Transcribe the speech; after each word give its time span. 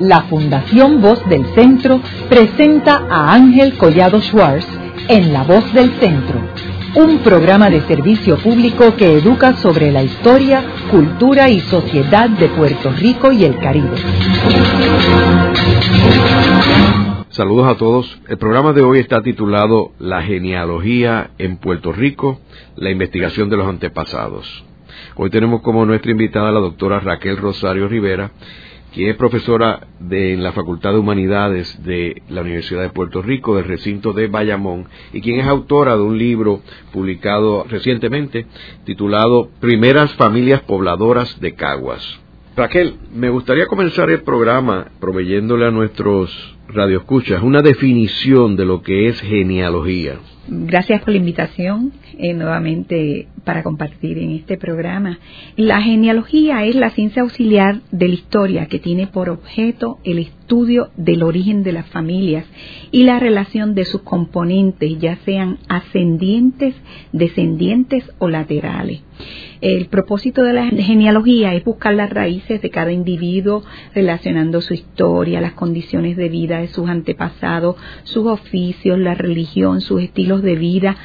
la 0.00 0.22
Fundación 0.22 1.00
Voz 1.00 1.26
del 1.28 1.46
Centro 1.54 2.00
presenta 2.28 3.06
a 3.08 3.32
Ángel 3.32 3.76
Collado 3.76 4.20
Schwartz 4.20 4.66
en 5.08 5.32
La 5.32 5.44
Voz 5.44 5.72
del 5.72 5.90
Centro, 5.92 6.40
un 6.96 7.18
programa 7.18 7.70
de 7.70 7.80
servicio 7.82 8.36
público 8.38 8.94
que 8.96 9.18
educa 9.18 9.54
sobre 9.56 9.90
la 9.90 10.02
historia, 10.02 10.64
cultura 10.90 11.48
y 11.48 11.60
sociedad 11.60 12.28
de 12.28 12.48
Puerto 12.48 12.90
Rico 12.90 13.32
y 13.32 13.44
el 13.44 13.56
Caribe. 13.58 13.96
Saludos 17.30 17.68
a 17.68 17.76
todos. 17.76 18.18
El 18.28 18.38
programa 18.38 18.72
de 18.72 18.82
hoy 18.82 18.98
está 18.98 19.22
titulado 19.22 19.92
La 19.98 20.22
genealogía 20.22 21.30
en 21.38 21.58
Puerto 21.58 21.92
Rico, 21.92 22.40
la 22.76 22.90
investigación 22.90 23.50
de 23.50 23.58
los 23.58 23.68
antepasados. 23.68 24.64
Hoy 25.16 25.30
tenemos 25.30 25.60
como 25.60 25.84
nuestra 25.84 26.10
invitada 26.10 26.48
a 26.48 26.52
la 26.52 26.60
doctora 26.60 27.00
Raquel 27.00 27.36
Rosario 27.36 27.88
Rivera, 27.88 28.30
quien 28.96 29.10
es 29.10 29.16
profesora 29.16 29.88
de 30.00 30.38
la 30.38 30.52
Facultad 30.52 30.92
de 30.92 30.98
Humanidades 30.98 31.84
de 31.84 32.22
la 32.30 32.40
Universidad 32.40 32.80
de 32.80 32.88
Puerto 32.88 33.20
Rico, 33.20 33.54
del 33.54 33.66
recinto 33.66 34.14
de 34.14 34.26
Bayamón, 34.26 34.86
y 35.12 35.20
quien 35.20 35.38
es 35.38 35.46
autora 35.46 35.98
de 35.98 36.02
un 36.02 36.16
libro 36.16 36.62
publicado 36.94 37.66
recientemente 37.68 38.46
titulado 38.86 39.50
Primeras 39.60 40.14
Familias 40.14 40.62
Pobladoras 40.62 41.38
de 41.42 41.54
Caguas. 41.54 42.20
Raquel, 42.56 42.94
me 43.12 43.28
gustaría 43.28 43.66
comenzar 43.66 44.08
el 44.08 44.22
programa 44.22 44.86
proveyéndole 44.98 45.66
a 45.66 45.70
nuestros 45.70 46.56
radioescuchas 46.68 47.42
una 47.42 47.60
definición 47.60 48.56
de 48.56 48.64
lo 48.64 48.80
que 48.80 49.08
es 49.08 49.20
genealogía. 49.20 50.20
Gracias 50.48 51.00
por 51.00 51.10
la 51.10 51.16
invitación 51.16 51.92
eh, 52.18 52.32
nuevamente 52.32 53.26
para 53.42 53.64
compartir 53.64 54.18
en 54.18 54.30
este 54.30 54.56
programa. 54.56 55.18
La 55.56 55.82
genealogía 55.82 56.64
es 56.64 56.76
la 56.76 56.90
ciencia 56.90 57.22
auxiliar 57.22 57.80
de 57.90 58.06
la 58.08 58.14
historia 58.14 58.66
que 58.66 58.78
tiene 58.78 59.08
por 59.08 59.28
objeto 59.28 59.98
el 60.04 60.20
estudio 60.20 60.90
del 60.96 61.24
origen 61.24 61.64
de 61.64 61.72
las 61.72 61.86
familias 61.86 62.44
y 62.92 63.02
la 63.02 63.18
relación 63.18 63.74
de 63.74 63.84
sus 63.84 64.02
componentes, 64.02 64.96
ya 65.00 65.16
sean 65.24 65.58
ascendientes, 65.68 66.76
descendientes 67.12 68.04
o 68.18 68.28
laterales. 68.28 69.02
El 69.60 69.86
propósito 69.86 70.42
de 70.42 70.52
la 70.52 70.66
genealogía 70.66 71.54
es 71.54 71.64
buscar 71.64 71.94
las 71.94 72.10
raíces 72.10 72.60
de 72.60 72.70
cada 72.70 72.92
individuo 72.92 73.64
relacionando 73.94 74.60
su 74.60 74.74
historia, 74.74 75.40
las 75.40 75.54
condiciones 75.54 76.16
de 76.16 76.28
vida 76.28 76.60
de 76.60 76.68
sus 76.68 76.88
antepasados, 76.88 77.76
sus 78.04 78.26
oficios, 78.26 78.98
la 78.98 79.14
religión, 79.14 79.80
sus 79.80 80.02
estilos 80.02 80.35
de 80.42 80.56
vida 80.56 80.96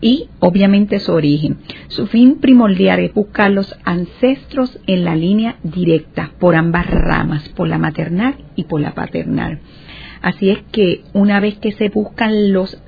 y 0.00 0.28
obviamente 0.38 0.98
su 0.98 1.12
origen. 1.12 1.58
Su 1.88 2.06
fin 2.06 2.36
primordial 2.40 3.00
es 3.00 3.12
buscar 3.12 3.50
los 3.50 3.74
ancestros 3.84 4.78
en 4.86 5.04
la 5.04 5.14
línea 5.14 5.56
directa 5.62 6.32
por 6.38 6.56
ambas 6.56 6.86
ramas, 6.86 7.48
por 7.50 7.68
la 7.68 7.78
maternal 7.78 8.36
y 8.56 8.64
por 8.64 8.80
la 8.80 8.94
paternal. 8.94 9.60
Así 10.22 10.50
es 10.50 10.58
que 10.72 11.02
una 11.12 11.40
vez 11.40 11.58
que 11.58 11.72
se 11.72 11.88
buscan 11.88 12.52
los 12.52 12.78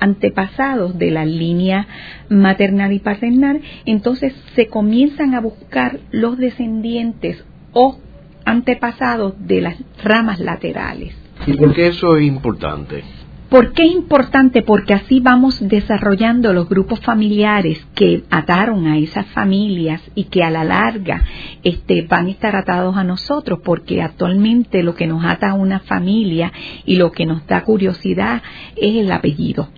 antepasados 0.00 0.98
de 0.98 1.10
la 1.10 1.26
línea 1.26 1.86
maternal 2.30 2.92
y 2.92 3.00
paternal, 3.00 3.60
entonces 3.84 4.34
se 4.54 4.66
comienzan 4.66 5.34
a 5.34 5.40
buscar 5.40 6.00
los 6.10 6.38
descendientes 6.38 7.44
o 7.72 7.98
antepasados 8.44 9.34
de 9.46 9.60
las 9.60 9.76
ramas 10.02 10.40
laterales. 10.40 11.14
¿Y 11.46 11.52
por 11.54 11.74
qué 11.74 11.88
eso 11.88 12.16
es 12.16 12.26
importante? 12.26 13.04
¿Por 13.50 13.72
qué 13.72 13.82
es 13.84 13.92
importante? 13.92 14.62
Porque 14.62 14.94
así 14.94 15.18
vamos 15.18 15.58
desarrollando 15.60 16.52
los 16.52 16.68
grupos 16.68 17.00
familiares 17.00 17.84
que 17.96 18.22
ataron 18.30 18.86
a 18.86 18.96
esas 18.96 19.26
familias 19.26 20.00
y 20.14 20.24
que 20.24 20.44
a 20.44 20.50
la 20.50 20.62
larga 20.62 21.24
este, 21.64 22.02
van 22.02 22.26
a 22.26 22.30
estar 22.30 22.54
atados 22.54 22.96
a 22.96 23.02
nosotros, 23.02 23.58
porque 23.64 24.02
actualmente 24.02 24.84
lo 24.84 24.94
que 24.94 25.08
nos 25.08 25.24
ata 25.24 25.50
a 25.50 25.54
una 25.54 25.80
familia 25.80 26.52
y 26.86 26.94
lo 26.94 27.10
que 27.10 27.26
nos 27.26 27.44
da 27.48 27.64
curiosidad 27.64 28.40
es 28.76 28.94
el 28.94 29.10
apellido. 29.10 29.68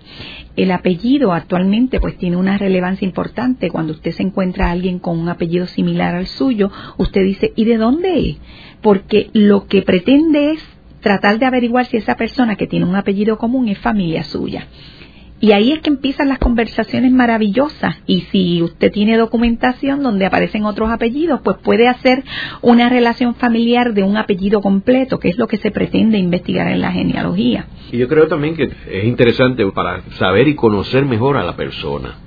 El 0.54 0.70
apellido 0.70 1.32
actualmente 1.32 1.98
pues 1.98 2.18
tiene 2.18 2.36
una 2.36 2.58
relevancia 2.58 3.06
importante. 3.06 3.70
Cuando 3.70 3.94
usted 3.94 4.12
se 4.12 4.22
encuentra 4.22 4.66
a 4.66 4.72
alguien 4.72 4.98
con 4.98 5.18
un 5.18 5.30
apellido 5.30 5.66
similar 5.66 6.14
al 6.14 6.26
suyo, 6.26 6.70
usted 6.98 7.22
dice, 7.22 7.54
¿y 7.56 7.64
de 7.64 7.78
dónde 7.78 8.28
es? 8.28 8.36
Porque 8.82 9.30
lo 9.32 9.64
que 9.66 9.80
pretende 9.80 10.50
es 10.50 10.62
tratar 11.02 11.38
de 11.38 11.46
averiguar 11.46 11.84
si 11.86 11.98
esa 11.98 12.16
persona 12.16 12.56
que 12.56 12.66
tiene 12.66 12.86
un 12.86 12.96
apellido 12.96 13.36
común 13.36 13.68
es 13.68 13.78
familia 13.78 14.24
suya. 14.24 14.68
Y 15.42 15.50
ahí 15.50 15.72
es 15.72 15.80
que 15.80 15.90
empiezan 15.90 16.28
las 16.28 16.38
conversaciones 16.38 17.10
maravillosas. 17.10 17.96
Y 18.06 18.20
si 18.30 18.62
usted 18.62 18.92
tiene 18.92 19.16
documentación 19.16 20.00
donde 20.00 20.24
aparecen 20.24 20.64
otros 20.64 20.88
apellidos, 20.88 21.40
pues 21.42 21.56
puede 21.64 21.88
hacer 21.88 22.22
una 22.60 22.88
relación 22.88 23.34
familiar 23.34 23.92
de 23.92 24.04
un 24.04 24.16
apellido 24.16 24.60
completo, 24.60 25.18
que 25.18 25.30
es 25.30 25.38
lo 25.38 25.48
que 25.48 25.56
se 25.56 25.72
pretende 25.72 26.16
investigar 26.16 26.68
en 26.68 26.80
la 26.80 26.92
genealogía. 26.92 27.66
Y 27.90 27.98
yo 27.98 28.06
creo 28.06 28.28
también 28.28 28.54
que 28.54 28.70
es 28.88 29.04
interesante 29.04 29.66
para 29.72 30.02
saber 30.12 30.46
y 30.46 30.54
conocer 30.54 31.04
mejor 31.06 31.36
a 31.36 31.42
la 31.42 31.56
persona 31.56 32.18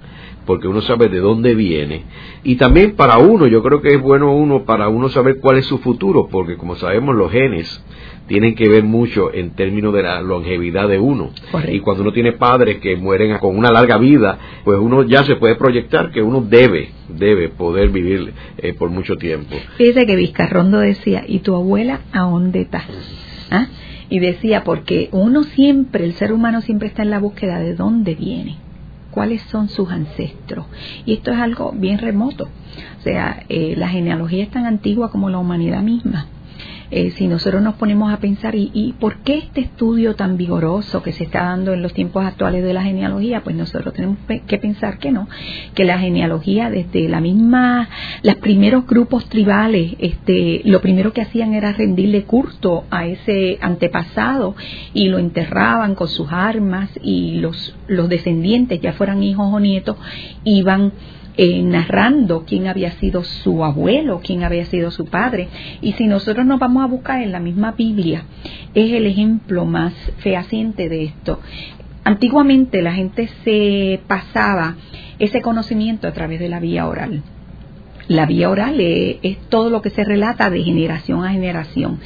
porque 0.46 0.68
uno 0.68 0.82
sabe 0.82 1.10
de 1.10 1.20
dónde 1.20 1.56
viene. 1.56 2.04
Y 2.44 2.58
también 2.58 2.96
para 2.96 3.18
uno, 3.18 3.48
yo 3.48 3.64
creo 3.64 3.82
que 3.82 3.96
es 3.96 4.02
bueno 4.02 4.32
uno 4.32 4.64
para 4.64 4.90
uno 4.90 5.10
saber 5.10 5.40
cuál 5.42 5.58
es 5.58 5.66
su 5.66 5.80
futuro, 5.80 6.28
porque 6.30 6.56
como 6.56 6.76
sabemos 6.76 7.16
los 7.16 7.32
genes 7.32 7.84
tienen 8.28 8.56
que 8.56 8.68
ver 8.68 8.84
mucho 8.84 9.34
en 9.34 9.52
términos 9.52 9.94
de 9.94 10.04
la 10.04 10.22
longevidad 10.22 10.88
de 10.88 11.00
uno. 11.00 11.32
Y 11.68 11.80
cuando 11.80 12.04
uno 12.04 12.14
tiene 12.14 12.34
padres 12.34 12.78
que 12.78 12.96
mueren 12.96 13.38
con 13.38 13.58
una 13.58 13.72
larga 13.72 13.98
vida, 13.98 14.38
pues 14.64 14.80
uno 14.80 15.04
ya 15.04 15.24
se 15.24 15.36
puede 15.36 15.56
proyectar 15.56 16.12
que 16.12 16.22
uno 16.22 16.42
debe, 16.42 16.90
debe 17.10 17.50
poder 17.50 17.90
vivir 17.90 18.34
eh, 18.58 18.74
por 18.74 18.90
mucho 18.90 19.18
tiempo. 19.18 19.56
Fíjese 19.78 20.06
que 20.06 20.16
Vizcarrondo 20.16 20.80
decía, 20.80 21.24
¿y 21.28 21.40
tu 21.40 21.56
abuela 21.56 22.02
a 22.12 22.22
dónde 22.22 22.62
está? 22.62 22.84
¿Ah? 23.52 23.68
Y 24.10 24.20
decía, 24.20 24.64
porque 24.64 25.10
uno 25.12 25.44
siempre, 25.44 26.06
el 26.06 26.14
ser 26.14 26.32
humano 26.32 26.62
siempre 26.62 26.88
está 26.88 27.04
en 27.04 27.10
la 27.10 27.20
búsqueda 27.20 27.60
de 27.60 27.76
dónde 27.76 28.16
viene 28.16 28.58
cuáles 29.16 29.42
son 29.44 29.70
sus 29.70 29.90
ancestros. 29.90 30.66
Y 31.06 31.14
esto 31.14 31.32
es 31.32 31.40
algo 31.40 31.72
bien 31.72 32.00
remoto. 32.00 32.50
O 33.00 33.02
sea, 33.02 33.44
eh, 33.48 33.74
la 33.78 33.88
genealogía 33.88 34.44
es 34.44 34.52
tan 34.52 34.66
antigua 34.66 35.10
como 35.10 35.30
la 35.30 35.38
humanidad 35.38 35.82
misma. 35.82 36.28
Eh, 36.98 37.12
si 37.12 37.28
nosotros 37.28 37.62
nos 37.62 37.76
ponemos 37.76 38.14
a 38.14 38.22
pensar, 38.22 38.56
¿y, 38.56 38.96
por 38.98 39.18
qué 39.18 39.40
este 39.40 39.60
estudio 39.60 40.16
tan 40.16 40.38
vigoroso 40.38 41.04
que 41.04 41.12
se 41.12 41.26
está 41.26 41.44
dando 41.44 41.74
en 41.74 41.82
los 41.82 41.94
tiempos 41.94 42.24
actuales 42.24 42.64
de 42.64 42.72
la 42.72 42.84
genealogía? 42.84 43.44
Pues 43.44 43.54
nosotros 43.54 43.94
tenemos 43.94 44.18
que 44.48 44.58
pensar 44.58 44.98
que 44.98 45.12
no, 45.12 45.28
que 45.74 45.84
la 45.84 46.00
genealogía 46.00 46.70
desde 46.70 47.10
la 47.10 47.20
misma, 47.20 47.90
los 48.24 48.36
primeros 48.36 48.88
grupos 48.88 49.28
tribales, 49.28 49.98
este, 50.00 50.62
lo 50.64 50.80
primero 50.80 51.12
que 51.12 51.22
hacían 51.22 51.54
era 51.54 51.74
rendirle 51.74 52.24
culto 52.24 52.86
a 52.90 53.06
ese 53.06 53.58
antepasado 53.60 54.56
y 54.94 55.10
lo 55.10 55.20
enterraban 55.20 55.96
con 55.96 56.08
sus 56.08 56.32
armas 56.32 56.90
y 57.04 57.40
los, 57.40 57.76
los 57.90 58.08
descendientes, 58.08 58.80
ya 58.80 58.94
fueran 58.94 59.22
hijos 59.22 59.54
o 59.54 59.60
nietos, 59.60 59.98
iban 60.46 60.94
eh, 61.38 61.62
narrando 61.62 62.46
quién 62.46 62.68
había 62.68 62.92
sido 62.92 63.24
su 63.24 63.64
abuelo, 63.64 64.22
quién 64.24 64.44
había 64.44 64.66
sido 64.66 64.92
su 64.92 65.06
padre. 65.06 65.48
Y 65.82 65.94
si 65.94 66.08
nosotros 66.08 66.46
nos 66.46 66.60
vamos 66.60 66.84
a 66.84 66.88
buscar 66.88 67.22
en 67.22 67.32
la 67.32 67.40
misma 67.40 67.74
Biblia, 67.74 68.24
es 68.74 68.92
el 68.92 69.06
ejemplo 69.06 69.66
más 69.66 69.94
fehaciente 70.18 70.90
de 70.90 71.04
esto. 71.04 71.40
Antiguamente 72.04 72.82
la 72.82 72.94
gente 72.94 73.30
se 73.44 74.00
pasaba 74.08 74.76
ese 75.20 75.42
conocimiento 75.42 76.08
a 76.08 76.12
través 76.12 76.40
de 76.40 76.50
la 76.50 76.60
vía 76.60 76.88
oral. 76.88 77.24
La 78.08 78.28
vía 78.28 78.52
oral 78.52 78.80
es, 78.80 79.38
todo 79.50 79.70
lo 79.70 79.82
que 79.82 79.90
se 79.90 80.04
relata 80.04 80.50
de 80.52 80.64
generación 80.64 81.26
a 81.26 81.32
generación. 81.32 82.00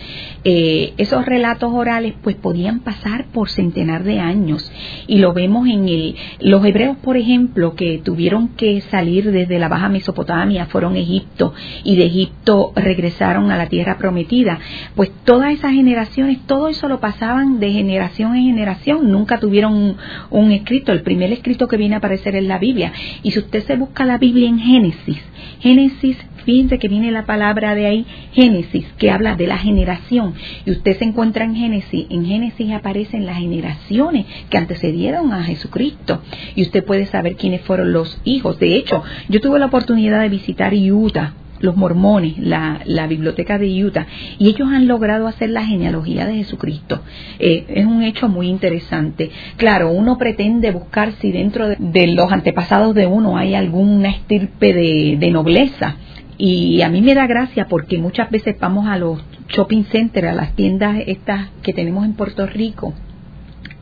Eh, 0.45 0.93
esos 0.97 1.25
relatos 1.25 1.73
orales 1.73 2.13
pues 2.21 2.37
podían 2.37 2.79
pasar 2.79 3.25
por 3.33 3.49
centenar 3.49 4.03
de 4.03 4.19
años 4.19 4.71
y 5.07 5.17
lo 5.17 5.33
vemos 5.33 5.67
en 5.67 5.89
el, 5.89 6.15
los 6.39 6.63
hebreos, 6.63 6.95
por 6.97 7.17
ejemplo, 7.17 7.75
que 7.75 7.97
tuvieron 7.97 8.49
que 8.49 8.79
salir 8.81 9.31
desde 9.31 9.59
la 9.59 9.67
Baja 9.67 9.89
Mesopotamia, 9.89 10.67
fueron 10.67 10.95
a 10.95 10.99
Egipto 10.99 11.53
y 11.83 11.97
de 11.97 12.05
Egipto 12.05 12.71
regresaron 12.75 13.51
a 13.51 13.57
la 13.57 13.67
tierra 13.67 13.97
prometida. 13.97 14.59
Pues 14.95 15.11
todas 15.25 15.51
esas 15.51 15.73
generaciones, 15.73 16.39
todo 16.45 16.69
eso 16.69 16.87
lo 16.87 17.01
pasaban 17.01 17.59
de 17.59 17.71
generación 17.71 18.35
en 18.35 18.45
generación, 18.45 19.11
nunca 19.11 19.39
tuvieron 19.39 19.73
un, 19.73 19.97
un 20.29 20.51
escrito. 20.53 20.93
El 20.93 21.01
primer 21.01 21.33
escrito 21.33 21.67
que 21.67 21.77
viene 21.77 21.95
a 21.95 21.97
aparecer 21.97 22.35
es 22.37 22.45
la 22.45 22.57
Biblia. 22.57 22.93
Y 23.21 23.31
si 23.31 23.39
usted 23.39 23.65
se 23.65 23.75
busca 23.75 24.05
la 24.05 24.17
Biblia 24.17 24.47
en 24.47 24.59
Génesis, 24.59 25.21
Génesis, 25.59 26.17
fíjense 26.45 26.79
que 26.79 26.87
viene 26.87 27.11
la 27.11 27.25
palabra 27.25 27.75
de 27.75 27.85
ahí, 27.85 28.05
Génesis, 28.33 28.85
que 28.97 29.11
habla 29.11 29.35
de 29.35 29.47
la 29.47 29.57
generación. 29.57 30.33
Y 30.65 30.71
usted 30.71 30.97
se 30.97 31.05
encuentra 31.05 31.45
en 31.45 31.55
Génesis, 31.55 32.07
en 32.09 32.25
Génesis 32.25 32.71
aparecen 32.71 33.25
las 33.25 33.37
generaciones 33.37 34.25
que 34.49 34.57
antecedieron 34.57 35.33
a 35.33 35.43
Jesucristo. 35.43 36.21
Y 36.55 36.63
usted 36.63 36.83
puede 36.83 37.05
saber 37.05 37.35
quiénes 37.35 37.61
fueron 37.61 37.93
los 37.93 38.19
hijos. 38.23 38.59
De 38.59 38.75
hecho, 38.75 39.03
yo 39.27 39.41
tuve 39.41 39.59
la 39.59 39.67
oportunidad 39.67 40.21
de 40.21 40.29
visitar 40.29 40.73
Utah 40.73 41.33
los 41.59 41.75
mormones, 41.75 42.37
la, 42.37 42.81
la, 42.85 43.07
biblioteca 43.07 43.57
de 43.57 43.83
Utah, 43.83 44.07
y 44.37 44.49
ellos 44.49 44.67
han 44.71 44.87
logrado 44.87 45.27
hacer 45.27 45.49
la 45.49 45.65
genealogía 45.65 46.25
de 46.25 46.35
Jesucristo. 46.35 47.01
Eh, 47.39 47.65
es 47.69 47.85
un 47.85 48.03
hecho 48.03 48.29
muy 48.29 48.47
interesante. 48.47 49.31
Claro, 49.57 49.91
uno 49.91 50.17
pretende 50.17 50.71
buscar 50.71 51.13
si 51.13 51.31
dentro 51.31 51.67
de, 51.67 52.07
los 52.07 52.31
antepasados 52.31 52.95
de 52.95 53.05
uno 53.05 53.37
hay 53.37 53.55
alguna 53.55 54.09
estirpe 54.09 54.73
de, 54.73 55.17
de 55.19 55.31
nobleza, 55.31 55.97
Y 56.37 56.81
a 56.83 56.89
mí 56.89 57.01
me 57.01 57.15
da 57.15 57.27
gracia 57.27 57.67
porque 57.67 57.97
muchas 57.97 58.29
veces 58.29 58.55
vamos 58.59 58.87
a 58.87 58.97
los 58.97 59.19
shopping 59.49 59.83
centers, 59.91 60.29
a 60.29 60.33
las 60.33 60.55
tiendas 60.55 60.97
estas 61.05 61.49
que 61.61 61.73
tenemos 61.73 62.05
en 62.05 62.13
Puerto 62.13 62.45
Rico, 62.45 62.93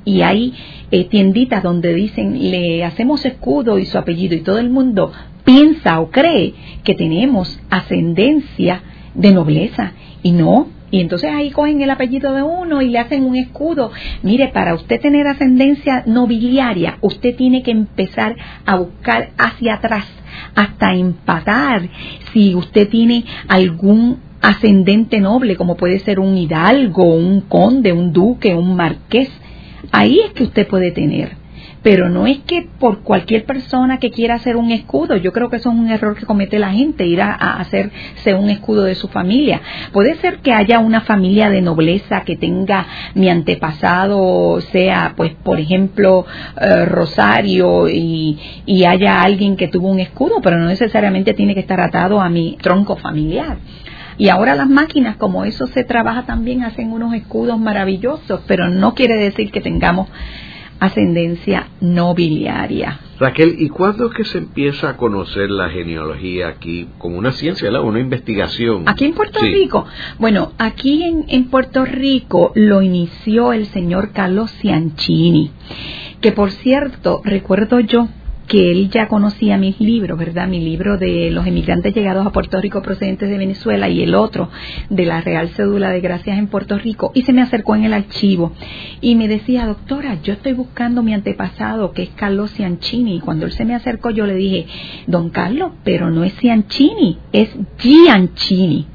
y 0.07 0.21
hay 0.21 0.53
eh, 0.89 1.03
tienditas 1.03 1.61
donde 1.61 1.93
dicen 1.93 2.49
le 2.49 2.85
hacemos 2.85 3.25
escudo 3.25 3.77
y 3.77 3.85
su 3.85 3.97
apellido 3.97 4.35
y 4.35 4.41
todo 4.41 4.57
el 4.57 4.69
mundo 4.69 5.11
piensa 5.43 5.99
o 5.99 6.09
cree 6.09 6.53
que 6.85 6.95
tenemos 6.95 7.59
ascendencia 7.69 8.81
de 9.13 9.31
nobleza 9.33 9.91
y 10.23 10.31
no. 10.31 10.69
Y 10.89 11.01
entonces 11.01 11.29
ahí 11.33 11.51
cogen 11.51 11.81
el 11.81 11.89
apellido 11.89 12.33
de 12.33 12.43
uno 12.43 12.81
y 12.81 12.87
le 12.87 12.99
hacen 12.99 13.25
un 13.25 13.35
escudo. 13.35 13.91
Mire, 14.23 14.47
para 14.47 14.73
usted 14.73 15.01
tener 15.01 15.27
ascendencia 15.27 16.03
nobiliaria, 16.05 16.97
usted 17.01 17.35
tiene 17.35 17.61
que 17.61 17.71
empezar 17.71 18.37
a 18.65 18.77
buscar 18.77 19.31
hacia 19.37 19.73
atrás 19.73 20.05
hasta 20.55 20.93
empatar 20.93 21.89
si 22.31 22.55
usted 22.55 22.87
tiene 22.87 23.25
algún 23.49 24.19
ascendente 24.41 25.19
noble, 25.19 25.57
como 25.57 25.75
puede 25.75 25.99
ser 25.99 26.21
un 26.21 26.37
hidalgo, 26.37 27.03
un 27.03 27.41
conde, 27.41 27.91
un 27.91 28.13
duque, 28.13 28.55
un 28.55 28.77
marqués 28.77 29.29
Ahí 29.91 30.19
es 30.19 30.31
que 30.33 30.43
usted 30.43 30.67
puede 30.67 30.91
tener. 30.91 31.47
Pero 31.83 32.09
no 32.09 32.27
es 32.27 32.39
que 32.39 32.67
por 32.79 32.99
cualquier 33.03 33.45
persona 33.45 33.99
que 33.99 34.11
quiera 34.11 34.35
hacer 34.35 34.57
un 34.57 34.71
escudo, 34.71 35.15
yo 35.15 35.31
creo 35.31 35.49
que 35.49 35.57
eso 35.57 35.69
es 35.69 35.75
un 35.75 35.89
error 35.89 36.17
que 36.17 36.25
comete 36.25 36.59
la 36.59 36.71
gente, 36.71 37.05
ir 37.05 37.21
a, 37.21 37.33
hacerse 37.33 38.33
un 38.33 38.49
escudo 38.49 38.83
de 38.83 38.95
su 38.95 39.07
familia. 39.07 39.61
Puede 39.93 40.15
ser 40.15 40.39
que 40.39 40.53
haya 40.53 40.79
una 40.79 41.01
familia 41.01 41.49
de 41.49 41.61
nobleza 41.61 42.21
que 42.21 42.35
tenga 42.35 42.85
mi 43.13 43.29
antepasado, 43.29 44.59
sea, 44.61 45.13
pues, 45.15 45.33
por 45.35 45.59
ejemplo, 45.59 46.25
eh, 46.59 46.85
Rosario, 46.85 47.87
y, 47.89 48.37
y 48.65 48.83
haya 48.83 49.21
alguien 49.21 49.55
que 49.55 49.67
tuvo 49.67 49.87
un 49.87 49.99
escudo, 49.99 50.41
pero 50.41 50.57
no 50.57 50.65
necesariamente 50.65 51.33
tiene 51.33 51.53
que 51.53 51.61
estar 51.61 51.79
atado 51.79 52.19
a 52.19 52.29
mi 52.29 52.57
tronco 52.61 52.97
familiar. 52.97 53.57
Y 54.17 54.29
ahora 54.29 54.55
las 54.55 54.69
máquinas, 54.69 55.17
como 55.17 55.45
eso 55.45 55.67
se 55.67 55.83
trabaja 55.83 56.25
también, 56.25 56.63
hacen 56.63 56.91
unos 56.91 57.13
escudos 57.13 57.59
maravillosos, 57.59 58.41
pero 58.47 58.69
no 58.69 58.95
quiere 58.95 59.15
decir 59.15 59.51
que 59.51 59.61
tengamos 59.61 60.09
ascendencia 60.79 61.67
nobiliaria. 61.81 62.99
Raquel, 63.19 63.55
¿y 63.59 63.69
cuándo 63.69 64.07
es 64.07 64.13
que 64.13 64.23
se 64.25 64.37
empieza 64.37 64.89
a 64.89 64.97
conocer 64.97 65.49
la 65.49 65.69
genealogía 65.69 66.49
aquí 66.49 66.87
como 66.99 67.17
una 67.17 67.31
ciencia, 67.31 67.69
una 67.81 67.99
investigación? 67.99 68.83
Aquí 68.87 69.05
en 69.05 69.13
Puerto 69.13 69.39
Rico. 69.39 69.85
Bueno, 70.19 70.51
aquí 70.59 71.03
en, 71.03 71.25
en 71.27 71.49
Puerto 71.49 71.83
Rico 71.85 72.51
lo 72.55 72.81
inició 72.81 73.53
el 73.53 73.65
señor 73.67 74.11
Carlos 74.11 74.51
Ciancini, 74.61 75.51
que 76.21 76.31
por 76.31 76.51
cierto, 76.51 77.21
recuerdo 77.23 77.79
yo 77.79 78.07
que 78.47 78.71
él 78.71 78.89
ya 78.89 79.07
conocía 79.07 79.57
mis 79.57 79.79
libros, 79.79 80.17
¿verdad? 80.17 80.47
Mi 80.47 80.59
libro 80.59 80.97
de 80.97 81.29
los 81.31 81.45
emigrantes 81.45 81.93
llegados 81.93 82.25
a 82.25 82.31
Puerto 82.31 82.59
Rico 82.61 82.81
procedentes 82.81 83.29
de 83.29 83.37
Venezuela 83.37 83.89
y 83.89 84.01
el 84.01 84.15
otro 84.15 84.49
de 84.89 85.05
la 85.05 85.21
Real 85.21 85.49
Cédula 85.49 85.89
de 85.89 85.99
Gracias 85.99 86.37
en 86.37 86.47
Puerto 86.47 86.77
Rico 86.77 87.11
y 87.13 87.23
se 87.23 87.33
me 87.33 87.41
acercó 87.41 87.75
en 87.75 87.83
el 87.83 87.93
archivo 87.93 88.53
y 89.01 89.15
me 89.15 89.27
decía, 89.27 89.65
doctora, 89.65 90.21
yo 90.21 90.33
estoy 90.33 90.53
buscando 90.53 91.03
mi 91.03 91.13
antepasado 91.13 91.91
que 91.91 92.03
es 92.03 92.09
Carlos 92.11 92.51
Ciancini 92.51 93.17
y 93.17 93.19
cuando 93.19 93.45
él 93.45 93.51
se 93.51 93.65
me 93.65 93.75
acercó 93.75 94.11
yo 94.11 94.25
le 94.25 94.35
dije, 94.35 94.65
don 95.07 95.29
Carlos, 95.29 95.73
pero 95.83 96.09
no 96.09 96.23
es 96.23 96.33
Ciancini, 96.35 97.17
es 97.33 97.49
Giancini 97.77 98.87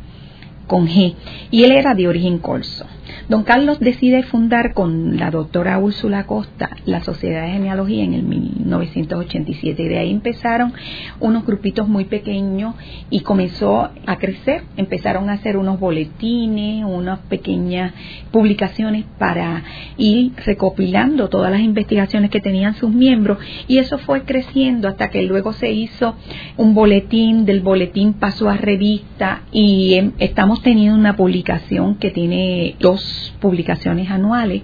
con 0.67 0.87
G 0.87 1.15
y 1.51 1.65
él 1.65 1.73
era 1.73 1.95
de 1.95 2.09
origen 2.09 2.39
corso. 2.39 2.87
Don 3.33 3.45
Carlos 3.45 3.81
decide 3.81 4.25
fundar 4.25 4.75
con 4.75 5.17
la 5.17 5.31
doctora 5.31 5.79
Úrsula 5.79 6.27
Costa 6.27 6.69
la 6.85 7.03
Sociedad 7.03 7.47
de 7.47 7.53
Genealogía 7.53 8.05
en 8.05 8.13
el 8.13 8.25
1987 8.25 9.83
y 9.83 9.89
de 9.89 9.99
ahí 9.99 10.11
empezaron 10.11 10.75
unos 11.19 11.47
grupitos 11.47 11.89
muy 11.89 12.05
pequeños 12.05 12.75
y 13.09 13.21
comenzó 13.21 13.89
a 14.05 14.19
crecer. 14.19 14.65
Empezaron 14.77 15.31
a 15.31 15.33
hacer 15.33 15.57
unos 15.57 15.81
boletines, 15.81 16.85
unas 16.85 17.21
pequeñas 17.21 17.95
publicaciones 18.33 19.07
para 19.19 19.63
ir 19.97 20.33
recopilando 20.45 21.31
todas 21.31 21.51
las 21.51 21.63
investigaciones 21.63 22.29
que 22.29 22.41
tenían 22.41 22.75
sus 22.75 22.91
miembros. 22.91 23.39
Y 23.67 23.79
eso 23.79 23.97
fue 23.97 24.25
creciendo 24.25 24.89
hasta 24.89 25.09
que 25.09 25.23
luego 25.23 25.55
se 25.55 25.71
hizo 25.71 26.17
un 26.59 26.75
boletín, 26.75 27.47
del 27.47 27.63
boletín 27.63 28.13
pasó 28.13 28.51
a 28.51 28.59
revista 28.59 29.45
y 29.53 29.95
em, 29.95 30.13
estamos 30.19 30.61
teniendo 30.61 30.99
una 30.99 31.17
publicación 31.17 31.95
que 31.95 32.11
tiene 32.11 32.77
dos 32.79 33.22
publicaciones 33.41 34.11
anuales 34.11 34.63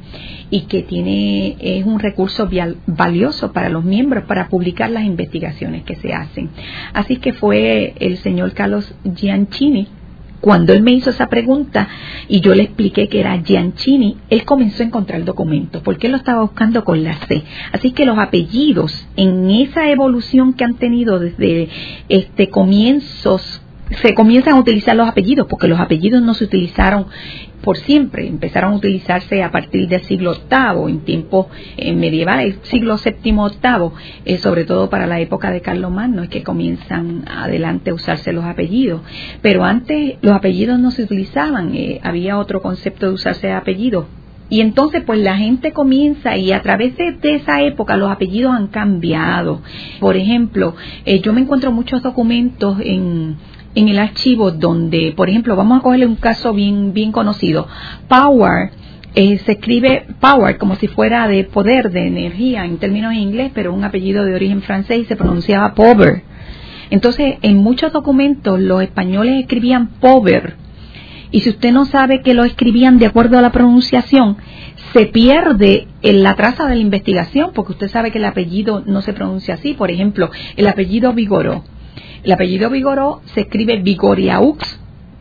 y 0.50 0.62
que 0.62 0.82
tiene 0.82 1.56
es 1.60 1.84
un 1.84 1.98
recurso 1.98 2.48
valioso 2.86 3.52
para 3.52 3.68
los 3.68 3.84
miembros 3.84 4.24
para 4.24 4.48
publicar 4.48 4.90
las 4.90 5.04
investigaciones 5.04 5.84
que 5.84 5.96
se 5.96 6.12
hacen. 6.12 6.50
Así 6.92 7.16
que 7.16 7.32
fue 7.32 7.94
el 7.98 8.18
señor 8.18 8.52
Carlos 8.52 8.94
Giancini 9.04 9.88
cuando 10.40 10.72
él 10.72 10.82
me 10.82 10.92
hizo 10.92 11.10
esa 11.10 11.28
pregunta 11.28 11.88
y 12.28 12.40
yo 12.40 12.54
le 12.54 12.64
expliqué 12.64 13.08
que 13.08 13.20
era 13.20 13.36
Giancini, 13.42 14.18
él 14.30 14.44
comenzó 14.44 14.82
a 14.82 14.86
encontrar 14.86 15.18
el 15.18 15.26
documento, 15.26 15.82
porque 15.82 16.06
él 16.06 16.12
lo 16.12 16.18
estaba 16.18 16.42
buscando 16.42 16.84
con 16.84 17.02
la 17.02 17.14
C. 17.26 17.42
Así 17.72 17.90
que 17.90 18.04
los 18.04 18.18
apellidos, 18.18 19.08
en 19.16 19.50
esa 19.50 19.90
evolución 19.90 20.52
que 20.52 20.64
han 20.64 20.74
tenido 20.74 21.18
desde 21.18 21.68
este 22.08 22.50
comienzos 22.50 23.62
se 24.02 24.14
comienzan 24.14 24.54
a 24.54 24.60
utilizar 24.60 24.94
los 24.94 25.08
apellidos, 25.08 25.46
porque 25.48 25.66
los 25.66 25.80
apellidos 25.80 26.22
no 26.22 26.34
se 26.34 26.44
utilizaron 26.44 27.06
por 27.68 27.76
siempre, 27.76 28.26
empezaron 28.26 28.72
a 28.72 28.76
utilizarse 28.76 29.42
a 29.42 29.50
partir 29.50 29.88
del 29.88 30.00
siglo 30.04 30.32
VIII, 30.32 30.90
en 30.90 31.00
tiempos 31.00 31.48
eh, 31.76 31.92
medievales, 31.92 32.56
siglo 32.62 32.96
VII, 32.96 33.30
VIII, 33.30 33.90
eh, 34.24 34.38
sobre 34.38 34.64
todo 34.64 34.88
para 34.88 35.06
la 35.06 35.20
época 35.20 35.50
de 35.50 35.60
Carlomagno, 35.60 36.22
es 36.22 36.30
que 36.30 36.42
comienzan 36.42 37.28
adelante 37.28 37.90
a 37.90 37.94
usarse 37.94 38.32
los 38.32 38.46
apellidos. 38.46 39.02
Pero 39.42 39.64
antes 39.64 40.14
los 40.22 40.32
apellidos 40.32 40.78
no 40.78 40.90
se 40.92 41.02
utilizaban, 41.02 41.74
eh, 41.74 42.00
había 42.02 42.38
otro 42.38 42.62
concepto 42.62 43.08
de 43.08 43.12
usarse 43.12 43.52
apellidos. 43.52 44.06
Y 44.48 44.62
entonces 44.62 45.02
pues 45.04 45.20
la 45.20 45.36
gente 45.36 45.72
comienza 45.72 46.38
y 46.38 46.52
a 46.52 46.62
través 46.62 46.96
de, 46.96 47.18
esa 47.22 47.60
época 47.60 47.98
los 47.98 48.10
apellidos 48.10 48.54
han 48.54 48.68
cambiado. 48.68 49.60
Por 50.00 50.16
ejemplo, 50.16 50.74
yo 51.22 51.34
me 51.34 51.42
encuentro 51.42 51.70
muchos 51.70 52.02
documentos 52.02 52.78
en 52.80 53.36
en 53.74 53.88
el 53.88 53.98
archivo 53.98 54.50
donde, 54.50 55.12
por 55.16 55.28
ejemplo, 55.28 55.56
vamos 55.56 55.78
a 55.78 55.82
cogerle 55.82 56.06
un 56.06 56.16
caso 56.16 56.52
bien, 56.52 56.92
bien 56.92 57.12
conocido. 57.12 57.66
Power 58.08 58.70
eh, 59.14 59.38
se 59.38 59.52
escribe 59.52 60.06
power 60.20 60.58
como 60.58 60.76
si 60.76 60.86
fuera 60.86 61.26
de 61.28 61.44
poder, 61.44 61.90
de 61.90 62.06
energía 62.06 62.64
en 62.64 62.78
términos 62.78 63.12
en 63.12 63.18
inglés, 63.18 63.52
pero 63.54 63.72
un 63.72 63.84
apellido 63.84 64.24
de 64.24 64.34
origen 64.34 64.62
francés 64.62 65.00
y 65.00 65.04
se 65.04 65.16
pronunciaba 65.16 65.74
power. 65.74 66.22
Entonces, 66.90 67.36
en 67.42 67.58
muchos 67.58 67.92
documentos 67.92 68.60
los 68.60 68.82
españoles 68.82 69.40
escribían 69.40 69.88
power. 70.00 70.56
Y 71.30 71.40
si 71.40 71.50
usted 71.50 71.72
no 71.72 71.84
sabe 71.84 72.22
que 72.22 72.32
lo 72.32 72.44
escribían 72.44 72.98
de 72.98 73.06
acuerdo 73.06 73.38
a 73.38 73.42
la 73.42 73.52
pronunciación, 73.52 74.38
se 74.92 75.06
pierde 75.06 75.86
en 76.02 76.22
la 76.22 76.34
traza 76.34 76.66
de 76.66 76.76
la 76.76 76.80
investigación, 76.80 77.50
porque 77.54 77.72
usted 77.72 77.88
sabe 77.88 78.10
que 78.10 78.18
el 78.18 78.24
apellido 78.24 78.82
no 78.86 79.02
se 79.02 79.12
pronuncia 79.12 79.54
así. 79.54 79.74
Por 79.74 79.90
ejemplo, 79.90 80.30
el 80.56 80.66
apellido 80.66 81.12
Vigoró 81.12 81.64
el 82.28 82.34
apellido 82.34 82.68
Vigoró 82.68 83.22
se 83.32 83.40
escribe 83.40 83.78
Vigoriaux, 83.78 84.58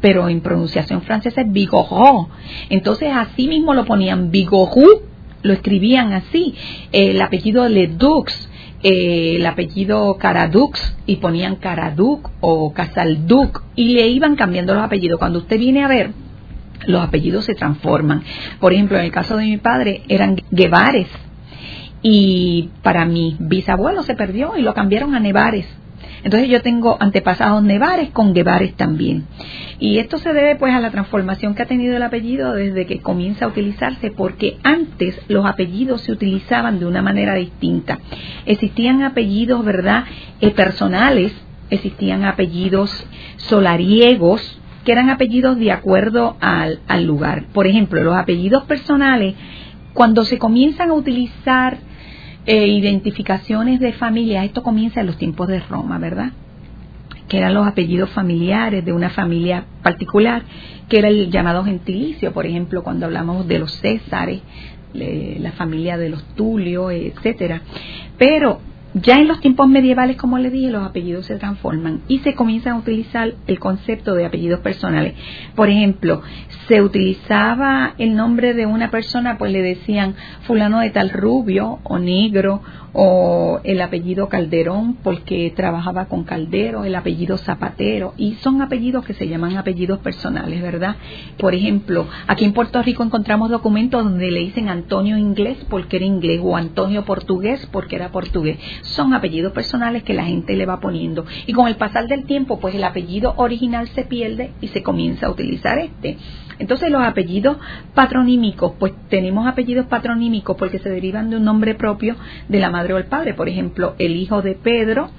pero 0.01 0.27
en 0.27 0.41
pronunciación 0.41 1.03
francesa 1.03 1.39
es 1.39 1.49
Vigoró. 1.49 2.27
Entonces 2.69 3.13
así 3.15 3.47
mismo 3.47 3.73
lo 3.73 3.85
ponían 3.85 4.29
Vigorou, 4.29 5.03
lo 5.41 5.53
escribían 5.53 6.11
así. 6.11 6.53
El 6.91 7.21
apellido 7.21 7.69
Ledoux, 7.69 8.25
eh, 8.83 9.37
el 9.37 9.45
apellido 9.45 10.17
Caradux 10.17 10.97
y 11.05 11.15
ponían 11.15 11.55
Caraduc 11.55 12.29
o 12.41 12.73
Casalduc 12.73 13.63
y 13.77 13.93
le 13.93 14.09
iban 14.09 14.35
cambiando 14.35 14.73
los 14.73 14.83
apellidos. 14.83 15.17
Cuando 15.17 15.39
usted 15.39 15.57
viene 15.59 15.85
a 15.85 15.87
ver, 15.87 16.11
los 16.87 17.01
apellidos 17.01 17.45
se 17.45 17.55
transforman. 17.55 18.21
Por 18.59 18.73
ejemplo, 18.73 18.97
en 18.97 19.05
el 19.05 19.11
caso 19.13 19.37
de 19.37 19.45
mi 19.45 19.55
padre 19.55 20.01
eran 20.09 20.41
Guevares 20.51 21.07
y 22.01 22.69
para 22.83 23.05
mi 23.05 23.37
bisabuelo 23.39 24.03
se 24.03 24.15
perdió 24.15 24.57
y 24.57 24.61
lo 24.61 24.73
cambiaron 24.73 25.15
a 25.15 25.21
Nevares 25.21 25.67
entonces 26.23 26.49
yo 26.49 26.61
tengo 26.61 26.97
antepasados 26.99 27.63
Nevares 27.63 28.09
con 28.11 28.33
Guevares 28.33 28.75
también. 28.75 29.25
Y 29.79 29.99
esto 29.99 30.17
se 30.17 30.33
debe 30.33 30.55
pues 30.55 30.73
a 30.73 30.79
la 30.79 30.91
transformación 30.91 31.53
que 31.53 31.63
ha 31.63 31.67
tenido 31.67 31.95
el 31.95 32.03
apellido 32.03 32.53
desde 32.53 32.85
que 32.85 32.99
comienza 32.99 33.45
a 33.45 33.49
utilizarse, 33.49 34.11
porque 34.11 34.57
antes 34.63 35.19
los 35.27 35.45
apellidos 35.45 36.01
se 36.01 36.11
utilizaban 36.11 36.79
de 36.79 36.85
una 36.85 37.01
manera 37.01 37.35
distinta. 37.35 37.99
Existían 38.45 39.03
apellidos, 39.03 39.63
¿verdad?, 39.63 40.05
eh, 40.41 40.51
personales, 40.51 41.33
existían 41.69 42.23
apellidos 42.23 43.05
solariegos, 43.37 44.59
que 44.83 44.93
eran 44.93 45.09
apellidos 45.09 45.59
de 45.59 45.71
acuerdo 45.71 46.37
al, 46.39 46.79
al 46.87 47.05
lugar. 47.05 47.45
Por 47.53 47.67
ejemplo, 47.67 48.01
los 48.03 48.15
apellidos 48.15 48.63
personales, 48.63 49.35
cuando 49.93 50.23
se 50.23 50.37
comienzan 50.37 50.91
a 50.91 50.93
utilizar 50.93 51.77
eh, 52.47 52.65
identificaciones 52.65 53.79
de 53.79 53.93
familia, 53.93 54.45
esto 54.45 54.63
comienza 54.63 55.01
en 55.01 55.07
los 55.07 55.17
tiempos 55.17 55.47
de 55.49 55.59
Roma, 55.59 55.99
¿verdad? 55.99 56.31
Que 57.27 57.39
eran 57.39 57.53
los 57.53 57.67
apellidos 57.67 58.09
familiares 58.11 58.85
de 58.85 58.93
una 58.93 59.09
familia 59.09 59.65
particular, 59.83 60.43
que 60.87 60.99
era 60.99 61.09
el 61.09 61.29
llamado 61.29 61.65
gentilicio, 61.65 62.31
por 62.31 62.45
ejemplo, 62.45 62.83
cuando 62.83 63.05
hablamos 63.05 63.47
de 63.47 63.59
los 63.59 63.73
Césares, 63.79 64.41
la 64.93 65.51
familia 65.51 65.97
de 65.97 66.09
los 66.09 66.23
Tulio, 66.35 66.89
etcétera. 66.89 67.61
Pero 68.17 68.61
Ya 69.01 69.15
en 69.17 69.27
los 69.27 69.39
tiempos 69.41 69.67
medievales, 69.67 70.17
como 70.17 70.37
le 70.37 70.49
dije, 70.49 70.71
los 70.71 70.83
apellidos 70.83 71.25
se 71.25 71.35
transforman 71.35 72.01
y 72.07 72.19
se 72.19 72.35
comienzan 72.35 72.73
a 72.73 72.77
utilizar 72.77 73.33
el 73.45 73.59
concepto 73.59 74.15
de 74.15 74.25
apellidos 74.25 74.61
personales. 74.61 75.13
Por 75.55 75.69
ejemplo, 75.69 76.21
se 76.67 76.81
utilizaba 76.81 77.93
el 77.97 78.15
nombre 78.15 78.53
de 78.53 78.65
una 78.65 78.89
persona, 78.89 79.37
pues 79.37 79.51
le 79.51 79.61
decían 79.61 80.15
fulano 80.41 80.79
de 80.79 80.89
tal 80.89 81.09
rubio 81.09 81.79
o 81.83 81.99
negro 81.99 82.61
o 82.99 83.59
el 83.63 83.81
apellido 83.81 84.27
Calderón 84.27 84.95
porque 85.03 85.53
trabajaba 85.55 86.05
con 86.05 86.23
Caldero, 86.23 86.83
el 86.83 86.95
apellido 86.95 87.37
Zapatero, 87.37 88.13
y 88.17 88.33
son 88.35 88.61
apellidos 88.61 89.05
que 89.05 89.13
se 89.13 89.27
llaman 89.27 89.55
apellidos 89.55 89.99
personales, 89.99 90.61
¿verdad? 90.61 90.95
Por 91.37 91.53
ejemplo, 91.53 92.07
aquí 92.27 92.45
en 92.45 92.53
Puerto 92.53 92.81
Rico 92.81 93.03
encontramos 93.03 93.51
documentos 93.51 94.03
donde 94.03 94.31
le 94.31 94.39
dicen 94.39 94.69
Antonio 94.69 95.17
inglés 95.17 95.57
porque 95.69 95.97
era 95.97 96.05
inglés 96.05 96.39
o 96.43 96.57
Antonio 96.57 97.05
portugués 97.05 97.67
porque 97.71 97.97
era 97.97 98.09
portugués. 98.09 98.57
Son 98.87 99.13
apellidos 99.13 99.53
personales 99.53 100.03
que 100.03 100.13
la 100.13 100.25
gente 100.25 100.55
le 100.55 100.65
va 100.65 100.79
poniendo. 100.79 101.25
Y 101.45 101.53
con 101.53 101.67
el 101.67 101.75
pasar 101.75 102.07
del 102.07 102.25
tiempo, 102.25 102.59
pues 102.59 102.75
el 102.75 102.83
apellido 102.83 103.33
original 103.37 103.87
se 103.89 104.03
pierde 104.03 104.51
y 104.61 104.67
se 104.69 104.83
comienza 104.83 105.27
a 105.27 105.31
utilizar 105.31 105.77
este. 105.79 106.17
Entonces 106.59 106.89
los 106.89 107.03
apellidos 107.03 107.57
patronímicos, 107.93 108.73
pues 108.79 108.93
tenemos 109.09 109.47
apellidos 109.47 109.85
patronímicos 109.85 110.57
porque 110.57 110.79
se 110.79 110.89
derivan 110.89 111.29
de 111.29 111.37
un 111.37 111.43
nombre 111.43 111.75
propio 111.75 112.15
de 112.47 112.59
la 112.59 112.69
madre 112.69 112.93
o 112.93 112.97
el 112.97 113.05
padre. 113.05 113.33
Por 113.33 113.49
ejemplo, 113.49 113.95
el 113.99 114.15
hijo 114.15 114.41
de 114.41 114.55
Pedro, 114.55 115.09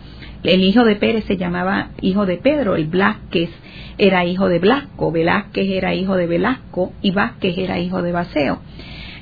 el 0.42 0.62
hijo 0.62 0.84
de 0.84 0.96
Pérez 0.96 1.25
se 1.26 1.37
llamaba 1.37 1.90
hijo 2.00 2.26
de 2.26 2.38
Pedro, 2.38 2.75
el 2.75 2.87
Blasquez 2.87 3.50
era 3.98 4.25
hijo 4.25 4.48
de 4.48 4.60
Blasco, 4.60 5.10
Velázquez 5.10 5.68
era 5.68 5.94
hijo 5.94 6.16
de 6.16 6.26
Velasco 6.26 6.92
y 7.02 7.10
Vázquez 7.10 7.58
era 7.58 7.78
hijo 7.78 8.00
de 8.02 8.12
Baseo. 8.12 8.60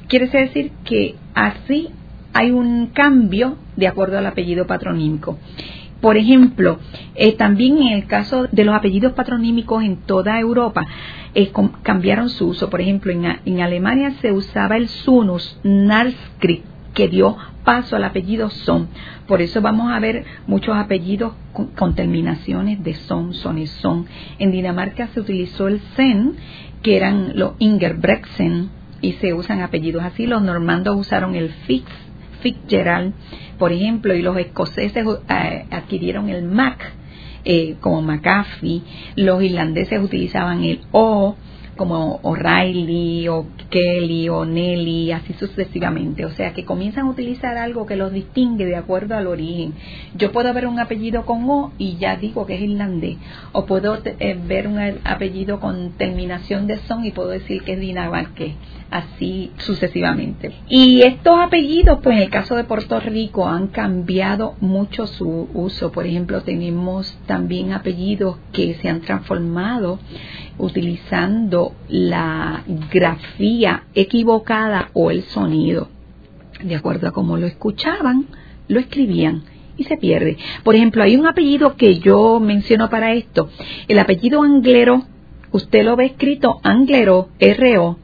Quiere 0.08 0.28
decir 0.28 0.70
que 0.84 1.16
así 1.34 1.88
hay 2.36 2.50
un 2.50 2.88
cambio 2.88 3.56
de 3.76 3.86
acuerdo 3.86 4.18
al 4.18 4.26
apellido 4.26 4.66
patronímico. 4.66 5.38
Por 6.02 6.18
ejemplo, 6.18 6.78
eh, 7.14 7.32
también 7.32 7.78
en 7.78 7.94
el 7.94 8.06
caso 8.06 8.46
de 8.52 8.64
los 8.64 8.74
apellidos 8.74 9.14
patronímicos 9.14 9.82
en 9.82 9.96
toda 9.96 10.38
Europa, 10.38 10.86
eh, 11.34 11.50
cambiaron 11.82 12.28
su 12.28 12.48
uso. 12.48 12.68
Por 12.68 12.82
ejemplo, 12.82 13.10
en, 13.10 13.60
Alemania 13.60 14.12
se 14.20 14.32
usaba 14.32 14.76
el 14.76 14.88
sunus 14.88 15.58
narskrit, 15.64 16.62
que 16.92 17.08
dio 17.08 17.38
paso 17.64 17.96
al 17.96 18.04
apellido 18.04 18.50
son. 18.50 18.88
Por 19.26 19.40
eso 19.40 19.62
vamos 19.62 19.90
a 19.90 19.98
ver 19.98 20.24
muchos 20.46 20.76
apellidos 20.76 21.32
con, 21.74 21.94
terminaciones 21.94 22.84
de 22.84 22.94
son, 22.94 23.32
son 23.32 23.58
y 23.58 23.66
son. 23.66 24.06
En 24.38 24.52
Dinamarca 24.52 25.08
se 25.08 25.20
utilizó 25.20 25.68
el 25.68 25.80
sen, 25.96 26.34
que 26.82 26.98
eran 26.98 27.32
los 27.34 27.52
Ingerbrechtsen, 27.58 28.68
y 29.00 29.12
se 29.14 29.32
usan 29.32 29.62
apellidos 29.62 30.04
así. 30.04 30.26
Los 30.26 30.42
normandos 30.42 30.96
usaron 30.96 31.34
el 31.34 31.50
fix, 31.66 31.84
Fitzgerald, 32.46 33.12
por 33.58 33.72
ejemplo, 33.72 34.14
y 34.14 34.22
los 34.22 34.36
escoceses 34.36 35.04
eh, 35.28 35.64
adquirieron 35.68 36.28
el 36.28 36.44
Mac, 36.44 36.92
eh, 37.44 37.74
como 37.80 38.02
McAfee. 38.02 38.82
Los 39.16 39.42
irlandeses 39.42 40.00
utilizaban 40.00 40.62
el 40.62 40.80
O, 40.92 41.34
como 41.76 42.20
O'Reilly 42.22 43.28
o 43.28 43.46
Kelly 43.68 44.28
o 44.28 44.44
Nelly, 44.44 45.10
así 45.10 45.32
sucesivamente. 45.32 46.24
O 46.24 46.30
sea, 46.30 46.52
que 46.52 46.64
comienzan 46.64 47.06
a 47.06 47.10
utilizar 47.10 47.56
algo 47.58 47.84
que 47.84 47.96
los 47.96 48.12
distingue 48.12 48.64
de 48.64 48.76
acuerdo 48.76 49.16
al 49.16 49.26
origen. 49.26 49.74
Yo 50.14 50.30
puedo 50.30 50.52
ver 50.54 50.68
un 50.68 50.78
apellido 50.78 51.26
con 51.26 51.50
O 51.50 51.72
y 51.78 51.96
ya 51.96 52.16
digo 52.16 52.46
que 52.46 52.54
es 52.54 52.60
irlandés. 52.60 53.16
O 53.52 53.66
puedo 53.66 53.98
eh, 54.04 54.38
ver 54.46 54.68
un 54.68 54.78
apellido 55.04 55.58
con 55.58 55.90
terminación 55.98 56.68
de 56.68 56.78
son 56.78 57.04
y 57.04 57.10
puedo 57.10 57.30
decir 57.30 57.62
que 57.64 57.72
es 57.72 57.80
dinamarqués. 57.80 58.54
Así 58.88 59.50
sucesivamente. 59.58 60.52
Y 60.68 61.02
estos 61.02 61.34
apellidos, 61.40 61.98
pues 62.02 62.16
en 62.16 62.22
el 62.22 62.30
caso 62.30 62.54
de 62.54 62.64
Puerto 62.64 63.00
Rico, 63.00 63.48
han 63.48 63.66
cambiado 63.66 64.54
mucho 64.60 65.08
su 65.08 65.48
uso. 65.54 65.90
Por 65.90 66.06
ejemplo, 66.06 66.42
tenemos 66.42 67.18
también 67.26 67.72
apellidos 67.72 68.38
que 68.52 68.74
se 68.74 68.88
han 68.88 69.00
transformado 69.00 69.98
utilizando 70.58 71.74
la 71.88 72.62
grafía 72.92 73.84
equivocada 73.94 74.90
o 74.92 75.10
el 75.10 75.22
sonido. 75.24 75.88
De 76.62 76.76
acuerdo 76.76 77.08
a 77.08 77.12
cómo 77.12 77.36
lo 77.36 77.46
escuchaban, 77.46 78.26
lo 78.68 78.78
escribían 78.78 79.42
y 79.76 79.84
se 79.84 79.96
pierde. 79.96 80.38
Por 80.62 80.74
ejemplo, 80.74 81.02
hay 81.02 81.16
un 81.16 81.26
apellido 81.26 81.76
que 81.76 81.98
yo 81.98 82.40
menciono 82.40 82.88
para 82.88 83.12
esto. 83.14 83.50
El 83.88 83.98
apellido 83.98 84.42
Anglero, 84.42 85.02
usted 85.50 85.84
lo 85.84 85.96
ve 85.96 86.06
escrito 86.06 86.60
Anglero, 86.62 87.28
R-O, 87.38 87.98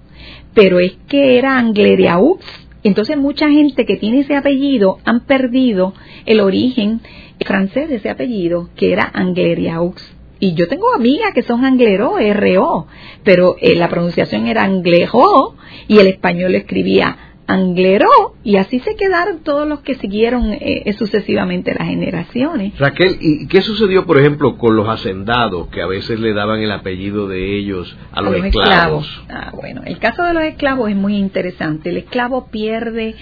pero 0.54 0.80
es 0.80 0.92
que 1.08 1.38
era 1.38 1.58
Angleriaux. 1.58 2.38
Entonces 2.84 3.16
mucha 3.16 3.48
gente 3.48 3.86
que 3.86 3.96
tiene 3.96 4.20
ese 4.20 4.34
apellido 4.34 4.98
han 5.04 5.20
perdido 5.20 5.94
el 6.26 6.40
origen 6.40 7.00
francés 7.44 7.88
de 7.88 7.96
ese 7.96 8.10
apellido, 8.10 8.68
que 8.76 8.92
era 8.92 9.10
Angleriaux. 9.12 9.94
Y 10.40 10.54
yo 10.54 10.66
tengo 10.66 10.92
amigas 10.92 11.32
que 11.34 11.42
son 11.42 11.64
anglero, 11.64 12.18
R-O, 12.18 12.88
pero 13.22 13.54
eh, 13.60 13.76
la 13.76 13.88
pronunciación 13.88 14.48
era 14.48 14.64
anglejo 14.64 15.54
y 15.86 15.98
el 15.98 16.08
español 16.08 16.56
escribía 16.56 17.31
anglero 17.52 18.08
y 18.44 18.56
así 18.56 18.80
se 18.80 18.96
quedaron 18.96 19.40
todos 19.44 19.68
los 19.68 19.80
que 19.80 19.94
siguieron 19.94 20.52
eh, 20.52 20.82
eh, 20.84 20.92
sucesivamente 20.94 21.74
las 21.78 21.88
generaciones. 21.88 22.78
Raquel, 22.78 23.18
¿y 23.20 23.46
qué 23.46 23.62
sucedió, 23.62 24.06
por 24.06 24.18
ejemplo, 24.18 24.56
con 24.58 24.76
los 24.76 24.88
hacendados 24.88 25.68
que 25.68 25.82
a 25.82 25.86
veces 25.86 26.18
le 26.20 26.32
daban 26.32 26.60
el 26.60 26.72
apellido 26.72 27.28
de 27.28 27.56
ellos 27.58 27.96
a, 28.12 28.22
los, 28.22 28.34
esclavos? 28.34 29.06
esclavos? 29.06 29.24
Ah, 29.28 29.52
bueno, 29.54 29.82
el 29.84 29.98
caso 29.98 30.24
de 30.24 30.34
los 30.34 30.42
esclavos 30.44 30.90
es 30.90 30.96
muy 30.96 31.16
interesante. 31.16 31.90
El 31.90 31.98
esclavo 31.98 32.48
pierde 32.50 33.14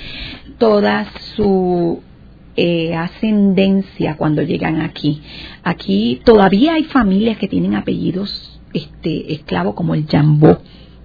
toda 0.58 1.06
su 1.34 2.02
eh, 2.56 2.94
ascendencia 2.94 4.16
cuando 4.16 4.42
llegan 4.42 4.80
aquí. 4.80 5.22
Aquí 5.62 6.20
todavía 6.24 6.74
hay 6.74 6.84
familias 6.84 7.38
que 7.38 7.48
tienen 7.48 7.74
apellidos 7.74 8.60
este, 8.72 9.32
esclavos 9.32 9.74
como 9.74 9.94
el 9.94 10.06
Jambó 10.06 10.60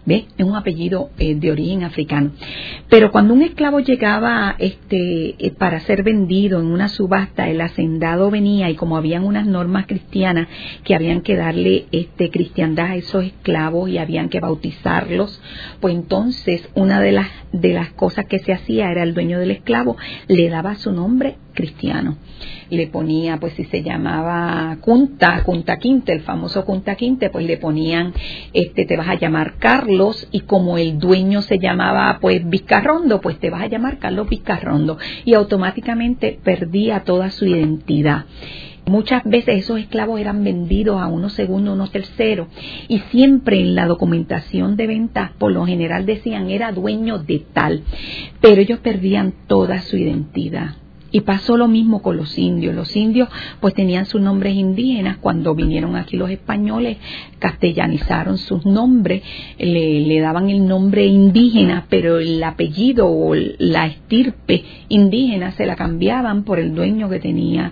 ¿Ve? 0.06 0.28
Es 0.38 0.46
un 0.46 0.56
apellido 0.56 1.10
eh, 1.18 1.34
de 1.34 1.52
origen 1.52 1.84
africano. 1.84 2.32
Pero 2.90 3.12
cuando 3.12 3.34
un 3.34 3.42
esclavo 3.42 3.80
llegaba 3.80 4.56
este, 4.60 5.36
eh, 5.40 5.52
para 5.52 5.80
ser 5.80 6.04
vendido 6.04 6.60
en 6.60 6.68
una 6.68 6.90
subasta, 6.90 7.50
el 7.50 7.60
hacendado 7.60 8.30
venía 8.30 8.70
y 8.70 8.76
como 8.76 8.98
habían 8.98 9.24
unas 9.24 9.48
normas 9.48 9.88
cristianas 9.88 10.48
que 10.84 10.94
habían 10.94 11.22
que 11.22 11.36
darle 11.36 11.88
este, 11.92 12.30
cristiandad 12.30 12.92
a 12.92 12.96
esos 12.96 13.24
esclavos 13.24 13.90
y 13.90 13.98
habían 13.98 14.30
que 14.30 14.40
bautizarlos, 14.40 15.42
pues 15.80 15.96
entonces 15.96 16.70
una 16.76 17.02
de 17.02 17.12
las, 17.12 17.28
de 17.52 17.74
las 17.74 17.90
cosas 17.94 18.26
que 18.26 18.40
se 18.40 18.54
hacía 18.54 18.92
era 18.92 19.02
el 19.02 19.16
dueño 19.16 19.40
del 19.40 19.52
esclavo 19.52 19.98
le 20.28 20.50
daba 20.50 20.76
su 20.76 20.92
nombre 20.92 21.38
cristiano. 21.54 22.18
Le 22.70 22.88
ponía, 22.88 23.38
pues 23.38 23.54
si 23.54 23.66
se 23.66 23.84
llamaba 23.84 24.78
Kunta, 24.82 25.44
Kunta 25.44 25.78
Quinte, 25.78 26.14
el 26.14 26.22
famoso 26.22 26.66
Kunta 26.66 26.96
Quinte, 26.96 27.30
pues 27.30 27.46
le 27.46 27.58
ponían, 27.58 28.14
este, 28.54 28.86
te 28.86 28.98
vas 28.98 29.10
a 29.10 29.16
llamar 29.16 29.56
Carlos 29.60 30.28
y 30.32 30.42
como 30.42 30.78
el 30.78 31.00
dueño 31.00 31.42
se 31.42 31.60
llamaba 31.60 32.20
pues 32.22 32.48
Vizcarrondo, 32.48 33.22
pues 33.22 33.40
te 33.40 33.50
vas 33.50 33.64
a 33.64 33.68
llamar 33.68 34.00
Carlos 34.00 34.30
Vizcarrondo 34.30 34.98
y 35.24 35.34
automáticamente 35.34 36.40
perdía 36.44 37.04
toda 37.04 37.30
su 37.30 37.46
identidad. 37.46 38.26
Muchas 38.88 39.24
veces 39.24 39.64
esos 39.64 39.80
esclavos 39.80 40.20
eran 40.20 40.44
vendidos 40.44 41.02
a 41.02 41.08
unos 41.08 41.34
segundos, 41.34 41.74
unos 41.74 41.92
terceros, 41.92 42.48
y 42.88 43.00
siempre 43.10 43.60
en 43.60 43.74
la 43.74 43.88
documentación 43.88 44.76
de 44.78 44.86
ventas, 44.86 45.32
por 45.40 45.52
lo 45.52 45.66
general 45.66 46.06
decían 46.06 46.52
era 46.52 46.72
dueño 46.72 47.18
de 47.18 47.40
tal, 47.52 47.82
pero 48.42 48.62
ellos 48.62 48.80
perdían 48.80 49.34
toda 49.48 49.82
su 49.82 49.98
identidad. 49.98 50.76
Y 51.16 51.22
pasó 51.22 51.56
lo 51.56 51.70
mismo 51.70 52.02
con 52.02 52.18
los 52.18 52.38
indios. 52.38 52.76
Los 52.76 52.94
indios 52.94 53.30
pues 53.62 53.74
tenían 53.74 54.06
sus 54.06 54.20
nombres 54.20 54.54
indígenas. 54.54 55.16
Cuando 55.16 55.56
vinieron 55.56 55.96
aquí 55.96 56.18
los 56.18 56.30
españoles, 56.30 56.98
castellanizaron 57.40 58.38
sus 58.38 58.66
nombres, 58.66 59.24
le, 59.58 60.20
daban 60.20 60.50
el 60.50 60.68
nombre 60.68 61.06
indígena, 61.06 61.86
pero 61.90 62.20
el 62.20 62.44
apellido 62.44 63.08
o 63.08 63.34
la 63.34 63.86
estirpe 63.86 64.66
indígena 64.90 65.54
se 65.54 65.66
la 65.66 65.78
cambiaban 65.78 66.44
por 66.44 66.60
el 66.60 66.76
dueño 66.76 67.10
que 67.10 67.22
tenía 67.22 67.72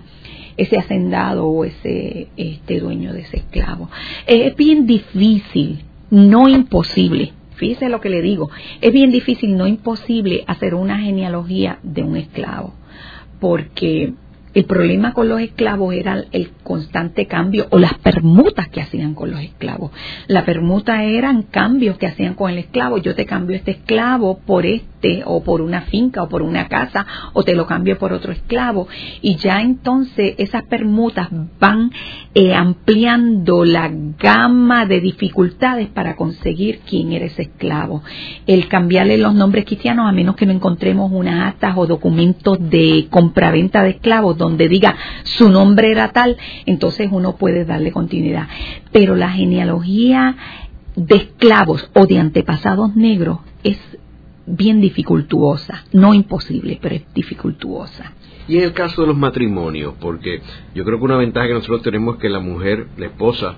ese 0.56 0.78
hacendado 0.78 1.44
o 1.44 1.66
ese 1.66 2.28
este 2.38 2.80
dueño 2.80 3.12
de 3.12 3.20
ese 3.20 3.36
esclavo. 3.36 3.90
Es 4.26 4.56
bien 4.56 4.86
difícil, 4.86 5.80
no 6.08 6.48
imposible. 6.48 7.34
Fíjese 7.56 7.90
lo 7.90 8.00
que 8.00 8.08
le 8.08 8.22
digo, 8.22 8.48
es 8.80 8.90
bien 8.90 9.10
difícil, 9.10 9.54
no 9.54 9.66
imposible 9.66 10.44
hacer 10.46 10.74
una 10.74 10.98
genealogía 10.98 11.78
de 11.82 12.02
un 12.02 12.16
esclavo 12.16 12.72
porque 13.44 14.14
el 14.54 14.64
problema 14.64 15.12
con 15.12 15.28
los 15.28 15.38
esclavos 15.38 15.92
era 15.92 16.24
el 16.32 16.52
constante 16.62 17.26
cambio 17.26 17.66
o 17.68 17.78
las 17.78 17.92
permutas 17.98 18.68
que 18.68 18.80
hacían 18.80 19.14
con 19.14 19.30
los 19.30 19.40
esclavos. 19.40 19.90
La 20.28 20.46
permuta 20.46 21.04
eran 21.04 21.42
cambios 21.42 21.98
que 21.98 22.06
hacían 22.06 22.32
con 22.32 22.50
el 22.50 22.56
esclavo. 22.56 22.96
Yo 22.96 23.14
te 23.14 23.26
cambio 23.26 23.54
este 23.54 23.72
esclavo 23.72 24.38
por 24.38 24.64
este 24.64 24.93
o 25.24 25.42
por 25.42 25.60
una 25.60 25.82
finca, 25.82 26.22
o 26.22 26.28
por 26.28 26.42
una 26.42 26.68
casa, 26.68 27.06
o 27.32 27.42
te 27.42 27.54
lo 27.54 27.66
cambio 27.66 27.98
por 27.98 28.12
otro 28.12 28.32
esclavo. 28.32 28.88
Y 29.20 29.36
ya 29.36 29.60
entonces 29.60 30.34
esas 30.38 30.64
permutas 30.64 31.28
van 31.60 31.90
eh, 32.34 32.54
ampliando 32.54 33.64
la 33.64 33.90
gama 34.18 34.86
de 34.86 35.00
dificultades 35.00 35.88
para 35.88 36.16
conseguir 36.16 36.80
quién 36.88 37.12
eres 37.12 37.38
esclavo. 37.38 38.02
El 38.46 38.68
cambiarle 38.68 39.18
los 39.18 39.34
nombres 39.34 39.64
cristianos, 39.64 40.08
a 40.08 40.12
menos 40.12 40.36
que 40.36 40.46
no 40.46 40.52
encontremos 40.52 41.10
unas 41.12 41.48
actas 41.48 41.74
o 41.76 41.86
documentos 41.86 42.58
de 42.70 43.06
compraventa 43.10 43.82
de 43.82 43.90
esclavos 43.90 44.36
donde 44.36 44.68
diga 44.68 44.96
su 45.24 45.48
nombre 45.48 45.90
era 45.90 46.08
tal, 46.12 46.36
entonces 46.66 47.08
uno 47.10 47.36
puede 47.36 47.64
darle 47.64 47.92
continuidad. 47.92 48.48
Pero 48.92 49.16
la 49.16 49.30
genealogía 49.30 50.36
de 50.96 51.16
esclavos 51.16 51.90
o 51.94 52.06
de 52.06 52.18
antepasados 52.18 52.94
negros 52.94 53.38
es 53.62 53.78
bien 54.46 54.80
dificultuosa, 54.80 55.84
no 55.92 56.14
imposible, 56.14 56.78
pero 56.80 56.94
es 56.96 57.02
dificultuosa. 57.14 58.12
Y 58.46 58.58
en 58.58 58.64
el 58.64 58.72
caso 58.72 59.02
de 59.02 59.08
los 59.08 59.16
matrimonios, 59.16 59.94
porque 60.00 60.40
yo 60.74 60.84
creo 60.84 60.98
que 60.98 61.04
una 61.04 61.16
ventaja 61.16 61.48
que 61.48 61.54
nosotros 61.54 61.82
tenemos 61.82 62.16
es 62.16 62.20
que 62.20 62.28
la 62.28 62.40
mujer, 62.40 62.88
la 62.98 63.06
esposa, 63.06 63.54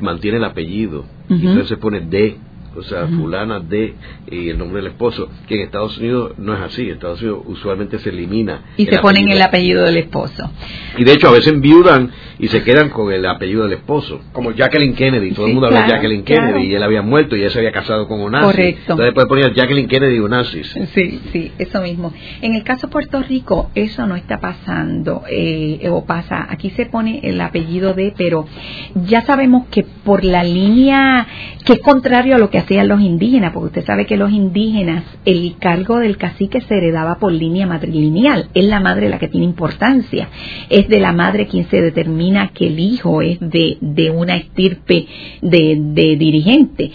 mantiene 0.00 0.36
el 0.36 0.44
apellido, 0.44 1.06
y 1.28 1.34
entonces 1.34 1.68
se 1.68 1.76
pone 1.78 2.00
de 2.00 2.36
o 2.76 2.82
sea, 2.82 3.06
fulana 3.06 3.60
de 3.60 3.94
y 4.30 4.48
el 4.50 4.58
nombre 4.58 4.82
del 4.82 4.92
esposo, 4.92 5.28
que 5.46 5.54
en 5.56 5.60
Estados 5.62 5.98
Unidos 5.98 6.32
no 6.38 6.54
es 6.54 6.60
así, 6.60 6.82
en 6.82 6.94
Estados 6.94 7.20
Unidos 7.22 7.42
usualmente 7.46 7.98
se 7.98 8.10
elimina. 8.10 8.62
Y 8.76 8.86
se 8.86 8.98
ponen 8.98 9.30
el 9.30 9.40
apellido 9.40 9.84
del 9.84 9.96
esposo. 9.96 10.50
Y 10.98 11.04
de 11.04 11.12
hecho 11.12 11.28
a 11.28 11.32
veces 11.32 11.52
enviudan 11.52 12.10
y 12.38 12.48
se 12.48 12.62
quedan 12.62 12.90
con 12.90 13.12
el 13.12 13.24
apellido 13.26 13.64
del 13.64 13.74
esposo, 13.74 14.20
como 14.32 14.52
Jacqueline 14.52 14.94
Kennedy, 14.94 15.32
todo 15.32 15.46
el 15.46 15.52
mundo 15.52 15.68
habla 15.68 15.82
de 15.82 15.90
Jacqueline 15.90 16.24
Kennedy 16.24 16.66
y 16.66 16.74
él 16.74 16.82
había 16.82 17.02
muerto 17.02 17.36
y 17.36 17.40
ella 17.40 17.50
se 17.50 17.58
había 17.58 17.72
casado 17.72 18.06
con 18.08 18.20
Onassis. 18.20 18.46
Correcto. 18.46 18.92
Entonces 18.92 19.14
puede 19.14 19.26
poner 19.26 19.54
Jacqueline 19.54 19.88
Kennedy 19.88 20.18
Onassis. 20.18 20.76
Sí, 20.94 21.20
sí, 21.32 21.52
eso 21.58 21.80
mismo. 21.80 22.12
En 22.42 22.54
el 22.54 22.62
caso 22.62 22.88
de 22.88 22.92
Puerto 22.92 23.22
Rico 23.22 23.70
eso 23.74 24.06
no 24.06 24.16
está 24.16 24.38
pasando 24.38 25.22
eh, 25.30 25.88
o 25.90 26.04
pasa, 26.04 26.46
aquí 26.48 26.70
se 26.70 26.86
pone 26.86 27.20
el 27.22 27.40
apellido 27.40 27.94
de, 27.94 28.12
pero 28.16 28.46
ya 28.94 29.22
sabemos 29.22 29.66
que 29.70 29.84
por 29.84 30.24
la 30.24 30.44
línea 30.44 31.26
que 31.64 31.74
es 31.74 31.80
contrario 31.80 32.36
a 32.36 32.38
lo 32.38 32.50
que 32.50 32.58
hacían 32.66 32.88
los 32.88 33.00
indígenas, 33.00 33.52
porque 33.52 33.68
usted 33.68 33.86
sabe 33.86 34.06
que 34.06 34.16
los 34.16 34.32
indígenas, 34.32 35.04
el 35.24 35.54
cargo 35.58 36.00
del 36.00 36.16
cacique 36.16 36.60
se 36.60 36.76
heredaba 36.76 37.18
por 37.20 37.32
línea 37.32 37.66
matrilineal, 37.66 38.48
es 38.54 38.64
la 38.64 38.80
madre 38.80 39.08
la 39.08 39.20
que 39.20 39.28
tiene 39.28 39.46
importancia, 39.46 40.28
es 40.68 40.88
de 40.88 40.98
la 40.98 41.12
madre 41.12 41.46
quien 41.46 41.68
se 41.70 41.80
determina 41.80 42.48
que 42.48 42.66
el 42.66 42.80
hijo 42.80 43.22
es 43.22 43.38
de, 43.38 43.78
de 43.80 44.10
una 44.10 44.36
estirpe 44.36 45.06
de, 45.42 45.78
de 45.80 46.16
dirigente, 46.16 46.90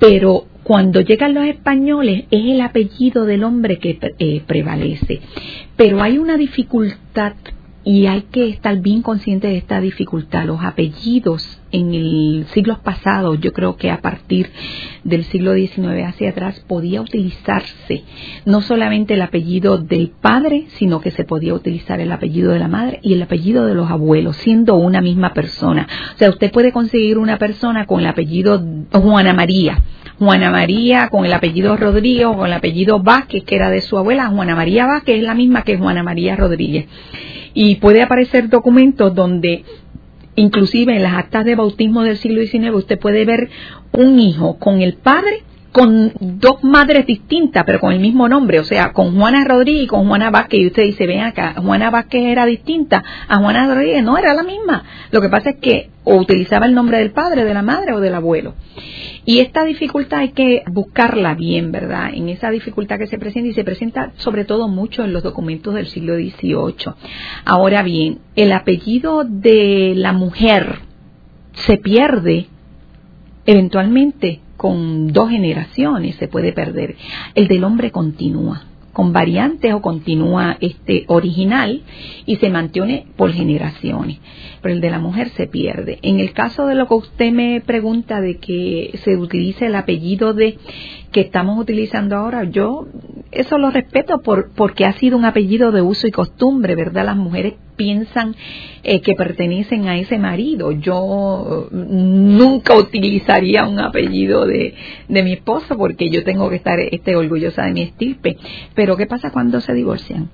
pero 0.00 0.46
cuando 0.64 1.00
llegan 1.00 1.34
los 1.34 1.44
españoles 1.46 2.24
es 2.30 2.44
el 2.44 2.60
apellido 2.60 3.24
del 3.24 3.44
hombre 3.44 3.78
que 3.78 3.98
eh, 4.18 4.42
prevalece. 4.46 5.20
Pero 5.76 6.02
hay 6.02 6.18
una 6.18 6.36
dificultad 6.36 7.34
y 7.84 8.06
hay 8.06 8.22
que 8.22 8.48
estar 8.48 8.78
bien 8.80 9.02
consciente 9.02 9.48
de 9.48 9.56
esta 9.56 9.80
dificultad. 9.80 10.44
Los 10.44 10.62
apellidos 10.62 11.60
en 11.72 11.94
el 11.94 12.46
siglo 12.52 12.78
pasado, 12.82 13.34
yo 13.34 13.52
creo 13.52 13.76
que 13.76 13.90
a 13.90 14.00
partir 14.00 14.50
del 15.04 15.24
siglo 15.24 15.54
XIX 15.54 16.04
hacia 16.06 16.30
atrás, 16.30 16.64
podía 16.68 17.00
utilizarse 17.00 18.04
no 18.44 18.60
solamente 18.60 19.14
el 19.14 19.22
apellido 19.22 19.78
del 19.78 20.10
padre, 20.10 20.66
sino 20.74 21.00
que 21.00 21.10
se 21.10 21.24
podía 21.24 21.54
utilizar 21.54 22.00
el 22.00 22.12
apellido 22.12 22.52
de 22.52 22.58
la 22.58 22.68
madre 22.68 23.00
y 23.02 23.14
el 23.14 23.22
apellido 23.22 23.66
de 23.66 23.74
los 23.74 23.90
abuelos, 23.90 24.36
siendo 24.36 24.76
una 24.76 25.00
misma 25.00 25.32
persona. 25.34 25.88
O 26.14 26.18
sea, 26.18 26.30
usted 26.30 26.52
puede 26.52 26.72
conseguir 26.72 27.18
una 27.18 27.38
persona 27.38 27.86
con 27.86 28.00
el 28.00 28.06
apellido 28.06 28.62
Juana 28.92 29.32
María. 29.32 29.82
Juana 30.18 30.50
María 30.50 31.08
con 31.08 31.24
el 31.24 31.32
apellido 31.32 31.76
Rodríguez 31.76 32.26
o 32.26 32.36
con 32.36 32.46
el 32.46 32.52
apellido 32.52 33.02
Vázquez, 33.02 33.42
que 33.42 33.56
era 33.56 33.70
de 33.70 33.80
su 33.80 33.98
abuela, 33.98 34.28
Juana 34.28 34.54
María 34.54 34.86
Vázquez 34.86 35.16
es 35.16 35.24
la 35.24 35.34
misma 35.34 35.62
que 35.62 35.78
Juana 35.78 36.04
María 36.04 36.36
Rodríguez. 36.36 36.86
Y 37.54 37.76
puede 37.76 38.02
aparecer 38.02 38.48
documentos 38.48 39.14
donde 39.14 39.64
inclusive 40.34 40.96
en 40.96 41.02
las 41.02 41.14
actas 41.14 41.44
de 41.44 41.54
bautismo 41.54 42.02
del 42.02 42.16
siglo 42.16 42.42
XIX 42.42 42.74
usted 42.74 42.98
puede 42.98 43.24
ver 43.24 43.50
un 43.92 44.18
hijo 44.18 44.58
con 44.58 44.80
el 44.80 44.94
padre 44.94 45.42
con 45.72 46.12
dos 46.20 46.62
madres 46.62 47.06
distintas, 47.06 47.64
pero 47.64 47.80
con 47.80 47.92
el 47.92 47.98
mismo 47.98 48.28
nombre, 48.28 48.60
o 48.60 48.64
sea, 48.64 48.92
con 48.92 49.16
Juana 49.16 49.42
Rodríguez 49.44 49.84
y 49.84 49.86
con 49.86 50.06
Juana 50.06 50.30
Vázquez, 50.30 50.60
y 50.60 50.66
usted 50.66 50.82
dice, 50.82 51.06
ven 51.06 51.20
acá, 51.20 51.54
Juana 51.56 51.90
Vázquez 51.90 52.24
era 52.24 52.44
distinta 52.44 53.02
a 53.26 53.38
Juana 53.38 53.66
Rodríguez, 53.66 54.04
no, 54.04 54.18
era 54.18 54.34
la 54.34 54.42
misma. 54.42 54.84
Lo 55.10 55.22
que 55.22 55.30
pasa 55.30 55.50
es 55.50 55.56
que 55.56 55.90
o 56.04 56.16
utilizaba 56.16 56.66
el 56.66 56.74
nombre 56.74 56.98
del 56.98 57.12
padre, 57.12 57.44
de 57.44 57.54
la 57.54 57.62
madre 57.62 57.94
o 57.94 58.00
del 58.00 58.14
abuelo. 58.14 58.54
Y 59.24 59.38
esta 59.38 59.62
dificultad 59.64 60.20
hay 60.20 60.30
que 60.30 60.64
buscarla 60.70 61.34
bien, 61.34 61.70
¿verdad? 61.70 62.10
En 62.12 62.28
esa 62.28 62.50
dificultad 62.50 62.98
que 62.98 63.06
se 63.06 63.18
presenta 63.18 63.48
y 63.48 63.54
se 63.54 63.62
presenta 63.62 64.12
sobre 64.16 64.44
todo 64.44 64.66
mucho 64.68 65.04
en 65.04 65.12
los 65.12 65.22
documentos 65.22 65.74
del 65.74 65.86
siglo 65.86 66.16
XVIII. 66.16 66.94
Ahora 67.44 67.82
bien, 67.82 68.18
el 68.34 68.52
apellido 68.52 69.24
de 69.24 69.94
la 69.96 70.12
mujer 70.12 70.80
se 71.52 71.76
pierde 71.76 72.46
eventualmente 73.46 74.40
con 74.56 75.12
dos 75.12 75.30
generaciones, 75.30 76.16
se 76.16 76.28
puede 76.28 76.52
perder. 76.52 76.96
El 77.34 77.46
del 77.46 77.64
hombre 77.64 77.90
continúa 77.92 78.64
con 78.92 79.12
variantes 79.12 79.72
o 79.72 79.80
continúa 79.80 80.56
este 80.60 81.04
original 81.08 81.82
y 82.26 82.36
se 82.36 82.50
mantiene 82.50 83.06
por 83.16 83.32
generaciones. 83.32 84.18
Pero 84.60 84.74
el 84.74 84.80
de 84.80 84.90
la 84.90 84.98
mujer 84.98 85.30
se 85.30 85.46
pierde. 85.46 85.98
En 86.02 86.20
el 86.20 86.32
caso 86.32 86.66
de 86.66 86.74
lo 86.74 86.86
que 86.86 86.94
usted 86.94 87.32
me 87.32 87.60
pregunta 87.60 88.20
de 88.20 88.38
que 88.38 88.98
se 89.02 89.16
utilice 89.16 89.66
el 89.66 89.76
apellido 89.76 90.34
de 90.34 90.58
que 91.10 91.20
estamos 91.20 91.58
utilizando 91.58 92.16
ahora, 92.16 92.44
yo 92.44 92.86
eso 93.30 93.58
lo 93.58 93.70
respeto 93.70 94.20
por, 94.22 94.52
porque 94.54 94.84
ha 94.84 94.92
sido 94.94 95.16
un 95.16 95.24
apellido 95.24 95.72
de 95.72 95.82
uso 95.82 96.06
y 96.06 96.10
costumbre, 96.10 96.74
¿verdad? 96.74 97.06
Las 97.06 97.16
mujeres 97.16 97.54
piensan 97.82 98.36
eh, 98.84 99.00
que 99.00 99.14
pertenecen 99.14 99.88
a 99.88 99.96
ese 99.96 100.16
marido. 100.18 100.70
Yo 100.70 101.68
mm, 101.70 102.36
nunca 102.36 102.76
utilizaría 102.76 103.66
un 103.66 103.80
apellido 103.80 104.46
de, 104.46 104.74
de 105.08 105.22
mi 105.22 105.32
esposo 105.32 105.76
porque 105.76 106.08
yo 106.10 106.22
tengo 106.22 106.48
que 106.48 106.56
estar 106.56 106.78
este, 106.78 107.16
orgullosa 107.16 107.64
de 107.64 107.72
mi 107.72 107.82
estirpe. 107.82 108.36
Pero 108.74 108.96
¿qué 108.96 109.06
pasa 109.06 109.30
cuando 109.30 109.60
se 109.60 109.74
divorcian? 109.74 110.30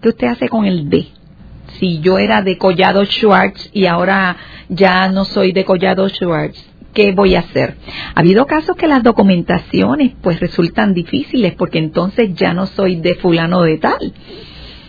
¿Qué 0.00 0.10
usted 0.10 0.28
hace 0.28 0.48
con 0.48 0.64
el 0.66 0.88
D? 0.88 1.06
Si 1.80 1.98
yo 2.00 2.18
era 2.18 2.42
de 2.42 2.56
Collado 2.56 3.04
Schwartz 3.04 3.70
y 3.72 3.86
ahora 3.86 4.36
ya 4.68 5.08
no 5.08 5.24
soy 5.24 5.52
de 5.52 5.64
Collado 5.64 6.08
Schwartz, 6.08 6.64
¿qué 6.94 7.12
voy 7.12 7.34
a 7.34 7.40
hacer? 7.40 7.74
Ha 8.14 8.20
habido 8.20 8.46
casos 8.46 8.76
que 8.76 8.86
las 8.86 9.02
documentaciones 9.02 10.12
pues 10.22 10.38
resultan 10.38 10.94
difíciles 10.94 11.54
porque 11.54 11.78
entonces 11.78 12.34
ya 12.34 12.54
no 12.54 12.66
soy 12.66 12.96
de 12.96 13.16
fulano 13.16 13.62
de 13.62 13.78
tal. 13.78 14.14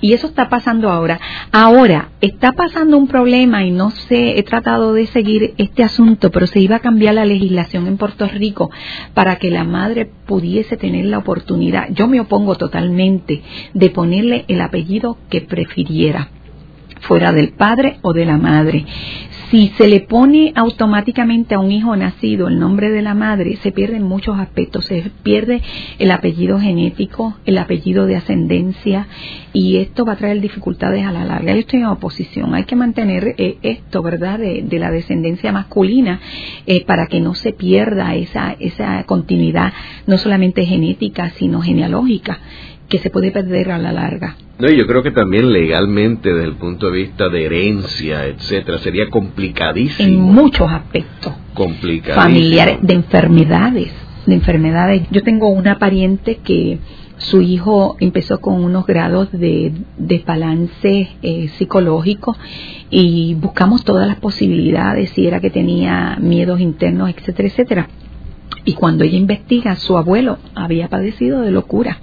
Y 0.01 0.13
eso 0.13 0.27
está 0.27 0.49
pasando 0.49 0.89
ahora. 0.89 1.19
Ahora, 1.51 2.09
está 2.21 2.53
pasando 2.53 2.97
un 2.97 3.07
problema 3.07 3.63
y 3.63 3.71
no 3.71 3.91
sé, 3.91 4.37
he 4.37 4.43
tratado 4.43 4.93
de 4.93 5.07
seguir 5.07 5.53
este 5.57 5.83
asunto, 5.83 6.31
pero 6.31 6.47
se 6.47 6.59
iba 6.59 6.77
a 6.77 6.79
cambiar 6.79 7.15
la 7.15 7.25
legislación 7.25 7.87
en 7.87 7.97
Puerto 7.97 8.27
Rico 8.27 8.71
para 9.13 9.37
que 9.37 9.49
la 9.49 9.63
madre 9.63 10.09
pudiese 10.25 10.77
tener 10.77 11.05
la 11.05 11.17
oportunidad. 11.17 11.87
Yo 11.91 12.07
me 12.07 12.19
opongo 12.19 12.55
totalmente 12.55 13.41
de 13.73 13.89
ponerle 13.89 14.45
el 14.47 14.61
apellido 14.61 15.17
que 15.29 15.41
prefiriera 15.41 16.29
fuera 17.01 17.31
del 17.31 17.49
padre 17.49 17.97
o 18.01 18.13
de 18.13 18.25
la 18.25 18.37
madre. 18.37 18.85
Si 19.49 19.69
se 19.77 19.87
le 19.87 20.01
pone 20.01 20.53
automáticamente 20.55 21.55
a 21.55 21.59
un 21.59 21.71
hijo 21.71 21.95
nacido 21.95 22.47
el 22.47 22.59
nombre 22.59 22.91
de 22.91 23.01
la 23.01 23.15
madre, 23.15 23.55
se 23.63 23.71
pierden 23.71 24.03
muchos 24.03 24.37
aspectos. 24.37 24.85
Se 24.85 25.11
pierde 25.23 25.63
el 25.97 26.11
apellido 26.11 26.59
genético, 26.59 27.35
el 27.45 27.57
apellido 27.57 28.05
de 28.05 28.15
ascendencia, 28.15 29.07
y 29.51 29.77
esto 29.77 30.05
va 30.05 30.13
a 30.13 30.17
traer 30.17 30.39
dificultades 30.39 31.03
a 31.03 31.11
la 31.11 31.25
larga. 31.25 31.53
Yo 31.53 31.59
estoy 31.61 31.79
en 31.79 31.87
oposición. 31.87 32.53
Hay 32.53 32.65
que 32.65 32.75
mantener 32.75 33.33
eh, 33.39 33.57
esto, 33.63 34.03
¿verdad?, 34.03 34.37
de, 34.37 34.79
la 34.79 34.91
descendencia 34.91 35.51
masculina 35.51 36.19
eh, 36.67 36.85
para 36.85 37.07
que 37.07 37.19
no 37.19 37.33
se 37.33 37.51
pierda 37.51 38.13
esa, 38.13 38.55
esa 38.59 39.03
continuidad, 39.05 39.73
no 40.05 40.19
solamente 40.19 40.63
genética, 40.67 41.31
sino 41.31 41.61
genealógica, 41.61 42.37
que 42.87 42.99
se 42.99 43.09
puede 43.09 43.31
perder 43.31 43.71
a 43.71 43.79
la 43.79 43.93
larga. 43.93 44.35
No, 44.59 44.69
yo 44.69 44.85
creo 44.87 45.01
que 45.01 45.11
también 45.11 45.53
legalmente, 45.53 46.33
desde 46.33 46.43
el 46.43 46.55
punto 46.55 46.87
de 46.87 47.03
vista 47.03 47.29
de 47.29 47.45
herencia, 47.45 48.25
etcétera, 48.25 48.77
sería 48.79 49.09
complicadísimo. 49.09 50.09
En 50.09 50.19
muchos 50.19 50.69
aspectos. 50.69 51.31
Complicadísimo. 51.53 52.21
Familiares, 52.21 52.79
de 52.81 52.93
enfermedades, 52.93 53.93
de 54.25 54.35
enfermedades. 54.35 55.07
Yo 55.11 55.23
tengo 55.23 55.47
una 55.47 55.79
pariente 55.79 56.39
que 56.43 56.79
su 57.19 57.41
hijo 57.41 57.95
empezó 58.01 58.41
con 58.41 58.61
unos 58.61 58.85
grados 58.85 59.31
de 59.31 59.71
desbalance 59.97 61.07
eh, 61.21 61.47
psicológico 61.57 62.35
y 62.89 63.35
buscamos 63.35 63.85
todas 63.85 64.09
las 64.09 64.17
posibilidades, 64.17 65.11
si 65.11 65.25
era 65.25 65.39
que 65.39 65.51
tenía 65.51 66.17
miedos 66.19 66.59
internos, 66.59 67.09
etcétera, 67.09 67.47
etcétera. 67.47 67.89
Y 68.65 68.73
cuando 68.73 69.05
ella 69.05 69.17
investiga, 69.17 69.77
su 69.77 69.97
abuelo 69.97 70.37
había 70.53 70.89
padecido 70.89 71.39
de 71.41 71.51
locura 71.51 71.99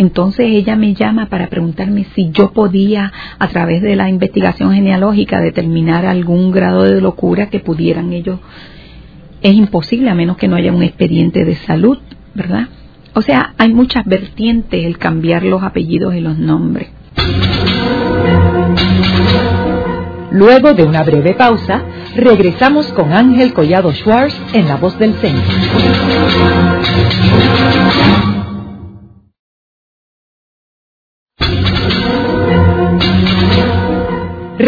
entonces 0.00 0.46
ella 0.48 0.76
me 0.76 0.94
llama 0.94 1.26
para 1.26 1.48
preguntarme 1.48 2.06
si 2.14 2.30
yo 2.30 2.52
podía, 2.52 3.12
a 3.38 3.48
través 3.48 3.82
de 3.82 3.96
la 3.96 4.08
investigación 4.08 4.72
genealógica, 4.72 5.42
determinar 5.42 6.06
algún 6.06 6.52
grado 6.52 6.84
de 6.84 7.02
locura 7.02 7.50
que 7.50 7.60
pudieran 7.60 8.14
ellos. 8.14 8.40
Es 9.42 9.52
imposible 9.52 10.08
a 10.08 10.14
menos 10.14 10.38
que 10.38 10.48
no 10.48 10.56
haya 10.56 10.72
un 10.72 10.82
expediente 10.82 11.44
de 11.44 11.54
salud, 11.54 11.98
¿verdad? 12.34 12.68
O 13.12 13.20
sea, 13.20 13.52
hay 13.58 13.74
muchas 13.74 14.06
vertientes 14.06 14.86
el 14.86 14.96
cambiar 14.96 15.42
los 15.42 15.62
apellidos 15.62 16.14
y 16.14 16.20
los 16.20 16.38
nombres. 16.38 16.88
Luego 20.30 20.72
de 20.72 20.84
una 20.84 21.02
breve 21.02 21.34
pausa, 21.34 21.82
regresamos 22.16 22.86
con 22.94 23.12
Ángel 23.12 23.52
Collado 23.52 23.92
Schwartz 23.92 24.34
en 24.54 24.66
La 24.66 24.76
Voz 24.76 24.98
del 24.98 25.12
Centro. 25.12 25.52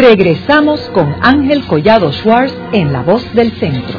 Regresamos 0.05 0.81
con 0.89 1.15
Ángel 1.21 1.63
Collado 1.65 2.11
Schwartz 2.11 2.53
en 2.73 2.91
La 2.91 3.03
Voz 3.03 3.23
del 3.33 3.53
Centro. 3.53 3.97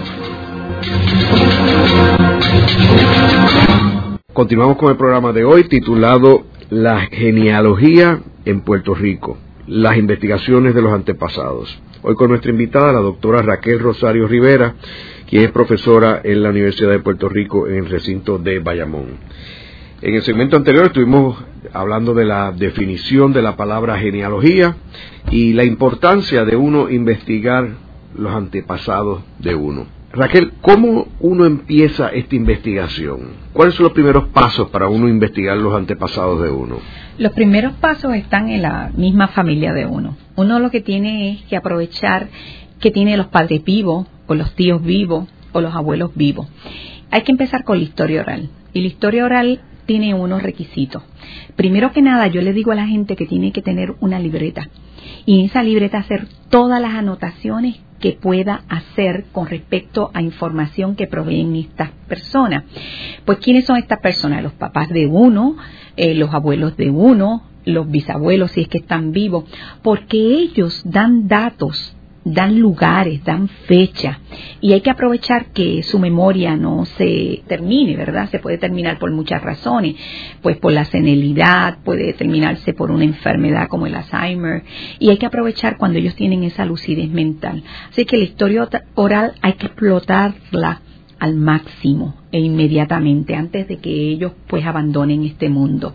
Continuamos 4.35 4.77
con 4.77 4.91
el 4.91 4.99
programa 4.99 5.33
de 5.33 5.45
hoy 5.45 5.65
titulado 5.65 6.45
La 6.69 7.07
genealogía 7.07 8.21
en 8.45 8.61
Puerto 8.61 8.95
Rico, 8.95 9.39
las 9.67 9.97
investigaciones 9.97 10.75
de 10.75 10.83
los 10.83 10.93
antepasados. 10.93 11.75
Hoy 12.03 12.17
con 12.17 12.29
nuestra 12.29 12.51
invitada, 12.51 12.93
la 12.93 13.01
doctora 13.01 13.41
Raquel 13.41 13.79
Rosario 13.81 14.29
Rivera, 14.29 14.75
quien 15.27 15.45
es 15.45 15.53
profesora 15.53 16.21
en 16.23 16.43
la 16.43 16.51
Universidad 16.51 16.91
de 16.91 16.99
Puerto 16.99 17.31
Rico 17.31 17.67
en 17.67 17.77
el 17.77 17.87
recinto 17.87 18.37
de 18.37 18.59
Bayamón. 18.59 19.07
En 20.05 20.13
el 20.13 20.23
segmento 20.23 20.59
anterior 20.59 20.89
estuvimos 20.89 21.43
hablando 21.73 22.13
de 22.13 22.27
la 22.27 22.53
definición 22.53 23.33
de 23.33 23.41
la 23.41 23.57
palabra 23.57 23.97
genealogía 23.97 24.77
y 25.31 25.55
la 25.55 25.65
importancia 25.65 26.45
de 26.45 26.57
uno 26.57 26.91
investigar 26.91 27.71
los 28.15 28.35
antepasados 28.35 29.23
de 29.39 29.55
uno. 29.55 29.87
Raquel, 30.13 30.53
¿cómo 30.61 31.09
uno 31.21 31.47
empieza 31.47 32.09
esta 32.09 32.37
investigación? 32.37 33.31
¿Cuáles 33.55 33.77
son 33.77 33.85
los 33.85 33.95
primeros 33.95 34.29
pasos 34.29 34.69
para 34.69 34.89
uno 34.89 35.09
investigar 35.09 35.57
los 35.57 35.75
antepasados 35.75 36.43
de 36.43 36.51
uno? 36.51 36.81
Los 37.17 37.33
primeros 37.33 37.73
pasos 37.77 38.13
están 38.15 38.51
en 38.51 38.61
la 38.61 38.91
misma 38.95 39.29
familia 39.29 39.73
de 39.73 39.87
uno. 39.87 40.19
Uno 40.37 40.59
lo 40.59 40.71
que 40.71 40.83
tiene 40.83 41.31
es 41.31 41.43
que 41.45 41.57
aprovechar 41.57 42.29
que 42.79 42.91
tiene 42.91 43.17
los 43.17 43.29
padres 43.29 43.65
vivos, 43.65 44.07
o 44.27 44.35
los 44.35 44.55
tíos 44.55 44.83
vivos, 44.85 45.29
o 45.53 45.63
los 45.63 45.75
abuelos 45.75 46.11
vivos. 46.15 46.47
Hay 47.11 47.23
que 47.23 47.33
empezar 47.33 47.65
con 47.65 47.79
la 47.79 47.85
historia 47.85 48.21
oral. 48.21 48.51
Y 48.75 48.83
la 48.83 48.89
historia 48.89 49.25
oral 49.25 49.61
tiene 49.87 50.15
unos 50.15 50.43
requisitos. 50.43 51.03
Primero 51.57 51.93
que 51.93 52.03
nada, 52.03 52.27
yo 52.27 52.43
le 52.43 52.53
digo 52.53 52.73
a 52.73 52.77
la 52.77 52.87
gente 52.87 53.17
que 53.17 53.27
tiene 53.27 53.53
que 53.53 53.63
tener 53.63 53.95
una 54.01 54.19
libreta. 54.19 54.69
Y 55.27 55.41
en 55.41 55.47
esa 55.47 55.63
libreta 55.63 55.99
hacer 55.99 56.27
todas 56.51 56.81
las 56.81 56.95
anotaciones 56.95 57.77
que 58.01 58.13
pueda 58.13 58.65
hacer 58.69 59.25
con 59.33 59.47
respecto 59.47 60.11
a 60.13 60.21
información 60.21 60.97
que 60.97 61.07
proveen 61.07 61.57
estas 61.57 61.91
personas. 62.09 62.65
Pues, 63.25 63.39
¿quiénes 63.39 63.65
son 63.65 63.77
estas 63.77 64.01
personas? 64.01 64.43
Los 64.43 64.53
papás 64.53 64.89
de 64.91 65.07
uno, 65.07 65.57
eh, 65.97 66.15
los 66.15 66.35
abuelos 66.35 66.77
de 66.77 66.91
uno, 66.91 67.45
los 67.65 67.91
bisabuelos 67.91 68.51
si 68.51 68.63
es 68.63 68.69
que 68.69 68.79
están 68.79 69.13
vivos, 69.13 69.45
porque 69.83 70.19
ellos 70.19 70.83
dan 70.85 71.29
datos 71.29 71.97
dan 72.25 72.59
lugares, 72.59 73.23
dan 73.23 73.49
fecha 73.49 74.21
y 74.61 74.73
hay 74.73 74.81
que 74.81 74.91
aprovechar 74.91 75.53
que 75.53 75.83
su 75.83 75.99
memoria 75.99 76.57
no 76.57 76.87
se 76.87 77.43
termine, 77.47 77.97
¿verdad? 77.97 78.31
Se 78.31 78.39
puede 78.39 78.59
terminar 78.59 78.99
por 78.99 79.11
muchas 79.13 79.43
razones, 79.43 79.97
pues 80.41 80.57
por 80.57 80.73
la 80.73 80.87
senilidad, 80.87 81.79
puede 81.85 82.15
terminarse 82.15 82.73
por 82.73 82.91
una 82.91 83.05
enfermedad 83.05 83.69
como 83.69 83.87
el 83.87 83.95
Alzheimer 83.95 84.65
y 84.99 85.11
hay 85.11 85.19
que 85.19 85.27
aprovechar 85.27 85.77
cuando 85.77 85.99
ellos 85.99 86.17
tienen 86.17 86.45
esa 86.45 86.65
lucidez 86.65 87.11
mental. 87.11 87.63
Así 87.91 88.05
que 88.07 88.17
la 88.17 88.25
historia 88.25 88.69
oral 88.95 89.35
hay 89.43 89.53
que 89.55 89.67
explotarla 89.67 90.81
al 91.19 91.37
máximo 91.37 92.15
e 92.33 92.41
inmediatamente 92.41 93.35
antes 93.35 93.69
de 93.69 93.79
que 93.79 93.91
ellos 93.91 94.33
pues 94.47 94.65
abandonen 94.67 95.25
este 95.25 95.49
mundo. 95.49 95.95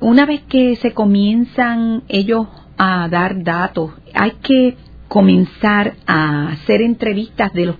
Una 0.00 0.26
vez 0.26 0.42
que 0.48 0.76
se 0.76 0.92
comienzan 0.92 2.02
ellos 2.08 2.46
a 2.76 3.08
dar 3.08 3.42
datos, 3.42 3.92
hay 4.14 4.32
que 4.42 4.76
comenzar 5.08 5.94
a 6.06 6.48
hacer 6.48 6.82
entrevistas 6.82 7.52
de 7.52 7.66
los 7.66 7.76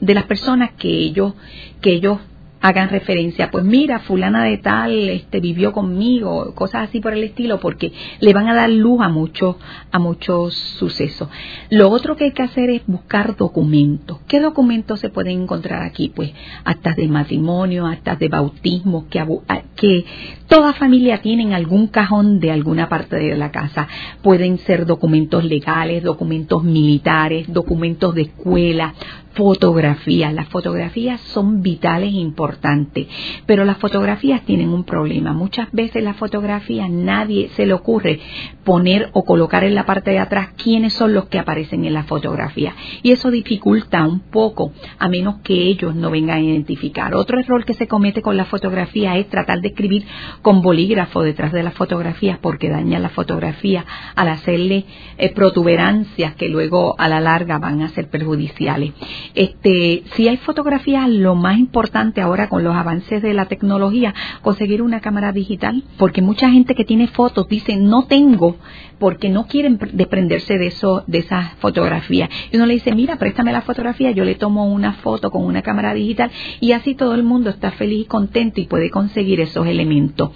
de 0.00 0.14
las 0.14 0.24
personas 0.24 0.72
que 0.78 0.88
ellos 0.88 1.34
que 1.80 1.92
ellos 1.92 2.18
hagan 2.62 2.88
referencia, 2.88 3.50
pues 3.50 3.64
mira, 3.64 3.98
fulana 3.98 4.44
de 4.44 4.56
tal 4.58 5.10
este 5.10 5.40
vivió 5.40 5.72
conmigo, 5.72 6.54
cosas 6.54 6.88
así 6.88 7.00
por 7.00 7.12
el 7.12 7.24
estilo, 7.24 7.58
porque 7.58 7.92
le 8.20 8.32
van 8.32 8.48
a 8.48 8.54
dar 8.54 8.70
luz 8.70 9.00
a 9.02 9.08
muchos 9.08 9.56
a 9.90 9.98
muchos 9.98 10.54
sucesos. 10.54 11.28
Lo 11.70 11.90
otro 11.90 12.16
que 12.16 12.24
hay 12.24 12.32
que 12.32 12.42
hacer 12.42 12.70
es 12.70 12.82
buscar 12.86 13.36
documentos. 13.36 14.20
¿Qué 14.28 14.40
documentos 14.40 15.00
se 15.00 15.10
pueden 15.10 15.42
encontrar 15.42 15.82
aquí? 15.82 16.08
Pues 16.08 16.32
actas 16.64 16.96
de 16.96 17.08
matrimonio, 17.08 17.86
actas 17.86 18.18
de 18.18 18.28
bautismo, 18.28 19.08
que, 19.08 19.24
que 19.74 20.04
toda 20.46 20.72
familia 20.74 21.20
tiene 21.20 21.42
en 21.42 21.52
algún 21.54 21.88
cajón 21.88 22.38
de 22.38 22.52
alguna 22.52 22.88
parte 22.88 23.16
de 23.16 23.36
la 23.36 23.50
casa. 23.50 23.88
Pueden 24.22 24.58
ser 24.58 24.86
documentos 24.86 25.44
legales, 25.44 26.02
documentos 26.04 26.62
militares, 26.62 27.52
documentos 27.52 28.14
de 28.14 28.22
escuela, 28.22 28.94
fotografías. 29.34 30.32
Las 30.32 30.48
fotografías 30.48 31.20
son 31.20 31.62
vitales 31.62 32.12
e 32.12 32.18
importantes, 32.18 33.06
pero 33.46 33.64
las 33.64 33.78
fotografías 33.78 34.42
tienen 34.42 34.68
un 34.70 34.84
problema. 34.84 35.32
Muchas 35.32 35.70
veces 35.72 36.02
las 36.02 36.16
fotografías 36.16 36.90
nadie 36.90 37.50
se 37.56 37.66
le 37.66 37.72
ocurre 37.72 38.20
poner 38.64 39.10
o 39.12 39.24
colocar 39.24 39.64
en 39.64 39.74
la 39.74 39.86
parte 39.86 40.10
de 40.10 40.18
atrás 40.18 40.50
quiénes 40.56 40.92
son 40.92 41.14
los 41.14 41.26
que 41.26 41.38
aparecen 41.38 41.84
en 41.84 41.94
la 41.94 42.04
fotografía. 42.04 42.74
Y 43.02 43.12
eso 43.12 43.30
dificulta 43.30 44.06
un 44.06 44.20
poco, 44.20 44.72
a 44.98 45.08
menos 45.08 45.36
que 45.42 45.54
ellos 45.54 45.94
no 45.94 46.10
vengan 46.10 46.38
a 46.38 46.40
identificar. 46.40 47.14
Otro 47.14 47.38
error 47.38 47.64
que 47.64 47.74
se 47.74 47.88
comete 47.88 48.22
con 48.22 48.36
la 48.36 48.44
fotografía 48.44 49.16
es 49.16 49.28
tratar 49.28 49.60
de 49.60 49.68
escribir 49.68 50.04
con 50.42 50.62
bolígrafo 50.62 51.22
detrás 51.22 51.52
de 51.52 51.62
las 51.62 51.74
fotografías 51.74 52.38
porque 52.40 52.68
daña 52.68 52.98
la 52.98 53.08
fotografía 53.08 53.84
al 54.14 54.28
hacerle 54.28 54.84
eh, 55.18 55.30
protuberancias 55.30 56.34
que 56.34 56.48
luego 56.48 56.94
a 56.98 57.08
la 57.08 57.20
larga 57.20 57.58
van 57.58 57.82
a 57.82 57.88
ser 57.88 58.08
perjudiciales. 58.08 58.92
Este, 59.34 60.02
si 60.14 60.28
hay 60.28 60.36
fotografías, 60.38 61.08
lo 61.08 61.34
más 61.34 61.58
importante 61.58 62.20
ahora 62.20 62.48
con 62.48 62.64
los 62.64 62.74
avances 62.74 63.22
de 63.22 63.34
la 63.34 63.46
tecnología, 63.46 64.14
conseguir 64.42 64.82
una 64.82 65.00
cámara 65.00 65.32
digital, 65.32 65.84
porque 65.98 66.22
mucha 66.22 66.50
gente 66.50 66.74
que 66.74 66.84
tiene 66.84 67.08
fotos 67.08 67.48
dice 67.48 67.76
no 67.76 68.06
tengo, 68.06 68.56
porque 69.02 69.30
no 69.30 69.48
quieren 69.48 69.80
desprenderse 69.94 70.58
de 70.58 70.68
eso, 70.68 71.02
de 71.08 71.18
esas 71.18 71.54
fotografías. 71.54 72.30
Y 72.52 72.56
uno 72.56 72.66
le 72.66 72.74
dice, 72.74 72.94
mira, 72.94 73.16
préstame 73.16 73.50
la 73.50 73.62
fotografía, 73.62 74.12
yo 74.12 74.24
le 74.24 74.36
tomo 74.36 74.72
una 74.72 74.92
foto 74.92 75.32
con 75.32 75.44
una 75.44 75.60
cámara 75.60 75.92
digital 75.92 76.30
y 76.60 76.70
así 76.70 76.94
todo 76.94 77.16
el 77.16 77.24
mundo 77.24 77.50
está 77.50 77.72
feliz 77.72 78.02
y 78.02 78.04
contento 78.04 78.60
y 78.60 78.66
puede 78.66 78.90
conseguir 78.90 79.40
esos 79.40 79.66
elementos. 79.66 80.30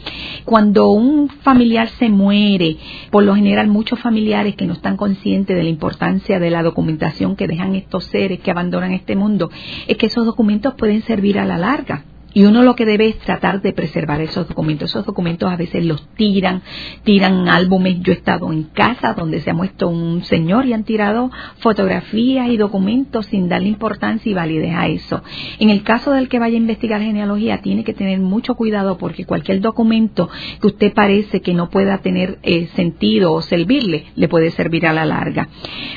Cuando 0.44 0.88
un 0.88 1.28
familiar 1.28 1.86
se 1.90 2.08
muere, 2.08 2.76
por 3.12 3.22
lo 3.22 3.36
general 3.36 3.68
muchos 3.68 4.00
familiares 4.00 4.56
que 4.56 4.66
no 4.66 4.72
están 4.72 4.96
conscientes 4.96 5.56
de 5.56 5.62
la 5.62 5.68
importancia 5.68 6.40
de 6.40 6.50
la 6.50 6.64
documentación 6.64 7.36
que 7.36 7.46
dejan 7.46 7.76
estos 7.76 8.06
seres 8.06 8.40
que 8.40 8.50
abandonan 8.50 8.90
este 8.90 9.14
mundo, 9.14 9.48
es 9.86 9.96
que 9.96 10.06
esos 10.06 10.26
documentos 10.26 10.74
pueden 10.74 11.02
servir 11.02 11.38
a 11.38 11.44
la 11.44 11.56
larga. 11.56 12.02
Y 12.36 12.44
uno 12.44 12.62
lo 12.62 12.76
que 12.76 12.84
debe 12.84 13.08
es 13.08 13.18
tratar 13.20 13.62
de 13.62 13.72
preservar 13.72 14.20
esos 14.20 14.46
documentos. 14.46 14.90
Esos 14.90 15.06
documentos 15.06 15.50
a 15.50 15.56
veces 15.56 15.86
los 15.86 16.06
tiran, 16.16 16.60
tiran 17.02 17.48
álbumes. 17.48 18.02
Yo 18.02 18.12
he 18.12 18.16
estado 18.16 18.52
en 18.52 18.64
casa 18.64 19.14
donde 19.14 19.40
se 19.40 19.48
ha 19.48 19.54
muerto 19.54 19.88
un 19.88 20.22
señor 20.22 20.66
y 20.66 20.74
han 20.74 20.84
tirado 20.84 21.30
fotografías 21.60 22.50
y 22.50 22.58
documentos 22.58 23.24
sin 23.24 23.48
darle 23.48 23.68
importancia 23.68 24.30
y 24.30 24.34
validez 24.34 24.74
a 24.74 24.86
eso. 24.86 25.22
En 25.58 25.70
el 25.70 25.82
caso 25.82 26.12
del 26.12 26.28
que 26.28 26.38
vaya 26.38 26.56
a 26.56 26.60
investigar 26.60 27.00
genealogía, 27.00 27.62
tiene 27.62 27.84
que 27.84 27.94
tener 27.94 28.20
mucho 28.20 28.54
cuidado 28.54 28.98
porque 28.98 29.24
cualquier 29.24 29.62
documento 29.62 30.28
que 30.60 30.66
usted 30.66 30.92
parece 30.92 31.40
que 31.40 31.54
no 31.54 31.70
pueda 31.70 32.02
tener 32.02 32.38
eh, 32.42 32.68
sentido 32.76 33.32
o 33.32 33.40
servirle, 33.40 34.08
le 34.14 34.28
puede 34.28 34.50
servir 34.50 34.86
a 34.86 34.92
la 34.92 35.06
larga. 35.06 35.48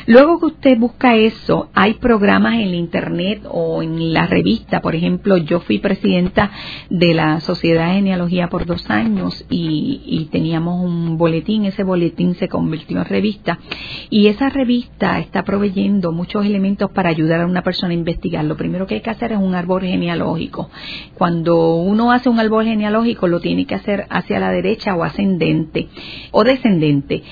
Luego 0.06 0.40
que 0.40 0.46
usted 0.46 0.78
busca 0.78 1.18
eso, 1.18 1.70
hay 1.74 1.96
programas 1.96 2.54
en 2.54 2.72
la 2.72 2.78
internet 2.78 3.42
o 3.52 3.84
en 3.84 4.14
la 4.14 4.26
revista. 4.26 4.80
Por 4.80 4.96
ejemplo, 4.96 5.36
yo 5.36 5.60
fui 5.60 5.80
presidente 5.80 6.29
de 6.90 7.14
la 7.14 7.40
Sociedad 7.40 7.88
de 7.88 7.96
Genealogía 7.96 8.50
por 8.50 8.66
dos 8.66 8.90
años 8.90 9.46
y, 9.50 10.28
teníamos 10.32 10.84
un 10.84 11.18
boletín, 11.18 11.66
ese 11.66 11.84
boletín 11.84 12.36
se 12.36 12.48
convirtió 12.48 12.98
en 12.98 13.06
revista 13.06 13.60
y 14.10 14.28
esa 14.28 14.50
revista 14.50 15.20
está 15.20 15.44
proveyendo 15.44 16.12
muchos 16.12 16.46
elementos 16.46 16.92
para 16.92 17.10
ayudar 17.10 17.42
a 17.42 17.46
una 17.46 17.64
persona 17.64 17.92
a 17.92 17.98
investigar. 17.98 18.46
Lo 18.46 18.58
primero 18.58 18.86
que 18.86 18.96
hay 18.96 19.02
que 19.02 19.10
hacer 19.10 19.32
es 19.32 19.40
un 19.40 19.56
árbol 19.56 19.82
genealógico. 19.82 20.70
Cuando 21.16 21.76
uno 21.76 22.12
hace 22.12 22.30
un 22.30 22.40
árbol 22.40 22.66
genealógico 22.66 23.28
lo 23.28 23.40
tiene 23.40 23.66
que 23.66 23.76
hacer 23.76 24.06
hacia 24.10 24.40
la 24.40 24.52
derecha 24.52 24.96
o 24.96 25.04
ascendente 25.04 25.90
o 26.32 26.44
descendente 26.44 27.24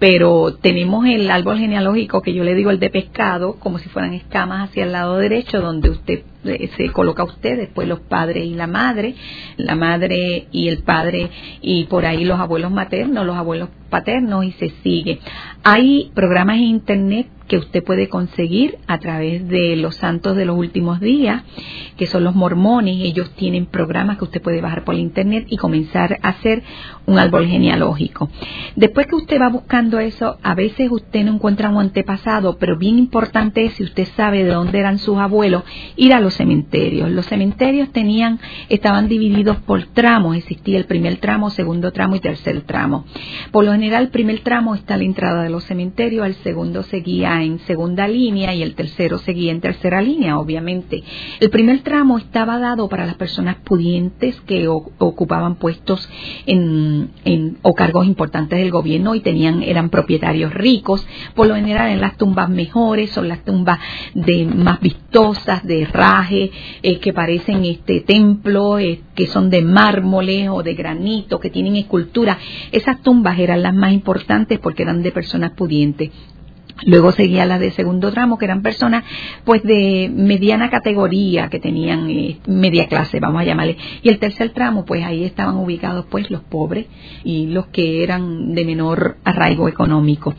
pero 0.00 0.54
tenemos 0.54 1.04
el 1.04 1.30
árbol 1.30 1.58
genealógico 1.58 2.22
que 2.22 2.32
yo 2.32 2.42
le 2.42 2.54
digo 2.54 2.70
el 2.70 2.80
de 2.80 2.88
pescado, 2.88 3.56
como 3.60 3.78
si 3.78 3.90
fueran 3.90 4.14
escamas 4.14 4.70
hacia 4.70 4.84
el 4.84 4.92
lado 4.92 5.18
derecho, 5.18 5.60
donde 5.60 5.90
usted 5.90 6.22
se 6.42 6.92
coloca 6.92 7.24
usted, 7.24 7.56
después 7.56 7.86
los 7.86 8.00
padres 8.00 8.44
y 8.44 8.54
la 8.54 8.66
madre, 8.66 9.14
la 9.56 9.74
madre 9.74 10.46
y 10.50 10.68
el 10.68 10.82
padre 10.82 11.30
y 11.60 11.84
por 11.84 12.06
ahí 12.06 12.24
los 12.24 12.40
abuelos 12.40 12.70
maternos, 12.70 13.26
los 13.26 13.36
abuelos 13.36 13.68
paternos 13.88 14.44
y 14.44 14.52
se 14.52 14.70
sigue. 14.82 15.20
Hay 15.62 16.10
programas 16.14 16.56
en 16.56 16.64
internet 16.64 17.26
que 17.50 17.58
usted 17.58 17.82
puede 17.82 18.08
conseguir 18.08 18.78
a 18.86 18.98
través 18.98 19.48
de 19.48 19.74
los 19.74 19.96
santos 19.96 20.36
de 20.36 20.44
los 20.44 20.56
últimos 20.56 21.00
días, 21.00 21.42
que 21.96 22.06
son 22.06 22.22
los 22.22 22.36
mormones. 22.36 22.98
Ellos 23.00 23.28
tienen 23.34 23.66
programas 23.66 24.18
que 24.18 24.24
usted 24.24 24.40
puede 24.40 24.60
bajar 24.60 24.84
por 24.84 24.94
internet 24.94 25.46
y 25.48 25.56
comenzar 25.56 26.20
a 26.22 26.28
hacer 26.28 26.62
un 27.06 27.18
árbol 27.18 27.48
genealógico. 27.48 28.30
Después 28.76 29.08
que 29.08 29.16
usted 29.16 29.40
va 29.40 29.48
buscando 29.48 29.98
eso, 29.98 30.38
a 30.44 30.54
veces 30.54 30.92
usted 30.92 31.24
no 31.24 31.34
encuentra 31.34 31.70
un 31.70 31.80
antepasado, 31.80 32.56
pero 32.56 32.78
bien 32.78 33.00
importante 33.00 33.64
es 33.64 33.72
si 33.72 33.82
usted 33.82 34.06
sabe 34.16 34.44
de 34.44 34.52
dónde 34.52 34.78
eran 34.78 35.00
sus 35.00 35.18
abuelos, 35.18 35.64
ir 35.96 36.14
a 36.14 36.20
los 36.20 36.34
cementerios. 36.34 37.10
Los 37.10 37.26
cementerios 37.26 37.90
tenían, 37.90 38.38
estaban 38.68 39.08
divididos 39.08 39.56
por 39.56 39.86
tramos, 39.86 40.36
existía 40.36 40.78
el 40.78 40.84
primer 40.84 41.16
tramo, 41.16 41.50
segundo 41.50 41.90
tramo 41.90 42.14
y 42.14 42.20
tercer 42.20 42.60
tramo. 42.60 43.06
Por 43.50 43.64
lo 43.64 43.72
general, 43.72 44.04
el 44.04 44.10
primer 44.10 44.38
tramo 44.38 44.76
está 44.76 44.94
a 44.94 44.98
la 44.98 45.04
entrada 45.04 45.42
de 45.42 45.50
los 45.50 45.64
cementerios, 45.64 46.24
el 46.24 46.34
segundo 46.34 46.84
seguía 46.84 47.39
en 47.42 47.58
segunda 47.60 48.06
línea 48.08 48.54
y 48.54 48.62
el 48.62 48.74
tercero 48.74 49.18
seguía 49.18 49.52
en 49.52 49.60
tercera 49.60 50.00
línea, 50.00 50.38
obviamente. 50.38 51.02
El 51.40 51.50
primer 51.50 51.80
tramo 51.80 52.18
estaba 52.18 52.58
dado 52.58 52.88
para 52.88 53.06
las 53.06 53.16
personas 53.16 53.56
pudientes 53.64 54.40
que 54.42 54.68
ocupaban 54.68 55.56
puestos 55.56 56.08
en, 56.46 57.10
o 57.62 57.74
cargos 57.74 58.06
importantes 58.06 58.58
del 58.58 58.70
gobierno 58.70 59.14
y 59.14 59.20
tenían 59.20 59.62
eran 59.62 59.90
propietarios 59.90 60.52
ricos. 60.52 61.06
Por 61.34 61.46
lo 61.46 61.54
general, 61.54 61.90
en 61.90 62.00
las 62.00 62.16
tumbas 62.16 62.48
mejores 62.48 63.10
son 63.10 63.28
las 63.28 63.44
tumbas 63.44 63.78
de 64.14 64.44
más 64.46 64.80
vistosas, 64.80 65.64
de 65.66 65.84
raje, 65.86 66.50
eh, 66.82 66.98
que 66.98 67.12
parecen 67.12 67.64
este 67.64 68.00
templo, 68.00 68.78
eh, 68.78 69.00
que 69.14 69.26
son 69.26 69.50
de 69.50 69.62
mármoles 69.62 70.48
o 70.50 70.62
de 70.62 70.74
granito, 70.74 71.40
que 71.40 71.50
tienen 71.50 71.76
escultura. 71.76 72.38
Esas 72.72 73.02
tumbas 73.02 73.38
eran 73.38 73.62
las 73.62 73.74
más 73.74 73.92
importantes 73.92 74.58
porque 74.58 74.82
eran 74.82 75.02
de 75.02 75.12
personas 75.12 75.52
pudientes. 75.52 76.10
Luego 76.84 77.12
seguía 77.12 77.46
las 77.46 77.60
de 77.60 77.70
segundo 77.70 78.10
tramo, 78.10 78.38
que 78.38 78.44
eran 78.44 78.62
personas 78.62 79.04
pues 79.44 79.62
de 79.62 80.10
mediana 80.12 80.70
categoría, 80.70 81.48
que 81.48 81.60
tenían 81.60 82.08
eh, 82.10 82.38
media 82.46 82.88
clase, 82.88 83.20
vamos 83.20 83.42
a 83.42 83.44
llamarle. 83.44 83.76
Y 84.02 84.08
el 84.08 84.18
tercer 84.18 84.50
tramo, 84.50 84.84
pues 84.84 85.04
ahí 85.04 85.24
estaban 85.24 85.56
ubicados 85.56 86.06
pues 86.10 86.30
los 86.30 86.42
pobres 86.42 86.86
y 87.24 87.46
los 87.46 87.66
que 87.66 88.02
eran 88.02 88.54
de 88.54 88.64
menor 88.64 89.16
arraigo 89.24 89.68
económico. 89.68 90.34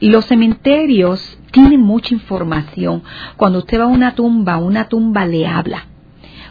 Los 0.00 0.26
cementerios 0.26 1.38
tienen 1.50 1.80
mucha 1.80 2.14
información. 2.14 3.02
Cuando 3.36 3.60
usted 3.60 3.78
va 3.78 3.84
a 3.84 3.88
una 3.88 4.14
tumba, 4.14 4.58
una 4.58 4.88
tumba 4.88 5.24
le 5.26 5.46
habla 5.46 5.86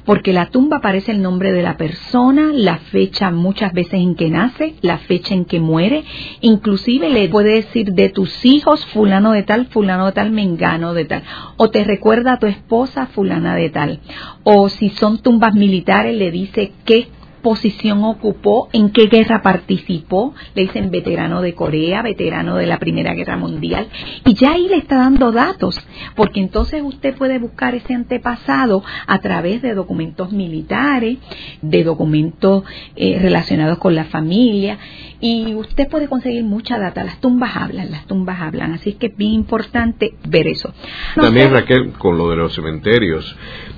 porque 0.05 0.33
la 0.33 0.47
tumba 0.47 0.77
aparece 0.77 1.11
el 1.11 1.21
nombre 1.21 1.51
de 1.51 1.61
la 1.61 1.77
persona, 1.77 2.51
la 2.53 2.77
fecha 2.77 3.31
muchas 3.31 3.73
veces 3.73 3.95
en 3.95 4.15
que 4.15 4.29
nace, 4.29 4.75
la 4.81 4.97
fecha 4.97 5.33
en 5.33 5.45
que 5.45 5.59
muere, 5.59 6.03
inclusive 6.41 7.09
le 7.09 7.29
puede 7.29 7.55
decir 7.55 7.93
de 7.93 8.09
tus 8.09 8.45
hijos 8.45 8.85
fulano 8.87 9.31
de 9.31 9.43
tal, 9.43 9.67
fulano 9.67 10.07
de 10.07 10.11
tal, 10.11 10.31
mengano 10.31 10.93
de 10.93 11.05
tal, 11.05 11.23
o 11.57 11.69
te 11.69 11.83
recuerda 11.83 12.33
a 12.33 12.39
tu 12.39 12.47
esposa 12.47 13.07
fulana 13.07 13.55
de 13.55 13.69
tal, 13.69 13.99
o 14.43 14.69
si 14.69 14.89
son 14.89 15.19
tumbas 15.19 15.53
militares 15.55 16.15
le 16.15 16.31
dice 16.31 16.73
qué 16.85 17.07
posición 17.43 18.03
ocupó, 18.03 18.69
en 18.73 18.89
qué 18.89 19.06
guerra 19.06 19.43
participó, 19.43 20.34
le 20.56 20.63
dicen 20.63 20.89
veterano 20.89 21.41
de 21.41 21.53
Corea, 21.53 22.01
veterano 22.01 22.56
de 22.56 22.65
la 22.65 22.79
Primera 22.79 23.13
Guerra 23.13 23.38
Mundial, 23.38 23.88
y 24.25 24.34
ya 24.34 24.53
ahí 24.53 24.67
le 24.67 24.77
está 24.77 24.97
dando 24.97 25.32
datos, 25.32 25.79
porque 26.15 26.39
entonces 26.39 26.82
usted 26.84 27.15
puede 27.15 27.38
buscar 27.38 27.75
ese 27.75 27.93
antepasado 27.93 28.84
a 29.06 29.19
través 29.19 29.62
de 29.62 29.75
documentos 29.75 30.32
militares, 30.32 31.17
de 31.62 31.84
documentos 31.84 32.63
eh, 32.95 33.19
relacionados 33.21 33.77
con 33.77 33.93
la 33.93 34.06
familia, 34.06 34.79
y 35.19 35.53
usted 35.53 35.88
puede 35.88 36.08
conseguir 36.08 36.43
mucha 36.43 36.77
data. 36.79 37.03
Las 37.03 37.19
tumbas 37.21 37.56
hablan, 37.56 37.91
las 37.91 38.06
tumbas 38.08 38.41
hablan, 38.41 38.73
así 38.73 38.93
que 38.93 39.08
es 39.08 39.17
bien 39.17 39.34
importante 39.34 40.15
ver 40.27 40.47
eso. 40.47 40.73
También, 41.15 41.51
Raquel, 41.51 41.91
con 41.93 42.17
lo 42.17 42.29
de 42.29 42.36
los 42.36 42.53
cementerios, 42.53 43.36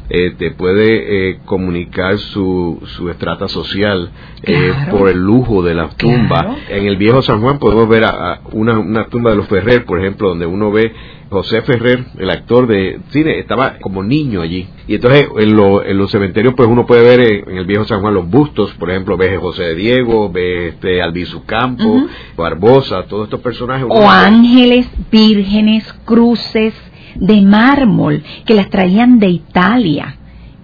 eh, 0.09 0.35
te 0.37 0.51
puede 0.51 1.29
eh, 1.29 1.39
comunicar 1.45 2.19
su, 2.19 2.79
su 2.97 3.09
estrata 3.09 3.47
social 3.47 4.11
eh, 4.43 4.71
por 4.91 5.09
el 5.09 5.17
lujo 5.17 5.63
de 5.63 5.73
las 5.73 5.95
tumbas. 5.97 6.45
En 6.69 6.85
el 6.85 6.97
viejo 6.97 7.23
San 7.23 7.41
Juan 7.41 7.57
podemos 7.57 7.89
ver 7.89 8.03
a, 8.05 8.41
una, 8.51 8.77
una, 8.77 9.07
tumba 9.07 9.31
de 9.31 9.37
los 9.37 9.47
Ferrer, 9.47 9.85
por 9.85 9.99
ejemplo, 9.99 10.29
donde 10.29 10.45
uno 10.45 10.71
ve 10.71 10.93
José 11.31 11.63
Ferrer, 11.63 12.05
el 12.19 12.29
actor 12.29 12.67
de 12.67 12.99
cine, 13.09 13.39
estaba 13.39 13.79
como 13.79 14.03
niño 14.03 14.41
allí. 14.41 14.67
Y 14.87 14.95
entonces 14.95 15.27
en, 15.39 15.59
en 15.59 15.97
los 15.97 16.11
cementerios 16.11 16.53
pues 16.55 16.69
uno 16.69 16.85
puede 16.85 17.01
ver 17.01 17.19
en, 17.47 17.57
el 17.57 17.65
viejo 17.65 17.85
San 17.85 18.01
Juan 18.01 18.13
los 18.13 18.29
bustos, 18.29 18.71
por 18.75 18.91
ejemplo, 18.91 19.17
ve 19.17 19.37
José 19.37 19.63
de 19.63 19.75
Diego, 19.75 20.31
ve 20.31 20.67
este 20.67 21.01
Albizu 21.01 21.45
Campo, 21.45 22.05
Barbosa, 22.37 23.05
todos 23.07 23.23
estos 23.23 23.39
personajes. 23.39 23.87
O 23.89 24.07
ángeles, 24.07 24.87
vírgenes, 25.11 25.91
cruces 26.05 26.75
de 27.15 27.41
mármol 27.41 28.23
que 28.45 28.55
las 28.55 28.69
traían 28.69 29.19
de 29.19 29.29
Italia. 29.29 30.17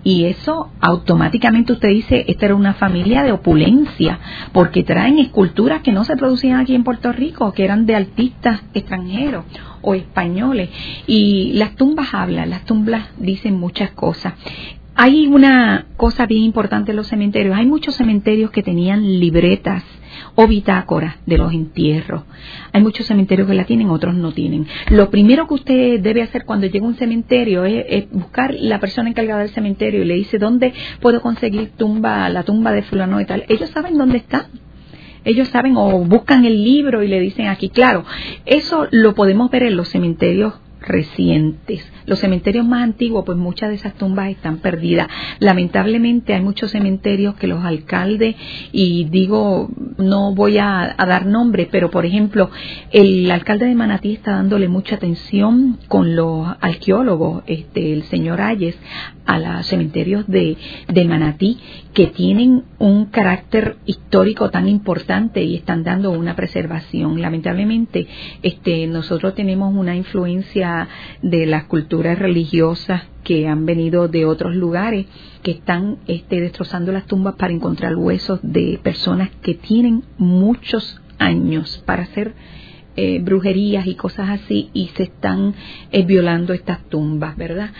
Y 0.03 0.25
eso 0.25 0.71
automáticamente 0.79 1.73
usted 1.73 1.89
dice, 1.89 2.25
esta 2.27 2.47
era 2.47 2.55
una 2.55 2.73
familia 2.73 3.21
de 3.23 3.31
opulencia, 3.31 4.19
porque 4.51 4.83
traen 4.83 5.19
esculturas 5.19 5.81
que 5.81 5.91
no 5.91 6.03
se 6.03 6.15
producían 6.15 6.59
aquí 6.59 6.73
en 6.73 6.83
Puerto 6.83 7.11
Rico, 7.11 7.51
que 7.53 7.63
eran 7.63 7.85
de 7.85 7.95
artistas 7.95 8.63
extranjeros 8.73 9.45
o 9.81 9.93
españoles. 9.93 10.69
Y 11.05 11.53
las 11.53 11.75
tumbas 11.75 12.13
hablan, 12.13 12.49
las 12.49 12.65
tumbas 12.65 13.09
dicen 13.17 13.59
muchas 13.59 13.91
cosas. 13.91 14.33
Hay 14.95 15.27
una 15.27 15.85
cosa 15.97 16.25
bien 16.25 16.43
importante 16.43 16.91
en 16.91 16.97
los 16.97 17.07
cementerios. 17.07 17.55
Hay 17.55 17.67
muchos 17.67 17.95
cementerios 17.95 18.49
que 18.51 18.63
tenían 18.63 19.19
libretas 19.19 19.83
o 20.35 20.47
bitácora 20.47 21.17
de 21.25 21.37
los 21.37 21.53
entierros. 21.53 22.23
Hay 22.71 22.81
muchos 22.81 23.05
cementerios 23.05 23.47
que 23.47 23.53
la 23.53 23.65
tienen, 23.65 23.89
otros 23.89 24.15
no 24.15 24.31
tienen. 24.31 24.67
Lo 24.89 25.09
primero 25.09 25.47
que 25.47 25.53
usted 25.55 25.99
debe 25.99 26.21
hacer 26.21 26.45
cuando 26.45 26.67
llega 26.67 26.85
a 26.85 26.89
un 26.89 26.95
cementerio 26.95 27.65
es, 27.65 28.09
buscar 28.11 28.53
la 28.53 28.79
persona 28.79 29.09
encargada 29.09 29.41
del 29.41 29.49
cementerio 29.49 30.01
y 30.03 30.05
le 30.05 30.15
dice 30.15 30.37
dónde 30.37 30.73
puedo 30.99 31.21
conseguir 31.21 31.71
tumba, 31.77 32.29
la 32.29 32.43
tumba 32.43 32.71
de 32.71 32.83
fulano 32.83 33.19
y 33.21 33.25
tal. 33.25 33.45
Ellos 33.47 33.69
saben 33.69 33.97
dónde 33.97 34.17
está 34.17 34.47
ellos 35.23 35.49
saben 35.49 35.77
o 35.77 35.99
buscan 35.99 36.45
el 36.45 36.63
libro 36.63 37.03
y 37.03 37.07
le 37.07 37.19
dicen 37.19 37.47
aquí, 37.47 37.69
claro, 37.69 38.05
eso 38.47 38.87
lo 38.89 39.13
podemos 39.13 39.51
ver 39.51 39.61
en 39.63 39.77
los 39.77 39.89
cementerios 39.89 40.55
recientes. 40.81 41.87
Los 42.05 42.19
cementerios 42.19 42.65
más 42.65 42.83
antiguos, 42.83 43.23
pues 43.25 43.37
muchas 43.37 43.69
de 43.69 43.75
esas 43.75 43.93
tumbas 43.93 44.29
están 44.29 44.57
perdidas. 44.57 45.07
Lamentablemente 45.39 46.33
hay 46.33 46.41
muchos 46.41 46.71
cementerios 46.71 47.35
que 47.35 47.47
los 47.47 47.63
alcaldes, 47.63 48.35
y 48.71 49.05
digo, 49.05 49.69
no 49.97 50.33
voy 50.33 50.57
a, 50.57 50.95
dar 50.97 51.25
nombre, 51.25 51.67
pero 51.71 51.89
por 51.89 52.05
ejemplo, 52.05 52.49
el 52.91 53.29
alcalde 53.31 53.65
de 53.65 53.75
Manatí 53.75 54.13
está 54.13 54.31
dándole 54.31 54.67
mucha 54.67 54.95
atención 54.95 55.77
con 55.87 56.15
los 56.15 56.47
arqueólogos, 56.61 57.43
este, 57.47 57.93
el 57.93 58.03
señor 58.03 58.41
Ayes, 58.41 58.77
a 59.25 59.39
los 59.39 59.67
cementerios 59.67 60.27
de, 60.27 60.57
de 60.87 61.05
Manatí, 61.05 61.59
que 61.93 62.07
tienen 62.07 62.63
un 62.79 63.05
carácter 63.05 63.77
histórico 63.85 64.49
tan 64.49 64.67
importante 64.67 65.43
y 65.43 65.55
están 65.55 65.83
dando 65.83 66.11
una 66.11 66.35
preservación. 66.35 67.21
Lamentablemente, 67.21 68.07
este, 68.41 68.87
nosotros 68.87 69.35
tenemos 69.35 69.73
una 69.73 69.95
influencia 69.95 70.87
de 71.21 71.45
las 71.45 71.65
culturas 71.65 71.91
religiosas 72.01 73.03
que 73.23 73.47
han 73.47 73.65
venido 73.65 74.07
de 74.07 74.25
otros 74.25 74.55
lugares 74.55 75.05
que 75.43 75.51
están 75.51 75.97
este, 76.07 76.41
destrozando 76.41 76.91
las 76.91 77.05
tumbas 77.05 77.35
para 77.35 77.53
encontrar 77.53 77.95
huesos 77.95 78.39
de 78.41 78.79
personas 78.81 79.29
que 79.41 79.53
tienen 79.53 80.03
muchos 80.17 81.01
años 81.19 81.83
para 81.85 82.03
hacer 82.03 82.33
eh, 82.97 83.19
brujerías 83.23 83.87
y 83.87 83.95
cosas 83.95 84.29
así 84.29 84.69
y 84.73 84.87
se 84.97 85.03
están 85.03 85.55
eh, 85.91 86.03
violando 86.03 86.51
estas 86.51 86.83
tumbas, 86.89 87.37
¿verdad? 87.37 87.71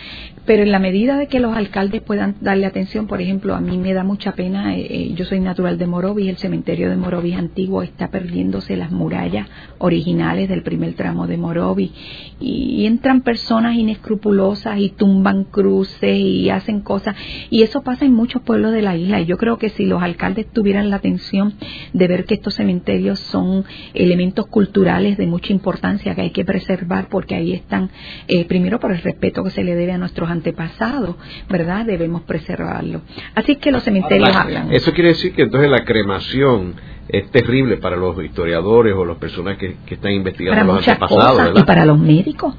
Pero 0.46 0.64
en 0.64 0.72
la 0.72 0.80
medida 0.80 1.18
de 1.18 1.28
que 1.28 1.40
los 1.40 1.56
alcaldes 1.56 2.02
puedan 2.02 2.36
darle 2.42 2.66
atención, 2.66 3.08
por 3.08 3.22
ejemplo, 3.22 3.56
a 3.56 3.62
mí 3.62 3.78
me 3.78 3.94
da 3.94 4.04
mucha 4.04 4.32
pena, 4.34 4.76
eh, 4.76 4.88
eh, 4.90 5.14
yo 5.14 5.26
soy 5.26 5.40
natural 5.40 5.78
de 5.78 5.86
Morovis, 5.86 6.30
el 6.30 6.38
cementerio 6.38 6.90
de 6.90 6.96
Morovis 6.96 7.36
antiguo 7.36 7.84
está 7.84 8.10
perdiéndose 8.10 8.76
las 8.76 8.92
murallas 8.92 9.48
originales 9.78 10.50
del 10.50 10.64
primer 10.64 10.94
tramo 10.94 11.28
de 11.28 11.38
Morovis. 11.38 11.92
Y, 12.40 12.86
entran 12.86 13.22
personas 13.22 13.76
inescrupulosas 13.76 14.80
y 14.80 14.90
tumban 14.90 15.44
cruces 15.44 16.18
y 16.18 16.50
hacen 16.50 16.82
cosas. 16.82 17.16
Y 17.50 17.62
eso 17.62 17.84
pasa 17.84 18.06
en 18.06 18.14
muchos 18.14 18.42
pueblos 18.42 18.72
de 18.72 18.82
la 18.82 18.98
isla. 18.98 19.22
Y 19.22 19.26
yo 19.26 19.38
creo 19.38 19.58
que 19.58 19.70
si 19.70 19.86
los 19.86 20.02
alcaldes 20.02 20.48
tuvieran 20.52 20.90
la 20.90 20.96
atención 20.96 21.54
de 21.94 22.08
ver 22.08 22.26
que 22.26 22.34
estos 22.34 22.56
cementerios 22.56 23.20
son 23.20 23.66
elementos 23.94 24.48
culturales 24.48 25.18
de 25.18 25.28
mucha 25.28 25.54
importancia 25.54 26.16
que 26.16 26.22
hay 26.22 26.32
que 26.32 26.44
preservar 26.44 27.08
porque 27.10 27.36
ahí 27.36 27.54
están, 27.54 27.92
eh, 28.28 28.46
primero 28.46 28.80
por 28.80 28.92
el 28.92 29.02
respeto 29.02 29.44
que 29.44 29.52
se 29.52 29.64
le 29.64 29.76
debe 29.76 29.92
a 29.92 29.98
nuestros 30.00 30.31
antepasados, 30.32 31.16
¿verdad? 31.50 31.86
Debemos 31.86 32.22
preservarlo. 32.24 33.02
Así 33.36 33.58
que 33.58 33.72
los 33.72 33.84
cementerios 33.84 34.36
hablan. 34.36 34.74
Eso 34.74 34.94
quiere 34.94 35.10
decir 35.10 35.34
que 35.34 35.44
entonces 35.44 35.70
la 35.70 35.84
cremación 35.84 36.76
es 37.08 37.30
terrible 37.32 37.78
para 37.78 37.96
los 37.96 38.22
historiadores 38.24 38.96
o 38.96 39.06
las 39.06 39.18
personas 39.18 39.58
que, 39.58 39.76
están 39.88 40.12
investigando 40.12 40.74
los 40.74 40.88
antepasados, 40.88 41.60
Y 41.60 41.64
para 41.64 41.86
los 41.86 42.00
médicos 42.00 42.56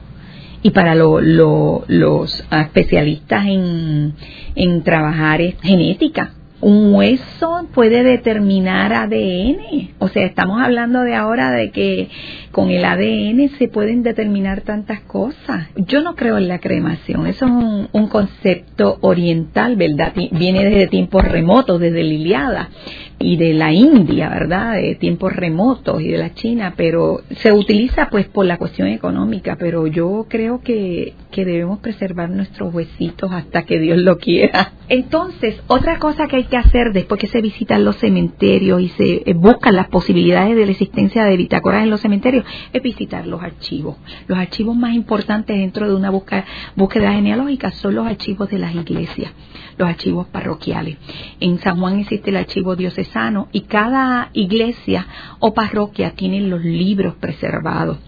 y 0.62 0.70
para 0.70 0.94
los 0.94 2.44
especialistas 2.50 3.46
en, 3.46 4.14
en 4.54 4.82
trabajar 4.82 5.40
genética 5.62 6.34
un 6.62 6.94
hueso 6.94 7.66
puede 7.74 8.04
determinar 8.04 8.92
ADN. 8.92 9.90
O 9.98 10.08
sea, 10.08 10.24
estamos 10.24 10.62
hablando 10.62 11.02
de 11.02 11.14
ahora 11.14 11.50
de 11.50 11.72
que 11.72 12.08
con 12.52 12.70
el 12.70 12.84
ADN 12.84 13.58
se 13.58 13.66
pueden 13.66 14.04
determinar 14.04 14.60
tantas 14.60 15.00
cosas. 15.00 15.66
Yo 15.74 16.02
no 16.02 16.14
creo 16.14 16.38
en 16.38 16.46
la 16.46 16.60
cremación. 16.60 17.26
Eso 17.26 17.46
es 17.46 17.52
un, 17.92 18.06
concepto 18.06 18.98
oriental, 19.00 19.76
¿verdad? 19.76 20.12
Viene 20.14 20.64
desde 20.64 20.86
tiempos 20.86 21.24
remotos, 21.24 21.80
desde 21.80 22.04
la 22.04 22.12
Iliada 22.12 22.68
y 23.22 23.36
de 23.36 23.54
la 23.54 23.72
India, 23.72 24.28
¿verdad? 24.28 24.74
De 24.74 24.96
tiempos 24.96 25.32
remotos 25.32 26.02
y 26.02 26.08
de 26.08 26.18
la 26.18 26.34
China, 26.34 26.74
pero 26.76 27.22
se 27.36 27.52
utiliza 27.52 28.08
pues 28.10 28.26
por 28.26 28.46
la 28.46 28.58
cuestión 28.58 28.88
económica, 28.88 29.56
pero 29.58 29.86
yo 29.86 30.26
creo 30.28 30.60
que, 30.60 31.14
que 31.30 31.44
debemos 31.44 31.78
preservar 31.78 32.30
nuestros 32.30 32.74
huesitos 32.74 33.30
hasta 33.32 33.64
que 33.64 33.78
Dios 33.78 33.98
lo 33.98 34.18
quiera. 34.18 34.72
Entonces, 34.88 35.62
otra 35.68 35.98
cosa 35.98 36.26
que 36.26 36.36
hay 36.36 36.44
que 36.44 36.56
hacer 36.56 36.92
después 36.92 37.20
que 37.20 37.26
se 37.26 37.40
visitan 37.40 37.84
los 37.84 37.96
cementerios 37.96 38.80
y 38.82 38.88
se 38.88 39.22
eh, 39.24 39.34
buscan 39.34 39.74
las 39.76 39.88
posibilidades 39.88 40.56
de 40.56 40.66
la 40.66 40.72
existencia 40.72 41.24
de 41.24 41.36
bitácoras 41.36 41.84
en 41.84 41.90
los 41.90 42.00
cementerios 42.00 42.44
es 42.72 42.82
visitar 42.82 43.26
los 43.26 43.42
archivos. 43.42 43.96
Los 44.26 44.38
archivos 44.38 44.76
más 44.76 44.94
importantes 44.94 45.56
dentro 45.56 45.88
de 45.88 45.94
una 45.94 46.10
búsqueda, 46.10 46.44
búsqueda 46.76 47.12
genealógica 47.12 47.70
son 47.72 47.94
los 47.94 48.06
archivos 48.06 48.50
de 48.50 48.58
las 48.58 48.74
iglesias, 48.74 49.32
los 49.78 49.88
archivos 49.88 50.26
parroquiales. 50.28 50.96
En 51.40 51.58
San 51.58 51.78
Juan 51.78 52.00
existe 52.00 52.30
el 52.30 52.36
archivo 52.36 52.76
diocesano 52.76 53.48
y 53.52 53.62
cada 53.62 54.30
iglesia 54.32 55.06
o 55.38 55.54
parroquia 55.54 56.12
tiene 56.12 56.40
los 56.40 56.62
libros 56.62 57.14
preservados 57.16 57.98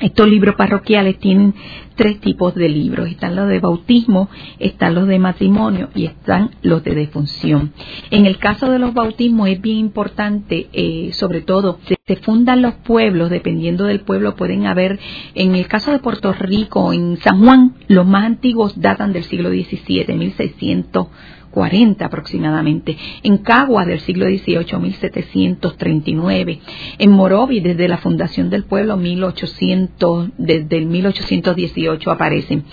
estos 0.00 0.28
libros 0.28 0.56
parroquiales 0.56 1.18
tienen 1.18 1.54
tres 1.96 2.20
tipos 2.20 2.54
de 2.54 2.68
libros. 2.68 3.08
Están 3.08 3.34
los 3.34 3.48
de 3.48 3.58
bautismo, 3.58 4.28
están 4.58 4.94
los 4.94 5.08
de 5.08 5.18
matrimonio 5.18 5.88
y 5.94 6.04
están 6.04 6.50
los 6.62 6.84
de 6.84 6.94
defunción. 6.94 7.72
En 8.10 8.26
el 8.26 8.38
caso 8.38 8.70
de 8.70 8.78
los 8.78 8.94
bautismos 8.94 9.48
es 9.48 9.60
bien 9.60 9.78
importante, 9.78 10.68
eh, 10.72 11.10
sobre 11.12 11.40
todo, 11.40 11.78
se 12.06 12.16
fundan 12.16 12.62
los 12.62 12.74
pueblos, 12.74 13.30
dependiendo 13.30 13.84
del 13.84 14.00
pueblo 14.00 14.36
pueden 14.36 14.66
haber, 14.66 15.00
en 15.34 15.56
el 15.56 15.66
caso 15.66 15.90
de 15.90 15.98
Puerto 15.98 16.32
Rico, 16.32 16.92
en 16.92 17.16
San 17.16 17.42
Juan, 17.42 17.74
los 17.88 18.06
más 18.06 18.24
antiguos 18.24 18.80
datan 18.80 19.12
del 19.12 19.24
siglo 19.24 19.50
XVII, 19.50 20.14
1600 20.14 21.08
40 21.56 22.04
aproximadamente, 22.04 22.98
en 23.22 23.38
Cagua 23.38 23.86
del 23.86 24.00
siglo 24.00 24.26
XVIII, 24.26 24.78
1739, 24.78 26.60
en 26.98 27.10
Morovi 27.10 27.60
desde 27.60 27.88
la 27.88 27.96
fundación 27.96 28.50
del 28.50 28.64
pueblo, 28.64 28.98
1800, 28.98 30.32
desde 30.36 30.76
el 30.76 30.84
1818 30.84 32.10
aparecen. 32.10 32.64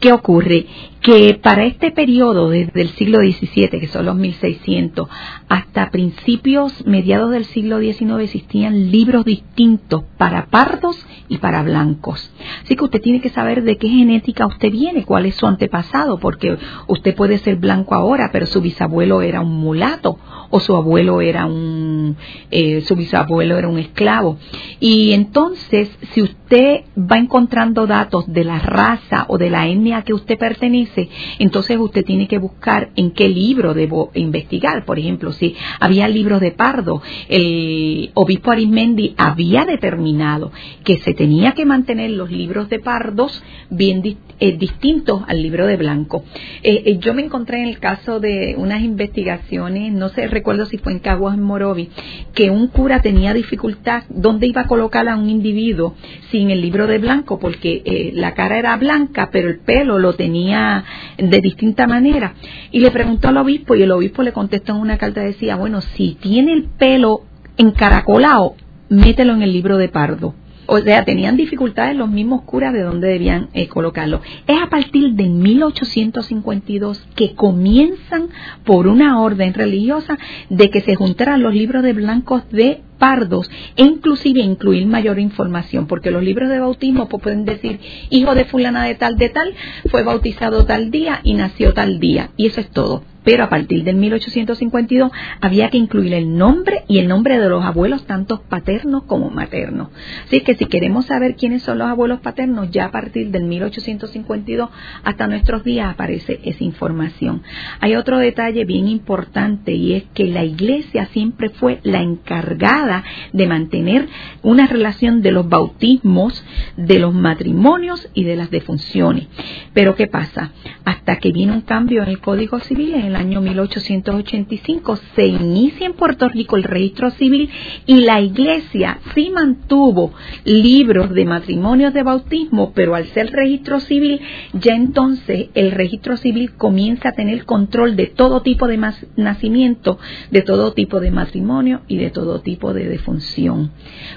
¿Qué 0.00 0.12
ocurre? 0.12 0.66
Que 1.02 1.34
para 1.42 1.64
este 1.64 1.90
periodo, 1.90 2.48
desde 2.48 2.80
el 2.80 2.90
siglo 2.90 3.18
XVII, 3.18 3.80
que 3.80 3.88
son 3.88 4.06
los 4.06 4.14
1600, 4.14 5.08
hasta 5.48 5.90
principios, 5.90 6.86
mediados 6.86 7.32
del 7.32 7.44
siglo 7.46 7.80
XIX, 7.80 8.20
existían 8.20 8.92
libros 8.92 9.24
distintos 9.24 10.04
para 10.16 10.46
pardos 10.46 11.04
y 11.28 11.38
para 11.38 11.64
blancos. 11.64 12.32
Así 12.62 12.76
que 12.76 12.84
usted 12.84 13.00
tiene 13.00 13.20
que 13.20 13.30
saber 13.30 13.64
de 13.64 13.78
qué 13.78 13.88
genética 13.88 14.46
usted 14.46 14.70
viene, 14.70 15.04
cuál 15.04 15.26
es 15.26 15.34
su 15.34 15.46
antepasado, 15.46 16.18
porque 16.18 16.56
usted 16.86 17.16
puede 17.16 17.38
ser 17.38 17.56
blanco 17.56 17.96
ahora, 17.96 18.30
pero 18.32 18.46
su 18.46 18.60
bisabuelo 18.60 19.22
era 19.22 19.40
un 19.40 19.60
mulato 19.60 20.18
o 20.50 20.60
su 20.60 20.76
abuelo 20.76 21.22
era 21.22 21.46
un, 21.46 22.16
eh, 22.50 22.82
su 22.82 22.94
bisabuelo 22.94 23.56
era 23.56 23.68
un 23.68 23.78
esclavo. 23.78 24.36
Y 24.78 25.12
entonces, 25.12 25.90
si 26.12 26.22
usted 26.22 26.82
va 26.96 27.16
encontrando 27.16 27.86
datos 27.86 28.30
de 28.30 28.44
la 28.44 28.58
raza 28.58 29.24
o 29.28 29.38
de 29.38 29.48
la 29.48 29.66
etnia 29.66 29.98
a 29.98 30.02
que 30.02 30.12
usted 30.12 30.38
pertenece, 30.38 30.91
entonces 31.38 31.78
usted 31.78 32.04
tiene 32.04 32.28
que 32.28 32.38
buscar 32.38 32.90
en 32.96 33.12
qué 33.12 33.28
libro 33.28 33.74
debo 33.74 34.10
investigar. 34.14 34.84
Por 34.84 34.98
ejemplo, 34.98 35.32
si 35.32 35.54
había 35.80 36.08
libros 36.08 36.40
de 36.40 36.52
Pardo, 36.52 37.02
el 37.28 38.10
obispo 38.14 38.50
Arismendi 38.50 39.14
había 39.16 39.64
determinado 39.64 40.52
que 40.84 40.98
se 40.98 41.14
tenía 41.14 41.52
que 41.52 41.64
mantener 41.64 42.10
los 42.10 42.30
libros 42.30 42.68
de 42.68 42.78
Pardos 42.78 43.42
bien 43.70 44.02
eh, 44.40 44.56
distintos 44.56 45.22
al 45.28 45.42
libro 45.42 45.66
de 45.66 45.76
Blanco. 45.76 46.24
Eh, 46.62 46.98
yo 47.00 47.14
me 47.14 47.22
encontré 47.22 47.62
en 47.62 47.68
el 47.68 47.78
caso 47.78 48.20
de 48.20 48.54
unas 48.58 48.82
investigaciones, 48.82 49.92
no 49.92 50.08
sé, 50.08 50.26
recuerdo 50.26 50.66
si 50.66 50.78
fue 50.78 50.92
en 50.92 50.98
Caguas, 50.98 51.34
en 51.34 51.42
Morovi, 51.42 51.90
que 52.34 52.50
un 52.50 52.68
cura 52.68 53.02
tenía 53.02 53.34
dificultad 53.34 54.04
dónde 54.08 54.46
iba 54.46 54.62
a 54.62 54.66
colocar 54.66 55.08
a 55.08 55.16
un 55.16 55.28
individuo 55.28 55.94
sin 56.30 56.50
el 56.50 56.60
libro 56.60 56.86
de 56.86 56.98
blanco, 56.98 57.38
porque 57.38 57.82
eh, 57.84 58.10
la 58.14 58.34
cara 58.34 58.58
era 58.58 58.76
blanca, 58.76 59.30
pero 59.30 59.48
el 59.48 59.60
pelo 59.60 59.98
lo 59.98 60.14
tenía 60.14 60.81
de 61.18 61.40
distinta 61.40 61.86
manera. 61.86 62.34
Y 62.70 62.80
le 62.80 62.90
preguntó 62.90 63.28
al 63.28 63.38
obispo 63.38 63.74
y 63.74 63.82
el 63.82 63.92
obispo 63.92 64.22
le 64.22 64.32
contestó 64.32 64.72
en 64.72 64.80
una 64.80 64.98
carta, 64.98 65.20
decía, 65.20 65.56
bueno, 65.56 65.80
si 65.80 66.16
tiene 66.20 66.52
el 66.52 66.64
pelo 66.64 67.22
encaracolado, 67.56 68.54
mételo 68.88 69.34
en 69.34 69.42
el 69.42 69.52
libro 69.52 69.78
de 69.78 69.88
pardo 69.88 70.34
o 70.74 70.78
sea, 70.80 71.04
tenían 71.04 71.36
dificultades 71.36 71.94
los 71.94 72.08
mismos 72.08 72.44
curas 72.44 72.72
de 72.72 72.80
dónde 72.80 73.08
debían 73.08 73.50
eh, 73.52 73.68
colocarlo. 73.68 74.22
Es 74.46 74.56
a 74.58 74.70
partir 74.70 75.12
de 75.12 75.24
1852 75.24 77.08
que 77.14 77.34
comienzan 77.34 78.30
por 78.64 78.86
una 78.86 79.20
orden 79.20 79.52
religiosa 79.52 80.18
de 80.48 80.70
que 80.70 80.80
se 80.80 80.94
juntaran 80.94 81.42
los 81.42 81.54
libros 81.54 81.82
de 81.82 81.92
blancos 81.92 82.48
de 82.50 82.80
pardos 82.96 83.50
e 83.76 83.82
inclusive 83.82 84.40
incluir 84.40 84.86
mayor 84.86 85.18
información, 85.18 85.86
porque 85.86 86.10
los 86.10 86.22
libros 86.22 86.48
de 86.48 86.60
bautismo 86.60 87.06
pues, 87.06 87.22
pueden 87.22 87.44
decir 87.44 87.78
hijo 88.08 88.34
de 88.34 88.46
fulana 88.46 88.84
de 88.84 88.94
tal 88.94 89.18
de 89.18 89.28
tal, 89.28 89.52
fue 89.90 90.02
bautizado 90.04 90.64
tal 90.64 90.90
día 90.90 91.20
y 91.22 91.34
nació 91.34 91.74
tal 91.74 92.00
día, 92.00 92.30
y 92.38 92.46
eso 92.46 92.62
es 92.62 92.70
todo 92.70 93.11
pero 93.24 93.44
a 93.44 93.48
partir 93.48 93.84
del 93.84 93.96
1852 93.96 95.10
había 95.40 95.70
que 95.70 95.78
incluir 95.78 96.14
el 96.14 96.36
nombre 96.36 96.84
y 96.88 96.98
el 96.98 97.08
nombre 97.08 97.38
de 97.38 97.48
los 97.48 97.64
abuelos, 97.64 98.06
tanto 98.06 98.42
paternos 98.42 99.04
como 99.04 99.30
maternos. 99.30 99.88
Así 100.26 100.40
que 100.40 100.54
si 100.54 100.66
queremos 100.66 101.06
saber 101.06 101.36
quiénes 101.36 101.62
son 101.62 101.78
los 101.78 101.88
abuelos 101.88 102.20
paternos, 102.20 102.70
ya 102.70 102.86
a 102.86 102.90
partir 102.90 103.30
del 103.30 103.44
1852 103.44 104.70
hasta 105.04 105.26
nuestros 105.26 105.64
días 105.64 105.90
aparece 105.90 106.40
esa 106.44 106.64
información. 106.64 107.42
Hay 107.80 107.96
otro 107.96 108.18
detalle 108.18 108.64
bien 108.64 108.88
importante 108.88 109.72
y 109.72 109.94
es 109.94 110.04
que 110.14 110.26
la 110.26 110.44
iglesia 110.44 111.06
siempre 111.06 111.50
fue 111.50 111.80
la 111.82 112.02
encargada 112.02 113.04
de 113.32 113.46
mantener 113.46 114.08
una 114.42 114.66
relación 114.66 115.22
de 115.22 115.32
los 115.32 115.48
bautismos, 115.48 116.44
de 116.76 116.98
los 116.98 117.14
matrimonios 117.14 118.08
y 118.14 118.24
de 118.24 118.36
las 118.36 118.50
defunciones. 118.50 119.28
Pero 119.72 119.94
¿qué 119.94 120.06
pasa? 120.06 120.52
Hasta 120.84 121.16
que 121.16 121.32
viene 121.32 121.52
un 121.52 121.62
cambio 121.62 122.02
en 122.02 122.08
el 122.08 122.18
Código 122.20 122.58
Civil, 122.60 122.94
en 122.94 123.11
el 123.12 123.16
año 123.16 123.40
1885 123.40 124.96
se 125.14 125.26
inicia 125.26 125.86
en 125.86 125.92
Puerto 125.92 126.28
Rico 126.28 126.56
el 126.56 126.62
registro 126.62 127.10
civil 127.10 127.50
y 127.86 128.00
la 128.00 128.20
iglesia 128.20 128.98
sí 129.14 129.30
mantuvo 129.30 130.12
libros 130.44 131.10
de 131.10 131.24
matrimonios 131.24 131.92
de 131.92 132.02
bautismo, 132.02 132.72
pero 132.74 132.94
al 132.94 133.06
ser 133.08 133.30
registro 133.30 133.80
civil, 133.80 134.20
ya 134.54 134.74
entonces 134.74 135.48
el 135.54 135.72
registro 135.72 136.16
civil 136.16 136.54
comienza 136.54 137.10
a 137.10 137.12
tener 137.12 137.44
control 137.44 137.96
de 137.96 138.06
todo 138.06 138.42
tipo 138.42 138.66
de 138.66 138.78
nacimiento, 139.16 139.98
de 140.30 140.42
todo 140.42 140.72
tipo 140.72 141.00
de 141.00 141.10
matrimonio 141.10 141.82
y 141.88 141.98
de 141.98 142.10
todo 142.10 142.40
tipo 142.40 142.72
de 142.72 142.88
defunción. 142.88 143.72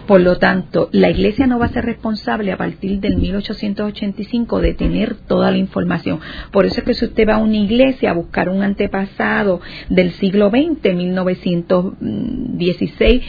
Por 0.07 0.21
lo 0.21 0.37
tanto, 0.37 0.89
la 0.91 1.09
iglesia 1.09 1.47
no 1.47 1.59
va 1.59 1.65
a 1.65 1.73
ser 1.73 1.85
responsable 1.85 2.51
a 2.51 2.57
partir 2.57 2.99
del 2.99 3.17
1885 3.17 4.61
de 4.61 4.73
tener 4.73 5.15
toda 5.15 5.51
la 5.51 5.57
información. 5.57 6.19
Por 6.51 6.65
eso 6.65 6.79
es 6.79 6.83
que 6.85 6.93
si 6.93 7.05
usted 7.05 7.27
va 7.27 7.35
a 7.35 7.39
una 7.39 7.57
iglesia 7.57 8.11
a 8.11 8.13
buscar 8.13 8.49
un 8.49 8.63
ante 8.63 8.84
pasado 8.89 9.61
del 9.89 10.11
siglo 10.13 10.49
XX, 10.49 10.95
1916, 10.95 13.21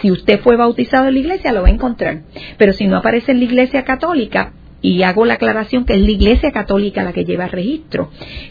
si 0.00 0.10
usted 0.10 0.40
fue 0.40 0.56
bautizado 0.56 1.06
en 1.08 1.14
la 1.14 1.20
iglesia, 1.20 1.52
lo 1.52 1.62
va 1.62 1.68
a 1.68 1.72
encontrar. 1.72 2.22
Pero 2.56 2.72
si 2.72 2.86
no 2.86 2.96
aparece 2.96 3.32
en 3.32 3.38
la 3.38 3.44
iglesia 3.44 3.84
católica, 3.84 4.52
y 4.80 5.02
hago 5.02 5.24
la 5.24 5.34
aclaración 5.34 5.84
que 5.84 5.94
es 5.94 6.00
la 6.00 6.12
Iglesia 6.12 6.52
Católica 6.52 7.02
la 7.02 7.12
que 7.12 7.24
lleva 7.24 7.46
el 7.46 7.50
registro. 7.50 8.10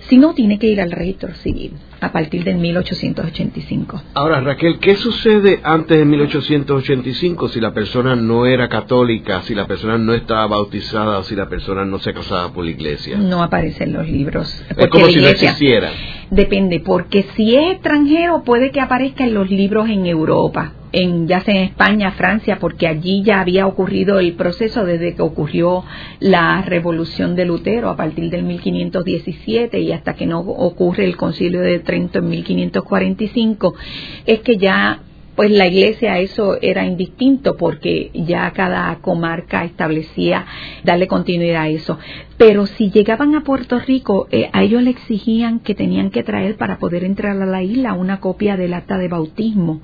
Si 0.09 0.17
no, 0.17 0.33
tiene 0.33 0.59
que 0.59 0.67
ir 0.67 0.81
al 0.81 0.91
registro 0.91 1.33
civil 1.35 1.71
a 1.99 2.11
partir 2.11 2.43
de 2.43 2.53
1885. 2.53 4.01
Ahora, 4.13 4.41
Raquel, 4.41 4.79
¿qué 4.79 4.95
sucede 4.95 5.59
antes 5.63 5.97
de 5.97 6.05
1885 6.05 7.49
si 7.49 7.59
la 7.59 7.73
persona 7.73 8.15
no 8.15 8.45
era 8.45 8.67
católica, 8.67 9.41
si 9.41 9.55
la 9.55 9.65
persona 9.67 9.97
no 9.97 10.13
estaba 10.13 10.47
bautizada, 10.47 11.23
si 11.23 11.35
la 11.35 11.49
persona 11.49 11.85
no 11.85 11.99
se 11.99 12.13
casaba 12.13 12.51
por 12.53 12.65
la 12.65 12.71
iglesia? 12.71 13.17
No 13.17 13.43
aparecen 13.43 13.93
los 13.93 14.07
libros. 14.07 14.63
Es 14.75 14.87
como 14.87 15.07
si 15.07 15.19
no 15.19 15.27
existiera. 15.27 15.91
Depende, 16.29 16.81
porque 16.81 17.25
si 17.35 17.55
es 17.55 17.73
extranjero 17.73 18.43
puede 18.43 18.71
que 18.71 18.81
aparezcan 18.81 19.33
los 19.33 19.49
libros 19.49 19.89
en 19.89 20.05
Europa 20.05 20.73
en, 20.91 21.27
ya 21.27 21.41
sea 21.41 21.55
en 21.55 21.63
España, 21.63 22.11
Francia, 22.11 22.59
porque 22.59 22.87
allí 22.87 23.23
ya 23.23 23.41
había 23.41 23.67
ocurrido 23.67 24.19
el 24.19 24.33
proceso 24.33 24.85
desde 24.85 25.15
que 25.15 25.21
ocurrió 25.21 25.83
la 26.19 26.61
revolución 26.61 27.35
de 27.35 27.45
Lutero 27.45 27.89
a 27.89 27.95
partir 27.95 28.29
del 28.29 28.43
1517 28.43 29.79
y 29.79 29.91
hasta 29.91 30.13
que 30.13 30.25
no 30.25 30.39
ocurre 30.39 31.05
el 31.05 31.17
concilio 31.17 31.61
de 31.61 31.79
Trento 31.87 32.19
en 32.19 32.29
1545, 32.29 33.73
es 34.27 34.41
que 34.41 34.57
ya 34.57 35.01
pues 35.37 35.51
la 35.51 35.67
iglesia 35.67 36.17
eso 36.17 36.57
era 36.63 36.83
indistinto 36.83 37.57
porque 37.57 38.09
ya 38.15 38.49
cada 38.53 38.95
comarca 39.01 39.65
establecía 39.65 40.47
darle 40.83 41.07
continuidad 41.07 41.61
a 41.61 41.69
eso. 41.69 41.99
Pero 42.37 42.65
si 42.65 42.89
llegaban 42.89 43.35
a 43.35 43.43
Puerto 43.43 43.79
Rico, 43.79 44.27
eh, 44.31 44.49
a 44.51 44.63
ellos 44.63 44.81
le 44.81 44.89
exigían 44.89 45.59
que 45.59 45.75
tenían 45.75 46.09
que 46.09 46.23
traer 46.23 46.57
para 46.57 46.79
poder 46.79 47.03
entrar 47.03 47.39
a 47.39 47.45
la 47.45 47.61
isla 47.61 47.93
una 47.93 48.19
copia 48.19 48.57
del 48.57 48.73
acta 48.73 48.97
de 48.97 49.09
bautismo 49.09 49.81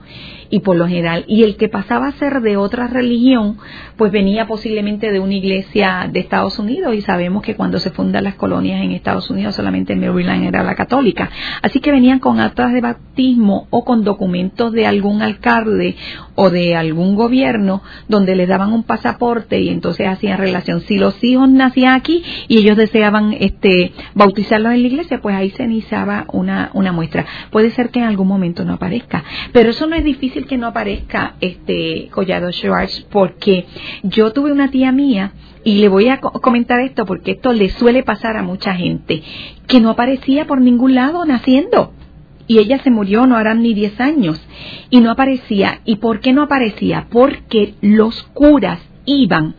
y 0.54 0.60
por 0.60 0.76
lo 0.76 0.88
general 0.88 1.26
y 1.28 1.41
el 1.41 1.56
que 1.56 1.68
pasaba 1.68 2.10
a 2.10 2.12
ser 2.12 2.41
de 2.41 2.58
otra 2.58 2.86
religión, 2.86 3.58
pues 3.97 4.12
venía 4.12 4.45
posiblemente 4.45 5.12
de 5.12 5.20
una 5.20 5.34
iglesia 5.34 6.08
de 6.12 6.20
Estados 6.20 6.60
Unidos 6.60 6.93
y 6.93 7.01
sabemos 7.01 7.41
que 7.41 7.56
cuando 7.56 7.80
se 7.80 7.89
fundan 7.89 8.24
las 8.24 8.36
colonias 8.36 8.84
en 8.84 8.91
Estados 8.91 9.32
Unidos 9.32 9.56
solamente 9.56 9.95
Maryland 9.95 10.43
era 10.43 10.62
la 10.62 10.76
católica, 10.76 11.32
así 11.64 11.80
que 11.80 11.91
venían 11.91 12.20
con 12.20 12.39
actas 12.39 12.72
de 12.72 12.82
bautismo 12.82 13.66
o 13.72 13.84
con 13.84 14.04
documentos 14.04 14.74
de 14.74 14.86
algún 14.86 15.24
alcalde 15.24 15.95
o 16.36 16.51
de 16.51 16.76
algún 16.76 17.16
gobierno 17.16 17.82
donde 18.08 18.36
les 18.36 18.47
daban 18.47 18.74
un 18.74 18.84
pasaporte 18.84 19.60
y 19.60 19.70
entonces 19.70 20.08
hacían 20.08 20.38
relación. 20.38 20.82
Si 20.82 20.99
los 20.99 21.24
hijos 21.24 21.49
nacían 21.49 21.95
aquí 21.95 22.24
y 22.47 22.60
ellos 22.60 22.78
deseaban 22.78 23.36
este 23.39 23.91
bautizarlos 24.14 24.74
en 24.74 24.84
la 24.84 24.88
iglesia, 24.88 25.20
pues 25.20 25.36
ahí 25.36 25.49
se 25.49 25.64
iniciaba 25.64 26.26
una, 26.32 26.70
una 26.74 26.91
muestra. 26.91 27.26
Puede 27.49 27.72
ser 27.72 27.89
que 27.89 27.97
en 27.97 28.06
algún 28.06 28.28
momento 28.28 28.64
no 28.64 28.74
aparezca, 28.74 29.24
pero 29.51 29.72
eso 29.72 29.88
no 29.88 29.95
es 29.95 30.04
difícil 30.04 30.43
que 30.46 30.58
no 30.58 30.68
aparezca 30.68 31.36
este 31.41 32.10
Collado 32.12 32.52
Schwartz 32.52 33.06
porque 33.10 33.66
yo 34.04 34.32
tuve 34.32 34.52
una 34.52 34.72
tía 34.72 34.91
mía 34.91 35.34
y 35.64 35.80
le 35.80 35.88
voy 35.88 36.10
a 36.10 36.20
comentar 36.20 36.80
esto 36.82 37.06
porque 37.06 37.32
esto 37.32 37.54
le 37.54 37.70
suele 37.70 38.04
pasar 38.04 38.38
a 38.38 38.44
mucha 38.44 38.76
gente 38.76 39.24
que 39.68 39.80
no 39.80 39.89
aparecía 39.91 40.46
por 40.46 40.62
ningún 40.62 40.96
lado 40.96 41.26
naciendo 41.26 41.94
y 42.48 42.60
ella 42.60 42.80
se 42.84 42.91
murió, 42.91 43.26
no 43.26 43.38
harán 43.38 43.62
ni 43.62 43.74
10 43.74 44.00
años, 44.02 44.41
y 44.89 45.00
no 45.00 45.12
aparecía. 45.12 45.80
¿Y 45.86 45.98
por 45.98 46.20
qué 46.20 46.34
no 46.34 46.44
aparecía? 46.44 47.08
Porque 47.10 47.76
los 47.82 48.24
curas 48.34 48.80
iban 49.06 49.56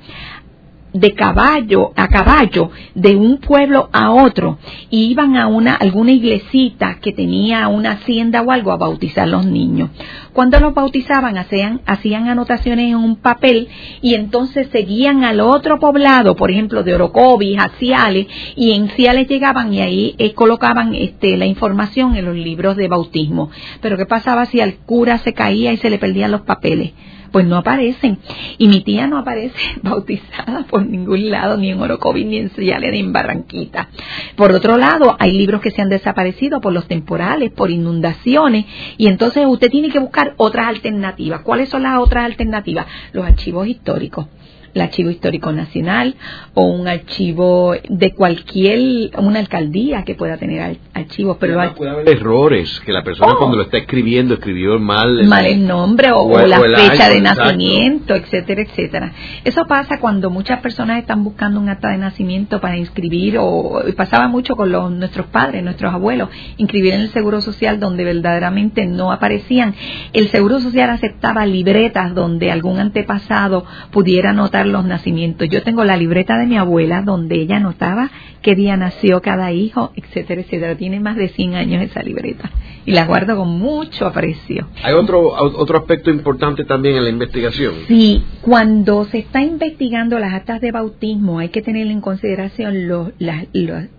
de 0.94 1.12
caballo 1.12 1.92
a 1.96 2.06
caballo 2.06 2.70
de 2.94 3.16
un 3.16 3.38
pueblo 3.38 3.90
a 3.92 4.12
otro 4.12 4.58
y 4.90 5.06
iban 5.06 5.36
a 5.36 5.48
una 5.48 5.74
alguna 5.74 6.12
iglesita 6.12 6.98
que 7.00 7.12
tenía 7.12 7.66
una 7.66 7.92
hacienda 7.92 8.42
o 8.42 8.52
algo 8.52 8.70
a 8.70 8.76
bautizar 8.76 9.28
los 9.28 9.44
niños. 9.44 9.90
Cuando 10.32 10.60
los 10.60 10.72
bautizaban 10.72 11.36
hacían 11.36 11.80
hacían 11.84 12.28
anotaciones 12.28 12.90
en 12.90 12.96
un 12.96 13.16
papel 13.16 13.68
y 14.02 14.14
entonces 14.14 14.68
seguían 14.70 15.24
al 15.24 15.40
otro 15.40 15.80
poblado, 15.80 16.36
por 16.36 16.52
ejemplo 16.52 16.84
de 16.84 16.94
Orocovis 16.94 17.58
a 17.58 17.70
Ciales 17.70 18.28
y 18.54 18.72
en 18.72 18.88
Ciales 18.90 19.26
llegaban 19.26 19.74
y 19.74 19.80
ahí 19.80 20.14
eh, 20.18 20.32
colocaban 20.32 20.94
este 20.94 21.36
la 21.36 21.46
información 21.46 22.14
en 22.14 22.24
los 22.24 22.36
libros 22.36 22.76
de 22.76 22.86
bautismo. 22.86 23.50
Pero 23.80 23.96
qué 23.96 24.06
pasaba 24.06 24.46
si 24.46 24.60
al 24.60 24.76
cura 24.76 25.18
se 25.18 25.32
caía 25.32 25.72
y 25.72 25.76
se 25.78 25.90
le 25.90 25.98
perdían 25.98 26.30
los 26.30 26.42
papeles? 26.42 26.92
Pues 27.34 27.46
no 27.46 27.56
aparecen. 27.56 28.18
Y 28.58 28.68
mi 28.68 28.82
tía 28.82 29.08
no 29.08 29.18
aparece 29.18 29.56
bautizada 29.82 30.66
por 30.70 30.86
ningún 30.86 31.32
lado, 31.32 31.56
ni 31.56 31.72
en 31.72 31.80
Orocovi, 31.80 32.24
ni 32.24 32.38
en 32.38 32.50
Ciales, 32.50 32.92
ni 32.92 33.00
en 33.00 33.12
Barranquita. 33.12 33.88
Por 34.36 34.52
otro 34.52 34.76
lado, 34.76 35.16
hay 35.18 35.32
libros 35.32 35.60
que 35.60 35.72
se 35.72 35.82
han 35.82 35.88
desaparecido 35.88 36.60
por 36.60 36.72
los 36.72 36.86
temporales, 36.86 37.50
por 37.50 37.72
inundaciones, 37.72 38.66
y 38.98 39.08
entonces 39.08 39.44
usted 39.48 39.68
tiene 39.68 39.90
que 39.90 39.98
buscar 39.98 40.34
otras 40.36 40.68
alternativas. 40.68 41.40
¿Cuáles 41.40 41.70
son 41.70 41.82
las 41.82 41.98
otras 41.98 42.24
alternativas? 42.24 42.86
Los 43.12 43.26
archivos 43.26 43.66
históricos 43.66 44.28
el 44.74 44.80
archivo 44.80 45.10
histórico 45.10 45.52
nacional 45.52 46.16
o 46.52 46.64
un 46.64 46.88
archivo 46.88 47.74
de 47.88 48.12
cualquier, 48.12 49.10
una 49.18 49.38
alcaldía 49.38 50.02
que 50.02 50.14
pueda 50.14 50.36
tener 50.36 50.78
archivos. 50.92 51.36
Pero 51.38 51.74
puede 51.74 51.90
haber 51.90 52.08
errores, 52.08 52.80
que 52.84 52.92
la 52.92 53.02
persona 53.02 53.34
oh. 53.34 53.38
cuando 53.38 53.56
lo 53.56 53.62
está 53.62 53.78
escribiendo 53.78 54.34
escribió 54.34 54.78
mal. 54.78 55.24
Mal 55.26 55.46
el 55.46 55.66
nombre 55.66 56.10
o, 56.12 56.46
la 56.46 56.60
fecha 56.60 57.08
de 57.08 57.20
nacimiento, 57.20 58.14
etcétera, 58.14 58.62
etcétera. 58.62 59.12
Eso 59.44 59.64
pasa 59.66 60.00
cuando 60.00 60.30
muchas 60.30 60.60
personas 60.60 60.98
están 60.98 61.22
buscando 61.22 61.60
un 61.60 61.68
acta 61.68 61.90
de 61.90 61.98
nacimiento 61.98 62.60
para 62.60 62.76
inscribir 62.76 63.36
o 63.38 63.82
pasaba 63.96 64.28
mucho 64.28 64.56
con 64.56 64.72
los, 64.72 64.90
nuestros 64.90 65.26
padres, 65.26 65.62
nuestros 65.62 65.94
abuelos, 65.94 66.28
inscribir 66.56 66.94
en 66.94 67.02
el 67.02 67.10
Seguro 67.10 67.40
Social 67.40 67.78
donde 67.78 68.04
verdaderamente 68.04 68.86
no 68.86 69.12
aparecían. 69.12 69.74
El 70.12 70.28
Seguro 70.28 70.58
Social 70.60 70.90
aceptaba 70.90 71.46
libretas 71.46 72.14
donde 72.14 72.50
algún 72.50 72.78
antepasado 72.78 73.64
pudiera 73.90 74.32
los 74.72 74.84
nacimientos. 74.84 75.48
Yo 75.48 75.62
tengo 75.62 75.84
la 75.84 75.96
libreta 75.96 76.38
de 76.38 76.46
mi 76.46 76.56
abuela 76.56 77.02
donde 77.02 77.36
ella 77.36 77.56
anotaba 77.56 78.10
qué 78.42 78.54
día 78.54 78.76
nació 78.76 79.20
cada 79.20 79.52
hijo, 79.52 79.92
etcétera, 79.96 80.40
etcétera. 80.40 80.76
Tiene 80.76 81.00
más 81.00 81.16
de 81.16 81.28
100 81.28 81.54
años 81.54 81.82
esa 81.82 82.02
libreta 82.02 82.50
y 82.86 82.92
la 82.92 83.06
guardo 83.06 83.36
con 83.36 83.48
mucho 83.48 84.06
aprecio. 84.06 84.68
¿Hay 84.82 84.94
otro, 84.94 85.20
otro 85.28 85.78
aspecto 85.78 86.10
importante 86.10 86.64
también 86.64 86.96
en 86.96 87.04
la 87.04 87.10
investigación? 87.10 87.74
Sí, 87.88 88.22
cuando 88.42 89.04
se 89.06 89.18
está 89.18 89.42
investigando 89.42 90.18
las 90.18 90.34
actas 90.34 90.60
de 90.60 90.72
bautismo 90.72 91.38
hay 91.38 91.48
que 91.48 91.62
tener 91.62 91.86
en 91.86 92.00
consideración 92.00 92.88
la, 93.18 93.46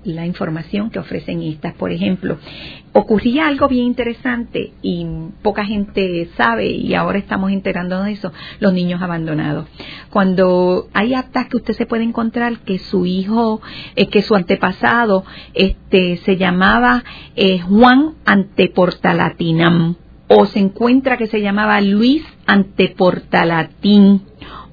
la 0.04 0.26
información 0.26 0.90
que 0.90 1.00
ofrecen 1.00 1.42
estas. 1.42 1.74
Por 1.74 1.92
ejemplo, 1.92 2.38
ocurría 2.94 3.48
algo 3.48 3.68
bien 3.68 3.88
interesante 3.88 4.72
y 4.82 5.06
poca 5.42 5.66
gente 5.66 6.30
sabe 6.38 6.68
y 6.68 6.94
ahora 6.94 7.18
estamos 7.18 7.52
enterándonos 7.52 8.06
de 8.06 8.14
eso, 8.14 8.32
los 8.60 8.74
niños 8.74 9.02
abandonados. 9.02 9.68
Cuando 10.10 10.88
hay 10.94 11.14
actas 11.14 11.48
que 11.48 11.58
usted 11.58 11.74
se 11.74 11.86
puede 11.86 12.04
encontrar 12.04 12.60
que 12.60 12.80
su 12.80 13.06
hijo, 13.06 13.62
eh, 13.96 14.08
que 14.08 14.22
su 14.22 14.36
antepasado 14.36 15.26
este, 15.54 16.18
se 16.18 16.38
llamaba 16.38 17.04
eh, 17.36 17.60
Juan 17.60 18.14
Anteportalatinam 18.76 19.96
o 20.28 20.46
se 20.46 20.60
encuentra 20.60 21.18
que 21.18 21.28
se 21.28 21.40
llamaba 21.40 21.80
Luis 21.80 22.26
Anteportalatín 22.46 24.24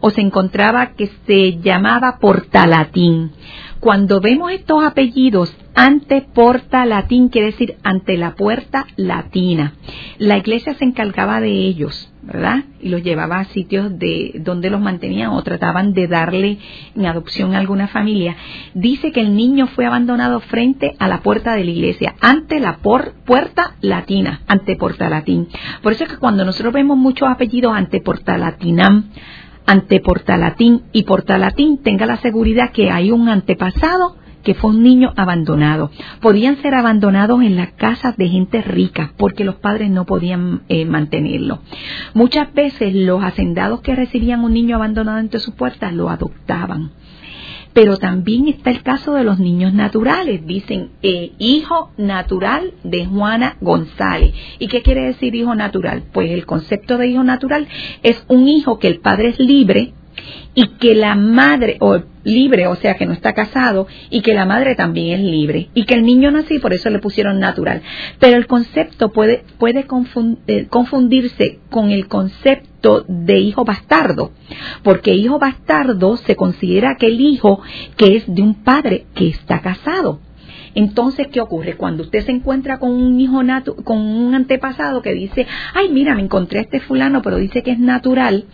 o 0.01 0.11
se 0.11 0.21
encontraba 0.21 0.95
que 0.97 1.09
se 1.27 1.61
llamaba 1.61 2.19
Portalatín. 2.19 3.31
Cuando 3.83 4.21
vemos 4.21 4.53
estos 4.53 4.85
apellidos 4.85 5.53
ante 5.75 6.21
porta 6.21 6.87
latín, 6.87 7.31
quiere 7.31 7.49
decir 7.49 7.79
ante 7.83 8.17
la 8.17 8.37
puerta 8.37 8.87
latina, 8.95 9.73
la 10.19 10.39
iglesia 10.39 10.75
se 10.75 10.85
encargaba 10.85 11.41
de 11.41 11.51
ellos, 11.51 12.09
¿verdad? 12.23 12.63
Y 12.81 12.91
los 12.91 13.03
llevaba 13.03 13.41
a 13.41 13.45
sitios 13.47 13.99
de 13.99 14.35
donde 14.39 14.71
los 14.71 14.81
mantenían 14.81 15.31
o 15.31 15.43
trataban 15.43 15.95
de 15.95 16.07
darle 16.07 16.59
en 16.95 17.07
adopción 17.07 17.57
a 17.57 17.59
alguna 17.59 17.89
familia. 17.89 18.37
Dice 18.73 19.11
que 19.11 19.21
el 19.21 19.35
niño 19.35 19.67
fue 19.67 19.85
abandonado 19.85 20.39
frente 20.39 20.95
a 21.01 21.09
la 21.09 21.19
puerta 21.23 21.57
de 21.57 21.65
la 21.65 21.71
iglesia, 21.73 22.15
ante 22.21 22.61
la 22.61 22.77
puerta 22.77 23.75
latina, 23.81 24.43
ante 24.47 24.77
porta 24.77 25.11
latín. 25.11 25.49
Por 25.83 25.91
eso 25.91 26.05
es 26.05 26.11
que 26.11 26.19
cuando 26.19 26.45
nosotros 26.45 26.73
vemos 26.73 26.97
muchos 26.97 27.29
apellidos 27.29 27.75
ante 27.75 28.01
porta 28.01 28.39
latinam, 28.39 29.11
ante 29.67 30.01
Portalatín 30.01 30.83
y 30.93 31.05
Portalatín 31.05 31.79
tenga 31.79 32.07
la 32.07 32.19
seguridad 32.19 32.73
que 32.73 32.91
hay 32.91 33.11
un 33.11 33.29
antepasado 33.29 34.17
que 34.43 34.55
fue 34.55 34.71
un 34.71 34.83
niño 34.83 35.13
abandonado. 35.17 35.91
Podían 36.21 36.61
ser 36.63 36.75
abandonados 36.75 37.43
en 37.43 37.57
las 37.57 37.73
casas 37.73 38.17
de 38.17 38.29
gente 38.29 38.61
rica 38.63 39.13
porque 39.17 39.45
los 39.45 39.57
padres 39.57 39.91
no 39.91 40.05
podían 40.05 40.63
eh, 40.69 40.85
mantenerlo. 40.85 41.61
Muchas 42.15 42.53
veces 42.53 42.95
los 42.95 43.23
hacendados 43.23 43.81
que 43.81 43.95
recibían 43.95 44.45
un 44.45 44.53
niño 44.53 44.77
abandonado 44.77 45.19
entre 45.19 45.41
sus 45.41 45.55
puertas 45.55 45.93
lo 45.93 46.11
adoptaban. 46.11 46.91
Pero 47.73 47.97
también 47.97 48.49
está 48.49 48.71
el 48.71 48.83
caso 48.83 49.15
de 49.15 49.25
los 49.25 49.39
niños 49.39 49.73
naturales. 49.73 50.47
Dicen 50.47 50.91
eh, 51.03 51.33
hijo 51.39 51.91
natural 51.97 52.75
de 52.85 53.07
Juana 53.07 53.57
González. 53.61 54.35
¿Y 54.59 54.69
qué 54.69 54.83
quiere 54.83 55.03
decir 55.07 55.35
hijo 55.35 55.55
natural? 55.55 56.05
Pues 56.13 56.31
el 56.31 56.47
concepto 56.47 56.99
de 56.99 57.09
hijo 57.09 57.25
natural 57.25 57.67
es 58.03 58.25
un 58.29 58.49
hijo 58.49 58.79
que 58.79 58.89
el 58.89 59.01
padre 59.01 59.31
es 59.31 59.39
libre 59.39 59.95
y 60.55 60.69
que 60.79 60.95
la 60.95 61.15
madre, 61.15 61.77
o 61.81 62.01
libre, 62.25 62.67
o 62.67 62.77
sea 62.77 62.95
que 62.95 63.07
no 63.07 63.13
está 63.13 63.33
casado, 63.33 63.87
y 64.11 64.21
que 64.21 64.35
la 64.35 64.45
madre 64.45 64.75
también 64.75 65.21
es 65.21 65.25
libre, 65.25 65.69
y 65.75 65.85
que 65.85 65.95
el 65.95 66.05
niño 66.05 66.31
nació 66.31 66.57
y 66.57 66.61
por 66.61 66.73
eso 66.73 66.91
le 66.91 66.99
pusieron 66.99 67.41
natural. 67.41 67.83
Pero 68.19 68.37
el 68.37 68.47
concepto 68.47 69.13
puede, 69.13 69.45
puede 69.59 69.87
eh, 70.47 70.67
confundirse 70.69 71.59
con 71.71 71.91
el 71.91 72.07
concepto 72.09 73.05
de 73.09 73.39
hijo 73.39 73.65
bastardo, 73.65 74.33
porque 74.83 75.15
hijo 75.15 75.39
bastardo 75.39 76.17
se 76.17 76.37
considera 76.37 76.91
aquel 76.93 77.21
hijo 77.21 77.61
que 77.97 78.17
es 78.17 78.25
de 78.33 78.43
un 78.43 78.63
padre 78.63 79.07
que 79.15 79.29
está 79.29 79.61
casado. 79.61 80.21
Entonces, 80.75 81.29
¿qué 81.29 81.41
ocurre? 81.41 81.77
Cuando 81.77 82.03
usted 82.03 82.25
se 82.25 82.33
encuentra 82.33 82.79
con 82.79 82.93
un 82.93 83.21
hijo 83.21 83.43
natu 83.43 83.77
con 83.85 83.99
un 83.99 84.35
antepasado 84.35 85.03
que 85.03 85.13
dice, 85.13 85.47
ay, 85.75 85.91
mira, 85.91 86.15
me 86.15 86.23
encontré 86.23 86.61
a 86.61 86.63
este 86.63 86.81
fulano, 86.81 87.21
pero 87.21 87.37
dice 87.37 87.63
que 87.63 87.73
es 87.73 87.79
natural, 87.79 88.47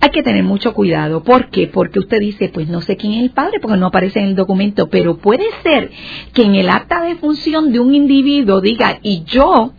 hay 0.00 0.10
que 0.10 0.22
tener 0.22 0.44
mucho 0.44 0.72
cuidado. 0.72 1.22
¿Por 1.22 1.50
qué? 1.50 1.66
Porque 1.66 1.98
usted 1.98 2.18
dice, 2.20 2.48
pues 2.48 2.68
no 2.68 2.80
sé 2.80 2.96
quién 2.96 3.12
es 3.12 3.22
el 3.22 3.30
padre 3.30 3.60
porque 3.60 3.76
no 3.76 3.86
aparece 3.86 4.20
en 4.20 4.28
el 4.28 4.34
documento, 4.34 4.88
pero 4.88 5.18
puede 5.18 5.44
ser 5.62 5.90
que 6.32 6.42
en 6.44 6.54
el 6.54 6.70
acta 6.70 7.02
de 7.02 7.16
función 7.16 7.70
de 7.70 7.80
un 7.80 7.94
individuo 7.94 8.60
diga, 8.62 8.98
y 9.02 9.24
yo 9.24 9.72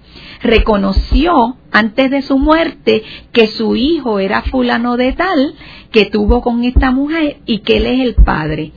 reconoció 0.43 1.57
antes 1.71 2.11
de 2.11 2.21
su 2.21 2.37
muerte 2.37 3.03
que 3.31 3.47
su 3.47 3.75
hijo 3.75 4.19
era 4.19 4.43
fulano 4.43 4.95
de 4.95 5.13
tal, 5.13 5.55
que 5.91 6.05
tuvo 6.05 6.41
con 6.41 6.63
esta 6.63 6.91
mujer 6.91 7.37
y 7.45 7.59
que 7.59 7.77
él 7.77 7.87
es 7.87 7.99
el 8.01 8.15
padre. 8.15 8.71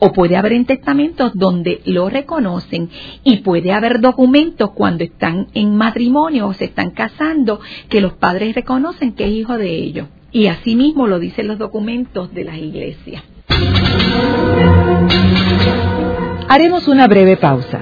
o 0.00 0.12
puede 0.12 0.36
haber 0.36 0.52
en 0.52 0.66
testamentos 0.66 1.32
donde 1.34 1.80
lo 1.86 2.10
reconocen 2.10 2.90
y 3.22 3.38
puede 3.38 3.72
haber 3.72 4.00
documentos 4.00 4.72
cuando 4.72 5.02
están 5.02 5.46
en 5.54 5.76
matrimonio 5.76 6.48
o 6.48 6.52
se 6.52 6.66
están 6.66 6.90
casando 6.90 7.60
que 7.88 8.02
los 8.02 8.12
padres 8.14 8.54
reconocen 8.54 9.14
que 9.14 9.24
es 9.24 9.30
hijo 9.30 9.56
de 9.56 9.72
ellos. 9.72 10.08
Y 10.34 10.48
asimismo 10.48 11.06
lo 11.06 11.20
dicen 11.20 11.46
los 11.46 11.58
documentos 11.58 12.34
de 12.34 12.42
las 12.42 12.58
iglesias. 12.58 13.22
Haremos 16.48 16.88
una 16.88 17.06
breve 17.06 17.36
pausa, 17.36 17.78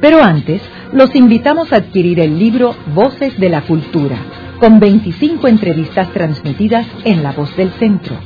pero 0.00 0.22
antes 0.22 0.62
los 0.92 1.12
invitamos 1.16 1.72
a 1.72 1.76
adquirir 1.78 2.20
el 2.20 2.38
libro 2.38 2.76
Voces 2.94 3.36
de 3.40 3.48
la 3.48 3.62
Cultura, 3.62 4.18
con 4.60 4.78
25 4.78 5.48
entrevistas 5.48 6.08
transmitidas 6.12 6.86
en 7.04 7.24
La 7.24 7.32
Voz 7.32 7.54
del 7.56 7.72
Centro. 7.72 8.16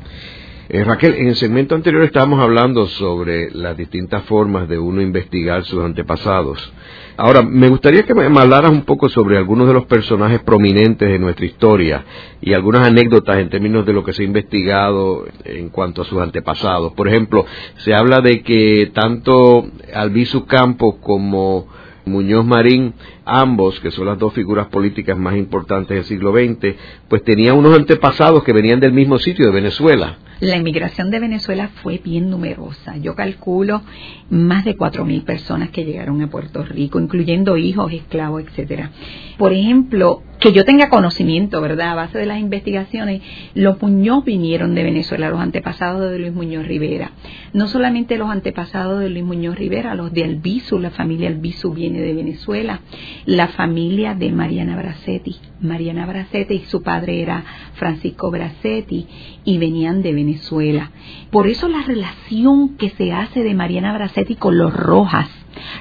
Eh, 0.69 0.83
Raquel, 0.85 1.15
en 1.15 1.27
el 1.27 1.35
segmento 1.35 1.75
anterior 1.75 2.03
estábamos 2.03 2.39
hablando 2.39 2.87
sobre 2.87 3.51
las 3.51 3.75
distintas 3.75 4.23
formas 4.23 4.69
de 4.69 4.79
uno 4.79 5.01
investigar 5.01 5.65
sus 5.65 5.83
antepasados. 5.83 6.71
Ahora, 7.19 7.41
me 7.41 7.67
gustaría 7.67 8.03
que 8.03 8.13
me 8.13 8.25
hablaras 8.25 8.69
un 8.69 8.83
poco 8.83 9.09
sobre 9.09 9.37
algunos 9.37 9.67
de 9.67 9.73
los 9.73 9.87
personajes 9.87 10.39
prominentes 10.41 11.09
de 11.09 11.17
nuestra 11.17 11.47
historia 11.47 12.05
y 12.41 12.53
algunas 12.53 12.87
anécdotas 12.87 13.39
en 13.39 13.49
términos 13.49 13.87
de 13.87 13.93
lo 13.93 14.03
que 14.03 14.13
se 14.13 14.21
ha 14.21 14.25
investigado 14.25 15.25
en 15.43 15.69
cuanto 15.69 16.03
a 16.03 16.05
sus 16.05 16.21
antepasados. 16.21 16.93
Por 16.93 17.07
ejemplo, 17.07 17.43
se 17.77 17.95
habla 17.95 18.21
de 18.21 18.43
que 18.43 18.91
tanto 18.93 19.65
Albizu 19.95 20.45
Campos 20.45 20.97
como 21.01 21.67
Muñoz 22.05 22.45
Marín, 22.45 22.93
ambos, 23.27 23.79
que 23.79 23.91
son 23.91 24.05
las 24.05 24.17
dos 24.17 24.33
figuras 24.33 24.67
políticas 24.67 25.17
más 25.17 25.35
importantes 25.35 25.95
del 25.95 26.05
siglo 26.05 26.31
XX, 26.31 26.75
pues 27.07 27.23
tenían 27.23 27.57
unos 27.57 27.75
antepasados 27.75 28.43
que 28.43 28.53
venían 28.53 28.79
del 28.79 28.93
mismo 28.93 29.19
sitio, 29.19 29.45
de 29.45 29.51
Venezuela. 29.51 30.17
La 30.39 30.55
inmigración 30.55 31.09
de 31.09 31.19
Venezuela 31.19 31.69
fue 31.81 31.99
bien 32.03 32.29
numerosa. 32.29 32.95
Yo 32.97 33.15
calculo 33.15 33.81
más 34.29 34.65
de 34.65 34.77
4.000 34.77 35.23
personas 35.23 35.69
que 35.69 35.83
llegaron 35.83 36.21
a 36.21 36.29
Puerto 36.29 36.63
Rico, 36.63 36.99
incluyendo 36.99 37.57
hijos, 37.57 37.91
esclavos, 37.91 38.43
etcétera. 38.43 38.91
Por 39.39 39.51
ejemplo, 39.51 40.21
que 40.39 40.51
yo 40.51 40.63
tenga 40.63 40.89
conocimiento, 40.89 41.59
¿verdad? 41.61 41.89
A 41.89 41.95
base 41.95 42.19
de 42.19 42.27
las 42.27 42.39
investigaciones, 42.39 43.23
los 43.55 43.81
Muñoz 43.81 44.23
vinieron 44.25 44.75
de 44.75 44.83
Venezuela, 44.83 45.29
los 45.29 45.39
antepasados 45.39 46.11
de 46.11 46.19
Luis 46.19 46.33
Muñoz 46.33 46.67
Rivera. 46.67 47.11
No 47.53 47.67
solamente 47.67 48.17
los 48.17 48.29
antepasados 48.29 48.99
de 48.99 49.09
Luis 49.09 49.23
Muñoz 49.23 49.57
Rivera, 49.57 49.95
los 49.95 50.13
de 50.13 50.23
Albizu, 50.23 50.77
la 50.77 50.91
familia 50.91 51.29
Albizu 51.29 51.73
viene 51.73 51.99
de 51.99 52.13
Venezuela, 52.13 52.81
la 53.25 53.49
familia 53.49 54.13
de 54.13 54.31
Mariana 54.31 54.75
Bracetti. 54.75 55.35
Mariana 55.61 56.05
Bracetti 56.05 56.55
y 56.55 56.65
su 56.65 56.83
padre 56.83 57.21
era 57.21 57.43
Francisco 57.73 58.31
Bracetti 58.31 59.07
y 59.43 59.57
venían 59.57 60.01
de 60.01 60.13
Venezuela. 60.13 60.91
Por 61.31 61.47
eso 61.47 61.67
la 61.67 61.83
relación 61.83 62.77
que 62.77 62.89
se 62.91 63.11
hace 63.13 63.43
de 63.43 63.53
Mariana 63.53 63.93
Bracetti 63.93 64.35
con 64.35 64.57
los 64.57 64.73
Rojas 64.73 65.29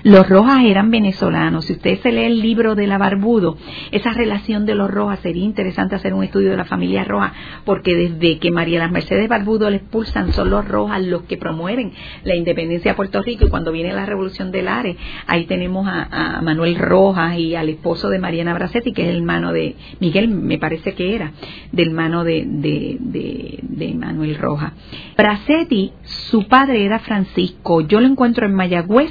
los 0.02 0.28
Rojas 0.28 0.64
eran 0.64 0.90
venezolanos. 0.90 1.64
Si 1.66 1.74
usted 1.74 2.00
se 2.00 2.12
lee 2.12 2.24
el 2.24 2.40
libro 2.40 2.74
de 2.74 2.86
la 2.86 2.98
Barbudo, 2.98 3.56
esa 3.90 4.12
relación 4.12 4.66
de 4.66 4.74
los 4.74 4.90
Rojas, 4.90 5.20
sería 5.20 5.44
interesante 5.44 5.94
hacer 5.94 6.14
un 6.14 6.24
estudio 6.24 6.50
de 6.50 6.56
la 6.56 6.64
familia 6.64 7.04
Roja, 7.04 7.32
porque 7.64 7.94
desde 7.94 8.38
que 8.38 8.50
María 8.50 8.78
las 8.78 8.90
Mercedes 8.90 9.28
Barbudo 9.28 9.70
le 9.70 9.76
expulsan, 9.76 10.32
son 10.32 10.50
los 10.50 10.66
Rojas 10.66 11.04
los 11.04 11.22
que 11.22 11.36
promueven 11.36 11.92
la 12.24 12.34
independencia 12.34 12.92
de 12.92 12.96
Puerto 12.96 13.22
Rico. 13.22 13.46
Y 13.46 13.50
cuando 13.50 13.72
viene 13.72 13.92
la 13.92 14.06
revolución 14.06 14.50
del 14.50 14.68
Ares, 14.68 14.96
ahí 15.26 15.46
tenemos 15.46 15.86
a, 15.88 16.40
Manuel 16.42 16.76
Rojas 16.76 17.38
y 17.38 17.54
al 17.54 17.68
esposo 17.68 18.08
de 18.08 18.18
Mariana 18.18 18.54
Bracetti, 18.54 18.92
que 18.92 19.02
es 19.02 19.08
el 19.08 19.16
hermano 19.16 19.52
de 19.52 19.76
Miguel, 20.00 20.28
me 20.28 20.58
parece 20.58 20.94
que 20.94 21.14
era, 21.14 21.32
del 21.72 21.88
hermano 21.88 22.24
de, 22.24 22.44
de, 22.46 23.58
de 23.62 23.94
Manuel 23.94 24.36
Rojas. 24.36 24.72
Bracetti, 25.16 25.92
su 26.02 26.46
padre 26.46 26.84
era 26.84 26.98
Francisco. 26.98 27.80
Yo 27.80 28.00
lo 28.00 28.06
encuentro 28.06 28.46
en 28.46 28.54
Mayagüez 28.54 29.10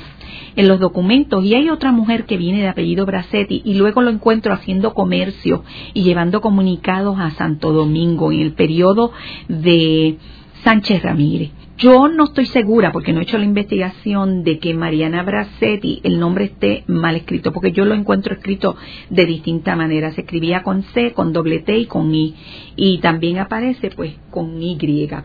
en 0.55 0.67
los 0.67 0.79
documentos 0.79 1.43
y 1.43 1.55
hay 1.55 1.69
otra 1.69 1.91
mujer 1.91 2.25
que 2.25 2.37
viene 2.37 2.61
de 2.61 2.67
apellido 2.67 3.05
Bracetti 3.05 3.61
y 3.65 3.75
luego 3.75 4.01
lo 4.01 4.09
encuentro 4.09 4.53
haciendo 4.53 4.93
comercio 4.93 5.63
y 5.93 6.03
llevando 6.03 6.41
comunicados 6.41 7.17
a 7.19 7.31
Santo 7.31 7.73
Domingo 7.73 8.31
en 8.31 8.41
el 8.41 8.53
periodo 8.53 9.11
de 9.47 10.17
Sánchez 10.63 11.03
Ramírez. 11.03 11.51
Yo 11.77 12.07
no 12.07 12.23
estoy 12.23 12.45
segura, 12.45 12.93
porque 12.93 13.11
no 13.11 13.19
he 13.19 13.23
hecho 13.23 13.37
la 13.37 13.43
investigación, 13.43 14.45
de 14.45 14.59
que 14.59 14.73
Mariana 14.73 15.23
Bracetti 15.23 15.99
el 16.03 16.21
nombre 16.21 16.45
esté 16.45 16.85
mal 16.87 17.17
escrito, 17.17 17.51
porque 17.51 17.73
yo 17.73 17.83
lo 17.83 17.93
encuentro 17.93 18.33
escrito 18.33 18.77
de 19.09 19.25
distinta 19.25 19.75
manera. 19.75 20.13
Se 20.13 20.21
escribía 20.21 20.63
con 20.63 20.83
C, 20.83 21.11
con 21.11 21.33
doble 21.33 21.59
T 21.59 21.77
y 21.77 21.85
con 21.85 22.15
I. 22.15 22.33
Y 22.77 22.99
también 22.99 23.39
aparece 23.39 23.89
pues 23.89 24.13
con 24.31 24.61
Y, 24.63 24.77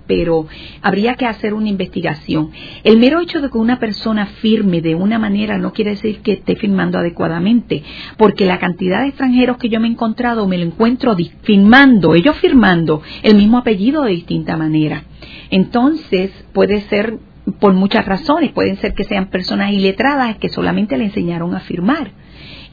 pero 0.09 0.49
habría 0.83 1.15
que 1.15 1.27
hacer 1.27 1.55
una 1.55 1.69
investigación. 1.69 2.51
El 2.83 2.99
mero 2.99 3.21
hecho 3.21 3.41
de 3.41 3.49
que 3.49 3.59
una 3.59 3.79
persona 3.79 4.27
firme 4.27 4.81
de 4.81 4.97
una 4.97 5.21
manera 5.21 5.57
no 5.57 5.73
quiere 5.73 5.93
decir 5.93 6.19
que 6.19 6.33
esté 6.33 6.57
firmando 6.57 6.99
adecuadamente, 6.99 7.85
porque 8.17 8.45
la 8.45 8.59
cantidad 8.59 9.03
de 9.03 9.09
extranjeros 9.11 9.57
que 9.57 9.69
yo 9.69 9.79
me 9.79 9.87
he 9.87 9.93
encontrado 9.93 10.49
me 10.49 10.59
lo 10.59 10.65
encuentro 10.65 11.17
firmando, 11.43 12.17
ellos 12.17 12.37
firmando 12.39 13.03
el 13.23 13.37
mismo 13.37 13.59
apellido 13.59 14.03
de 14.03 14.11
distinta 14.11 14.57
manera. 14.57 15.05
Entonces, 15.51 16.31
puede 16.53 16.81
ser 16.83 17.19
por 17.59 17.73
muchas 17.73 18.07
razones, 18.07 18.53
pueden 18.53 18.77
ser 18.77 18.95
que 18.95 19.05
sean 19.05 19.27
personas 19.27 19.73
iletradas 19.73 20.37
que 20.37 20.49
solamente 20.49 20.97
le 20.99 21.05
enseñaron 21.05 21.55
a 21.55 21.61
firmar. 21.61 22.13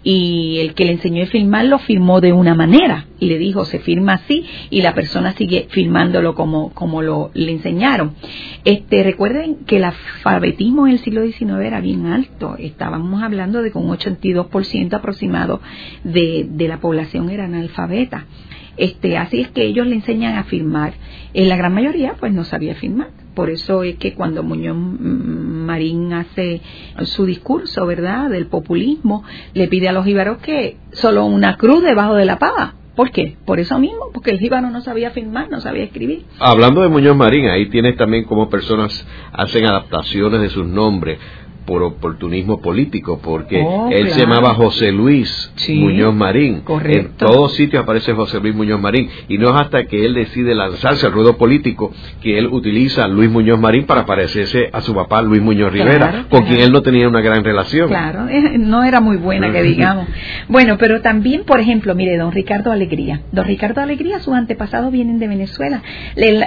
Y 0.03 0.59
el 0.59 0.73
que 0.73 0.85
le 0.85 0.93
enseñó 0.93 1.23
a 1.23 1.27
firmar 1.27 1.65
lo 1.65 1.79
firmó 1.79 2.21
de 2.21 2.31
una 2.31 2.55
manera 2.55 3.07
y 3.19 3.25
le 3.25 3.37
dijo 3.37 3.65
se 3.65 3.79
firma 3.79 4.13
así 4.13 4.45
y 4.69 4.81
la 4.81 4.93
persona 4.93 5.33
sigue 5.33 5.67
firmándolo 5.71 6.35
como, 6.35 6.69
como 6.73 7.01
lo 7.01 7.31
le 7.33 7.51
enseñaron. 7.51 8.13
Este, 8.63 9.03
recuerden 9.03 9.65
que 9.65 9.77
el 9.77 9.83
alfabetismo 9.83 10.87
en 10.87 10.93
el 10.93 10.99
siglo 10.99 11.23
XIX 11.25 11.59
era 11.61 11.81
bien 11.81 12.05
alto, 12.05 12.55
estábamos 12.57 13.21
hablando 13.21 13.61
de 13.61 13.71
que 13.71 13.77
un 13.77 13.89
82% 13.89 14.93
aproximado 14.93 15.61
de, 16.03 16.47
de 16.47 16.67
la 16.67 16.79
población 16.79 17.29
era 17.29 17.45
analfabeta. 17.45 18.27
Este, 18.77 19.17
así 19.17 19.41
es 19.41 19.49
que 19.49 19.63
ellos 19.65 19.87
le 19.87 19.95
enseñan 19.95 20.37
a 20.37 20.43
firmar. 20.43 20.93
En 21.33 21.49
la 21.49 21.57
gran 21.57 21.73
mayoría, 21.73 22.13
pues 22.19 22.33
no 22.33 22.43
sabía 22.43 22.75
firmar. 22.75 23.09
Por 23.33 23.49
eso 23.49 23.83
es 23.83 23.97
que 23.97 24.13
cuando 24.13 24.41
Muñoz 24.41 24.75
Marín 24.77 26.13
hace 26.13 26.61
su 27.03 27.25
discurso, 27.25 27.85
¿verdad?, 27.85 28.29
del 28.29 28.47
populismo, 28.47 29.23
le 29.53 29.67
pide 29.67 29.89
a 29.89 29.91
los 29.91 30.07
íbaros 30.07 30.37
que 30.37 30.77
solo 30.93 31.25
una 31.25 31.57
cruz 31.57 31.83
debajo 31.83 32.15
de 32.15 32.25
la 32.25 32.39
pava. 32.39 32.75
¿Por 32.95 33.11
qué? 33.11 33.37
Por 33.45 33.59
eso 33.59 33.77
mismo, 33.77 34.09
porque 34.11 34.31
el 34.31 34.39
jíbaro 34.39 34.71
no 34.71 34.81
sabía 34.81 35.11
firmar, 35.11 35.51
no 35.51 35.61
sabía 35.61 35.83
escribir. 35.83 36.25
Hablando 36.39 36.81
de 36.81 36.89
Muñoz 36.89 37.15
Marín, 37.15 37.45
ahí 37.45 37.69
tienes 37.69 37.95
también 37.95 38.23
como 38.23 38.49
personas 38.49 39.05
hacen 39.33 39.65
adaptaciones 39.65 40.41
de 40.41 40.49
sus 40.49 40.65
nombres 40.65 41.19
por 41.67 41.83
oportunismo 41.83 42.61
político, 42.61 43.19
porque 43.21 43.61
oh, 43.61 43.89
él 43.91 44.09
se 44.11 44.21
llamaba 44.21 44.55
José 44.55 44.93
Luis 44.93 45.51
Muñoz 45.67 46.15
Marín. 46.15 46.63
En 46.85 47.09
todos 47.17 47.55
sitios 47.55 47.83
aparece 47.83 48.13
José 48.13 48.39
Luis 48.39 48.55
Muñoz 48.55 48.79
Marín. 48.79 49.09
Y 49.27 49.37
no 49.37 49.49
es 49.49 49.61
hasta 49.61 49.83
que 49.83 50.05
él 50.05 50.13
decide 50.13 50.55
lanzarse 50.55 51.05
al 51.05 51.11
ruedo 51.11 51.37
político 51.37 51.91
que 52.23 52.39
él 52.39 52.47
utiliza 52.47 53.03
a 53.03 53.07
Luis 53.09 53.29
Muñoz 53.29 53.59
Marín 53.59 53.85
para 53.85 54.05
parecerse 54.05 54.69
a 54.71 54.79
su 54.79 54.95
papá 54.95 55.21
Luis 55.21 55.41
Muñoz 55.41 55.73
Rivera, 55.73 56.25
con 56.29 56.45
quien 56.45 56.61
él 56.61 56.71
no 56.71 56.81
tenía 56.81 57.05
una 57.09 57.19
gran 57.19 57.43
relación. 57.43 57.89
Claro, 57.89 58.27
no 58.57 58.85
era 58.85 59.01
muy 59.01 59.17
buena, 59.17 59.51
que 59.51 59.61
digamos. 59.73 60.07
Bueno, 60.47 60.77
pero 60.79 61.01
también, 61.01 61.43
por 61.43 61.59
ejemplo, 61.59 61.93
mire, 61.95 62.17
don 62.17 62.31
Ricardo 62.31 62.71
Alegría. 62.71 63.23
Don 63.33 63.45
Ricardo 63.45 63.81
Alegría, 63.81 64.19
sus 64.19 64.33
antepasados 64.33 64.89
vienen 64.89 65.19
de 65.19 65.27
Venezuela. 65.27 65.83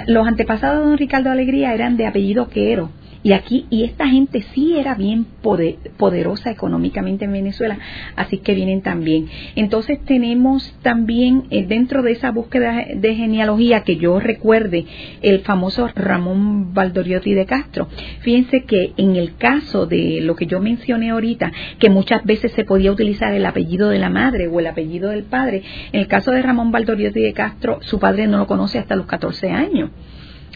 los 0.07 0.27
antepasados 0.27 0.79
de 0.79 0.89
don 0.89 0.97
Ricardo 0.97 1.29
Alegría 1.29 1.75
eran 1.75 1.95
de 1.95 2.07
apellido 2.07 2.49
Quero 2.49 2.89
Y 3.23 3.33
aquí, 3.33 3.65
y 3.69 3.83
esta 3.83 4.07
gente 4.07 4.41
sí 4.53 4.77
era 4.77 4.95
bien 4.95 5.25
poderosa 5.97 6.49
económicamente 6.49 7.25
en 7.25 7.33
Venezuela, 7.33 7.77
así 8.15 8.37
que 8.39 8.55
vienen 8.55 8.81
también. 8.81 9.27
Entonces 9.55 9.99
tenemos 10.05 10.73
también 10.81 11.43
eh, 11.51 11.65
dentro 11.67 12.01
de 12.01 12.13
esa 12.13 12.31
búsqueda 12.31 12.85
de 12.95 13.15
genealogía 13.15 13.83
que 13.83 13.97
yo 13.97 14.19
recuerde 14.19 14.85
el 15.21 15.41
famoso 15.41 15.87
Ramón 15.93 16.73
Valdoriotti 16.73 17.33
de 17.33 17.45
Castro. 17.45 17.87
Fíjense 18.21 18.63
que 18.63 18.93
en 18.97 19.15
el 19.15 19.35
caso 19.35 19.85
de 19.85 20.19
lo 20.21 20.35
que 20.35 20.47
yo 20.47 20.59
mencioné 20.59 21.11
ahorita, 21.11 21.51
que 21.77 21.89
muchas 21.89 22.23
veces 22.23 22.51
se 22.53 22.65
podía 22.65 22.91
utilizar 22.91 23.33
el 23.33 23.45
apellido 23.45 23.89
de 23.89 23.99
la 23.99 24.09
madre 24.09 24.47
o 24.47 24.59
el 24.59 24.67
apellido 24.67 25.09
del 25.09 25.23
padre, 25.23 25.61
en 25.91 25.99
el 25.99 26.07
caso 26.07 26.31
de 26.31 26.41
Ramón 26.41 26.71
Valdoriotti 26.71 27.21
de 27.21 27.33
Castro, 27.33 27.79
su 27.81 27.99
padre 27.99 28.27
no 28.27 28.39
lo 28.39 28.47
conoce 28.47 28.79
hasta 28.79 28.95
los 28.95 29.05
14 29.05 29.51
años 29.51 29.91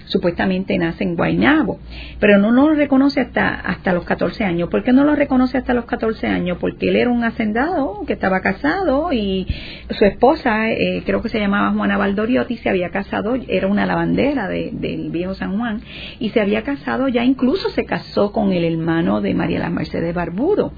supuestamente 0.06 0.78
nace 0.78 1.04
en 1.04 1.16
Guaynabo, 1.16 1.80
pero 2.20 2.38
no, 2.38 2.52
lo 2.52 2.74
reconoce 2.74 3.22
hasta, 3.22 3.54
hasta 3.56 3.94
los 3.94 4.06
14 4.06 4.44
años. 4.44 4.70
¿Por 4.70 4.84
qué 4.84 4.94
no 4.94 5.04
lo 5.04 5.16
reconoce 5.16 5.58
hasta 5.58 5.74
los 5.74 5.86
14 5.86 6.28
años? 6.28 6.58
Porque 6.60 6.90
él 6.90 6.96
era 6.96 7.10
un 7.10 7.24
hacendado 7.24 8.02
que 8.06 8.14
estaba 8.14 8.42
casado 8.42 9.12
y 9.14 9.48
su 9.90 10.06
esposa, 10.06 10.70
eh, 10.72 11.04
creo 11.06 11.22
que 11.22 11.30
se 11.30 11.40
llamaba 11.40 11.72
Juana 11.72 11.98
Valdoriotti, 11.98 12.58
se 12.58 12.70
había 12.70 12.90
casado, 12.90 13.36
era 13.48 13.68
una 13.68 13.86
lavandera 13.86 14.48
del 14.48 15.10
viejo 15.12 15.34
San 15.34 15.58
Juan, 15.58 15.82
y 16.20 16.30
se 16.30 16.42
había 16.42 16.64
casado, 16.64 17.08
ya 17.08 17.24
incluso 17.24 17.70
se 17.70 17.86
casó 17.86 18.32
con 18.32 18.52
el 18.52 18.64
hermano 18.64 19.22
de 19.22 19.34
María 19.34 19.60
la 19.60 19.70
Mercedes 19.70 20.14
Barbudo. 20.14 20.74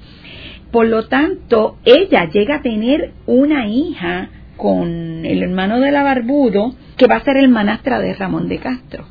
Por 0.70 0.86
lo 0.86 1.06
tanto, 1.08 1.78
ella 1.84 2.28
llega 2.30 2.56
a 2.56 2.62
tener 2.62 3.12
una 3.26 3.66
hija 3.66 4.30
con 4.56 5.24
el 5.24 5.42
hermano 5.42 5.80
de 5.80 5.92
la 5.92 6.02
Barbudo, 6.02 6.74
que 6.96 7.06
va 7.06 7.16
a 7.16 7.24
ser 7.24 7.38
el 7.38 7.48
manastra 7.48 8.00
de 8.00 8.12
Ramón 8.12 8.48
de 8.48 8.58
Castro. 8.58 9.06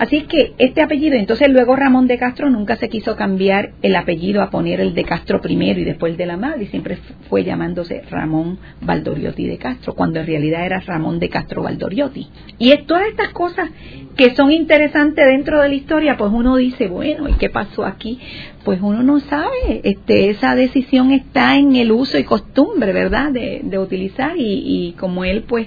Así 0.00 0.22
que 0.22 0.54
este 0.56 0.80
apellido, 0.80 1.14
entonces 1.14 1.50
luego 1.50 1.76
Ramón 1.76 2.06
de 2.06 2.16
Castro 2.16 2.48
nunca 2.48 2.76
se 2.76 2.88
quiso 2.88 3.16
cambiar 3.16 3.72
el 3.82 3.94
apellido 3.94 4.40
a 4.40 4.48
poner 4.48 4.80
el 4.80 4.94
de 4.94 5.04
Castro 5.04 5.42
primero 5.42 5.78
y 5.78 5.84
después 5.84 6.12
el 6.12 6.16
de 6.16 6.24
la 6.24 6.38
madre, 6.38 6.62
y 6.62 6.66
siempre 6.68 6.96
fue 7.28 7.44
llamándose 7.44 8.00
Ramón 8.08 8.58
Valdoriotti 8.80 9.46
de 9.46 9.58
Castro, 9.58 9.94
cuando 9.94 10.18
en 10.20 10.26
realidad 10.26 10.64
era 10.64 10.80
Ramón 10.80 11.18
de 11.18 11.28
Castro 11.28 11.64
Valdoriotti. 11.64 12.28
Y 12.58 12.70
es 12.70 12.86
todas 12.86 13.08
estas 13.08 13.28
cosas 13.34 13.68
que 14.16 14.34
son 14.34 14.50
interesantes 14.52 15.22
dentro 15.26 15.60
de 15.60 15.68
la 15.68 15.74
historia, 15.74 16.16
pues 16.16 16.32
uno 16.32 16.56
dice, 16.56 16.88
bueno, 16.88 17.28
¿y 17.28 17.34
qué 17.34 17.50
pasó 17.50 17.84
aquí? 17.84 18.18
Pues 18.64 18.80
uno 18.80 19.02
no 19.02 19.20
sabe, 19.20 19.82
este, 19.84 20.30
esa 20.30 20.54
decisión 20.54 21.12
está 21.12 21.58
en 21.58 21.76
el 21.76 21.92
uso 21.92 22.16
y 22.16 22.24
costumbre, 22.24 22.94
¿verdad?, 22.94 23.32
de, 23.32 23.60
de 23.64 23.78
utilizar 23.78 24.34
y, 24.38 24.62
y 24.88 24.92
como 24.92 25.24
él, 25.24 25.44
pues, 25.46 25.66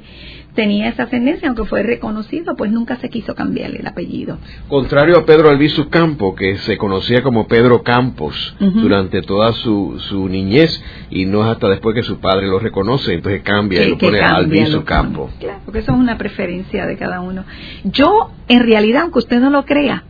tenía 0.53 0.89
esa 0.89 1.03
ascendencia, 1.03 1.47
aunque 1.47 1.65
fue 1.65 1.83
reconocido, 1.83 2.55
pues 2.55 2.71
nunca 2.71 2.97
se 2.97 3.09
quiso 3.09 3.35
cambiarle 3.35 3.79
el 3.79 3.87
apellido. 3.87 4.37
Contrario 4.67 5.17
a 5.17 5.25
Pedro 5.25 5.49
Albizu 5.49 5.89
Campo, 5.89 6.35
que 6.35 6.57
se 6.59 6.77
conocía 6.77 7.21
como 7.21 7.47
Pedro 7.47 7.83
Campos 7.83 8.55
durante 8.59 9.21
toda 9.21 9.51
su, 9.53 9.99
su 10.09 10.27
niñez, 10.29 10.83
y 11.09 11.25
no 11.25 11.43
es 11.43 11.51
hasta 11.51 11.69
después 11.69 11.95
que 11.95 12.03
su 12.03 12.19
padre 12.19 12.47
lo 12.47 12.59
reconoce, 12.59 13.13
entonces 13.13 13.41
cambia 13.41 13.83
y 13.83 13.89
lo 13.89 13.97
pone 13.97 14.19
Albizu 14.19 14.83
Campo. 14.83 15.29
Claro, 15.39 15.59
porque 15.65 15.79
eso 15.79 15.91
es 15.91 15.97
una 15.97 16.17
preferencia 16.17 16.85
de 16.85 16.97
cada 16.97 17.21
uno. 17.21 17.43
Yo, 17.83 18.31
en 18.47 18.63
realidad, 18.63 19.03
aunque 19.03 19.19
usted 19.19 19.39
no 19.39 19.49
lo 19.49 19.65
crea, 19.65 20.03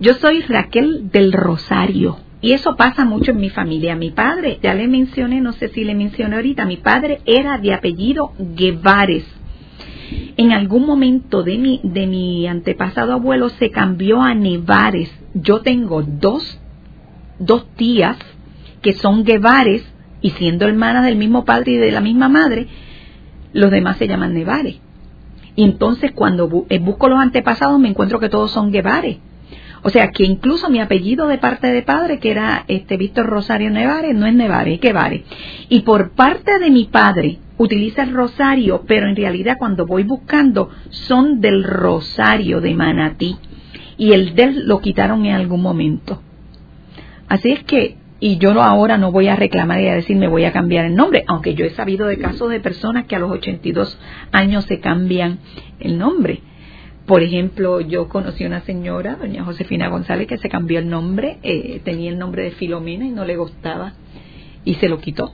yo 0.00 0.14
soy 0.14 0.40
Raquel 0.42 1.10
del 1.10 1.32
Rosario. 1.32 2.18
Y 2.42 2.52
eso 2.52 2.76
pasa 2.76 3.04
mucho 3.04 3.32
en 3.32 3.38
mi 3.38 3.48
familia. 3.48 3.96
Mi 3.96 4.10
padre, 4.10 4.60
ya 4.62 4.74
le 4.74 4.86
mencioné, 4.86 5.40
no 5.40 5.52
sé 5.52 5.68
si 5.68 5.84
le 5.84 5.94
mencioné 5.94 6.36
ahorita, 6.36 6.66
mi 6.66 6.76
padre 6.76 7.20
era 7.24 7.58
de 7.58 7.72
apellido 7.72 8.32
Guevares 8.38 9.24
en 10.36 10.52
algún 10.52 10.86
momento 10.86 11.42
de 11.42 11.58
mi, 11.58 11.80
de 11.82 12.06
mi 12.06 12.46
antepasado 12.46 13.12
abuelo 13.12 13.48
se 13.48 13.70
cambió 13.70 14.22
a 14.22 14.34
Nevares. 14.34 15.10
Yo 15.34 15.60
tengo 15.60 16.02
dos, 16.02 16.60
dos 17.38 17.66
tías 17.76 18.16
que 18.82 18.92
son 18.92 19.24
Guevares 19.24 19.84
y 20.20 20.30
siendo 20.30 20.66
hermanas 20.66 21.04
del 21.04 21.16
mismo 21.16 21.44
padre 21.44 21.72
y 21.72 21.76
de 21.76 21.90
la 21.90 22.00
misma 22.00 22.28
madre, 22.28 22.68
los 23.52 23.70
demás 23.70 23.96
se 23.96 24.08
llaman 24.08 24.34
Nevares. 24.34 24.80
Y 25.54 25.64
entonces 25.64 26.12
cuando 26.12 26.66
eh, 26.68 26.78
busco 26.78 27.08
los 27.08 27.18
antepasados 27.18 27.78
me 27.80 27.88
encuentro 27.88 28.20
que 28.20 28.28
todos 28.28 28.50
son 28.50 28.70
Guevares. 28.70 29.18
O 29.82 29.90
sea 29.90 30.10
que 30.10 30.24
incluso 30.24 30.68
mi 30.68 30.80
apellido 30.80 31.26
de 31.28 31.38
parte 31.38 31.68
de 31.68 31.82
padre, 31.82 32.18
que 32.18 32.30
era 32.30 32.64
este 32.68 32.96
Víctor 32.96 33.26
Rosario 33.26 33.70
Nevares, 33.70 34.14
no 34.14 34.26
es 34.26 34.34
Nevares, 34.34 34.74
es 34.74 34.80
Guevares. 34.80 35.22
Y 35.68 35.80
por 35.80 36.10
parte 36.10 36.58
de 36.58 36.70
mi 36.70 36.86
padre, 36.86 37.38
utiliza 37.58 38.02
el 38.02 38.12
rosario, 38.12 38.84
pero 38.86 39.08
en 39.08 39.16
realidad 39.16 39.56
cuando 39.58 39.86
voy 39.86 40.02
buscando 40.02 40.70
son 40.90 41.40
del 41.40 41.64
rosario 41.64 42.60
de 42.60 42.74
Manatí 42.74 43.36
y 43.96 44.12
el 44.12 44.34
del 44.34 44.66
lo 44.66 44.80
quitaron 44.80 45.24
en 45.24 45.34
algún 45.34 45.62
momento. 45.62 46.22
Así 47.28 47.50
es 47.50 47.64
que, 47.64 47.96
y 48.20 48.38
yo 48.38 48.60
ahora 48.60 48.98
no 48.98 49.10
voy 49.10 49.28
a 49.28 49.36
reclamar 49.36 49.80
y 49.80 49.88
a 49.88 49.94
decir 49.94 50.16
me 50.16 50.28
voy 50.28 50.44
a 50.44 50.52
cambiar 50.52 50.84
el 50.84 50.94
nombre, 50.94 51.24
aunque 51.26 51.54
yo 51.54 51.64
he 51.64 51.70
sabido 51.70 52.06
de 52.06 52.18
casos 52.18 52.50
de 52.50 52.60
personas 52.60 53.06
que 53.06 53.16
a 53.16 53.18
los 53.18 53.30
82 53.30 53.98
años 54.32 54.64
se 54.64 54.80
cambian 54.80 55.38
el 55.80 55.98
nombre. 55.98 56.40
Por 57.06 57.22
ejemplo, 57.22 57.80
yo 57.80 58.08
conocí 58.08 58.44
una 58.44 58.62
señora, 58.62 59.14
doña 59.14 59.44
Josefina 59.44 59.88
González, 59.88 60.26
que 60.26 60.38
se 60.38 60.48
cambió 60.48 60.80
el 60.80 60.88
nombre, 60.88 61.38
eh, 61.42 61.80
tenía 61.84 62.10
el 62.10 62.18
nombre 62.18 62.42
de 62.42 62.50
Filomena 62.52 63.06
y 63.06 63.10
no 63.10 63.24
le 63.24 63.36
gustaba 63.36 63.92
y 64.64 64.74
se 64.74 64.88
lo 64.88 64.98
quitó. 64.98 65.32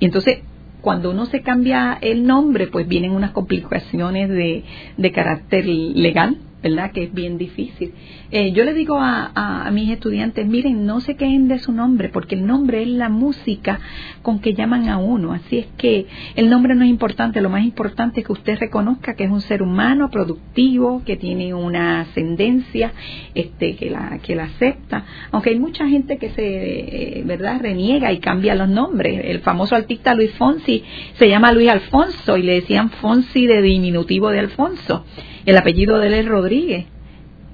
Y 0.00 0.06
entonces 0.06 0.40
cuando 0.80 1.10
uno 1.10 1.26
se 1.26 1.42
cambia 1.42 1.98
el 2.00 2.26
nombre, 2.26 2.68
pues 2.68 2.86
vienen 2.86 3.12
unas 3.12 3.32
complicaciones 3.32 4.28
de, 4.28 4.64
de 4.96 5.12
carácter 5.12 5.66
legal 5.66 6.36
¿verdad? 6.62 6.90
Que 6.90 7.04
es 7.04 7.14
bien 7.14 7.38
difícil. 7.38 7.92
Eh, 8.30 8.52
yo 8.52 8.64
le 8.64 8.74
digo 8.74 8.98
a, 8.98 9.30
a, 9.66 9.70
mis 9.70 9.90
estudiantes, 9.90 10.46
miren, 10.46 10.86
no 10.86 11.00
se 11.00 11.16
queden 11.16 11.48
de 11.48 11.58
su 11.58 11.72
nombre, 11.72 12.08
porque 12.08 12.34
el 12.34 12.46
nombre 12.46 12.82
es 12.82 12.88
la 12.88 13.08
música 13.08 13.78
con 14.22 14.40
que 14.40 14.54
llaman 14.54 14.88
a 14.88 14.98
uno. 14.98 15.32
Así 15.32 15.58
es 15.58 15.66
que 15.76 16.06
el 16.34 16.50
nombre 16.50 16.74
no 16.74 16.84
es 16.84 16.90
importante, 16.90 17.40
lo 17.40 17.50
más 17.50 17.64
importante 17.64 18.20
es 18.20 18.26
que 18.26 18.32
usted 18.32 18.58
reconozca 18.58 19.14
que 19.14 19.24
es 19.24 19.30
un 19.30 19.40
ser 19.40 19.62
humano 19.62 20.10
productivo, 20.10 21.02
que 21.04 21.16
tiene 21.16 21.54
una 21.54 22.00
ascendencia, 22.00 22.92
este, 23.34 23.76
que 23.76 23.90
la, 23.90 24.18
que 24.18 24.34
la 24.34 24.44
acepta. 24.44 25.04
Aunque 25.30 25.50
hay 25.50 25.58
mucha 25.58 25.86
gente 25.86 26.18
que 26.18 26.30
se, 26.30 27.18
eh, 27.18 27.22
¿verdad?, 27.24 27.60
reniega 27.60 28.12
y 28.12 28.18
cambia 28.18 28.54
los 28.54 28.68
nombres. 28.68 29.20
El 29.24 29.40
famoso 29.40 29.76
artista 29.76 30.14
Luis 30.14 30.32
Fonsi 30.32 30.82
se 31.14 31.28
llama 31.28 31.52
Luis 31.52 31.70
Alfonso 31.70 32.36
y 32.36 32.42
le 32.42 32.54
decían 32.54 32.90
Fonsi 32.90 33.46
de 33.46 33.62
diminutivo 33.62 34.30
de 34.30 34.40
Alfonso 34.40 35.04
el 35.48 35.56
apellido 35.56 35.98
de 35.98 36.08
él 36.08 36.14
es 36.14 36.26
Rodríguez. 36.26 36.84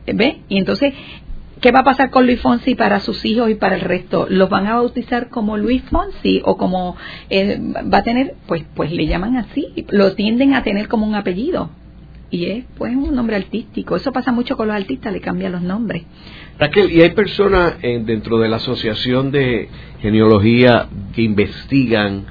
¿Ve? 0.07 0.40
Y 0.49 0.59
entonces, 0.59 0.92
¿qué 1.61 1.70
va 1.70 1.80
a 1.80 1.84
pasar 1.84 2.11
con 2.11 2.26
Luis 2.26 2.40
Fonsi 2.40 2.74
para 2.74 2.99
sus 2.99 3.24
hijos 3.24 3.49
y 3.51 3.55
para 3.55 3.76
el 3.76 3.82
resto? 3.82 4.26
¿Los 4.28 4.51
van 4.51 4.66
a 4.66 4.74
bautizar 4.74 5.28
como 5.28 5.57
Luis 5.57 5.82
Fonsi 5.84 6.42
o 6.45 6.57
como 6.57 6.97
eh, 7.30 7.59
va 7.92 7.99
a 7.99 8.03
tener, 8.03 8.34
pues, 8.49 8.64
pues 8.74 8.90
le 8.90 9.07
llaman 9.07 9.36
así, 9.36 9.68
lo 9.90 10.14
tienden 10.14 10.55
a 10.55 10.64
tener 10.64 10.88
como 10.88 11.07
un 11.07 11.14
apellido? 11.14 11.70
Y 12.30 12.47
es 12.47 12.64
pues 12.76 12.97
un 12.97 13.14
nombre 13.14 13.36
artístico. 13.36 13.95
Eso 13.95 14.12
pasa 14.12 14.32
mucho 14.32 14.57
con 14.57 14.66
los 14.66 14.74
artistas, 14.74 15.12
le 15.12 15.20
cambian 15.20 15.53
los 15.53 15.62
nombres. 15.62 16.03
Raquel, 16.59 16.90
¿y 16.90 17.01
hay 17.01 17.11
personas 17.11 17.74
eh, 17.82 18.03
dentro 18.05 18.38
de 18.38 18.49
la 18.49 18.57
Asociación 18.57 19.30
de 19.30 19.68
Genealogía 20.01 20.88
que 21.14 21.22
investigan 21.22 22.24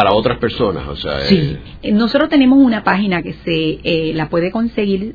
para 0.00 0.14
otras 0.14 0.38
personas. 0.38 0.88
O 0.88 0.96
sea, 0.96 1.20
sí, 1.26 1.58
eh, 1.82 1.92
nosotros 1.92 2.30
tenemos 2.30 2.58
una 2.58 2.82
página 2.82 3.22
que 3.22 3.34
se 3.44 3.80
eh, 3.84 4.12
la 4.14 4.30
puede 4.30 4.50
conseguir 4.50 5.14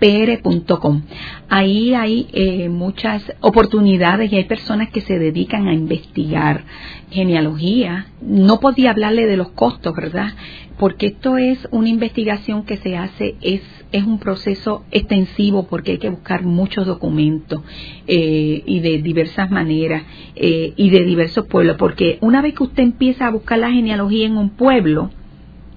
www.genealogiapr.com. 0.00 1.02
Ahí 1.48 1.94
hay 1.94 2.28
eh, 2.32 2.68
muchas 2.68 3.22
oportunidades 3.40 4.32
y 4.32 4.36
hay 4.36 4.44
personas 4.44 4.90
que 4.90 5.00
se 5.00 5.18
dedican 5.18 5.68
a 5.68 5.74
investigar 5.74 6.64
genealogía. 7.10 8.06
No 8.20 8.60
podía 8.60 8.90
hablarle 8.90 9.26
de 9.26 9.36
los 9.36 9.50
costos, 9.50 9.94
¿verdad? 9.94 10.32
Porque 10.78 11.06
esto 11.08 11.38
es 11.38 11.66
una 11.70 11.88
investigación 11.88 12.64
que 12.64 12.76
se 12.76 12.96
hace, 12.96 13.34
es 13.40 13.62
es 13.92 14.04
un 14.04 14.18
proceso 14.18 14.84
extensivo 14.90 15.66
porque 15.66 15.92
hay 15.92 15.98
que 15.98 16.10
buscar 16.10 16.42
muchos 16.42 16.86
documentos 16.86 17.62
eh, 18.06 18.62
y 18.66 18.80
de 18.80 18.98
diversas 18.98 19.50
maneras 19.50 20.02
eh, 20.36 20.72
y 20.76 20.90
de 20.90 21.04
diversos 21.04 21.46
pueblos, 21.46 21.76
porque 21.78 22.18
una 22.20 22.42
vez 22.42 22.54
que 22.54 22.64
usted 22.64 22.82
empieza 22.82 23.26
a 23.26 23.30
buscar 23.30 23.58
la 23.58 23.70
genealogía 23.70 24.26
en 24.26 24.36
un 24.36 24.50
pueblo, 24.50 25.10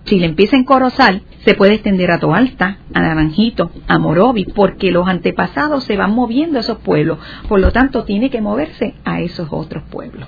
si 0.06 0.20
le 0.20 0.26
empieza 0.26 0.56
en 0.56 0.64
Corozal, 0.64 1.24
se 1.46 1.56
puede 1.56 1.74
extender 1.76 2.12
a 2.12 2.20
Toalta, 2.20 2.78
a 2.94 3.02
Naranjito, 3.02 3.72
a 3.88 3.98
Morovi, 3.98 4.46
porque 4.46 4.92
los 4.92 5.08
antepasados 5.08 5.84
se 5.84 5.98
van 5.98 6.14
moviendo 6.14 6.58
a 6.58 6.62
esos 6.62 6.80
pueblos, 6.80 7.20
por 7.48 7.60
lo 7.60 7.72
tanto 7.72 8.04
tiene 8.04 8.30
que 8.30 8.42
moverse 8.42 8.96
a 9.06 9.22
esos 9.22 9.48
otros 9.52 9.84
pueblos. 9.90 10.28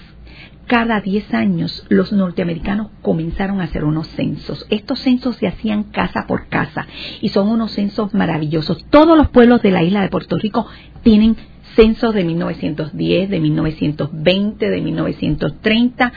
cada 0.69 1.01
10 1.01 1.35
años 1.35 1.85
los 1.89 2.12
norteamericanos 2.12 2.89
comenzaron 3.03 3.61
a 3.61 3.64
hacer 3.64 3.85
unos 3.85 4.07
censos. 4.09 4.66
Estos 4.69 5.01
censos 5.01 5.37
se 5.37 5.49
hacían 5.49 5.85
casa 5.85 6.27
por 6.29 6.49
casa 6.49 6.87
y 7.21 7.31
son 7.31 7.49
unos 7.49 7.73
censos 7.73 8.12
maravillosos. 8.14 8.85
Todos 8.91 9.16
los 9.16 9.31
pueblos 9.31 9.62
de 9.62 9.71
la 9.71 9.83
isla 9.83 10.03
de 10.03 10.11
Puerto 10.11 10.37
Rico 10.37 10.66
tienen 11.03 11.37
censos 11.75 12.14
de 12.14 12.23
1910, 12.23 13.31
de 13.31 13.41
1920, 13.41 14.71
de 14.71 14.81
1930 14.81 16.12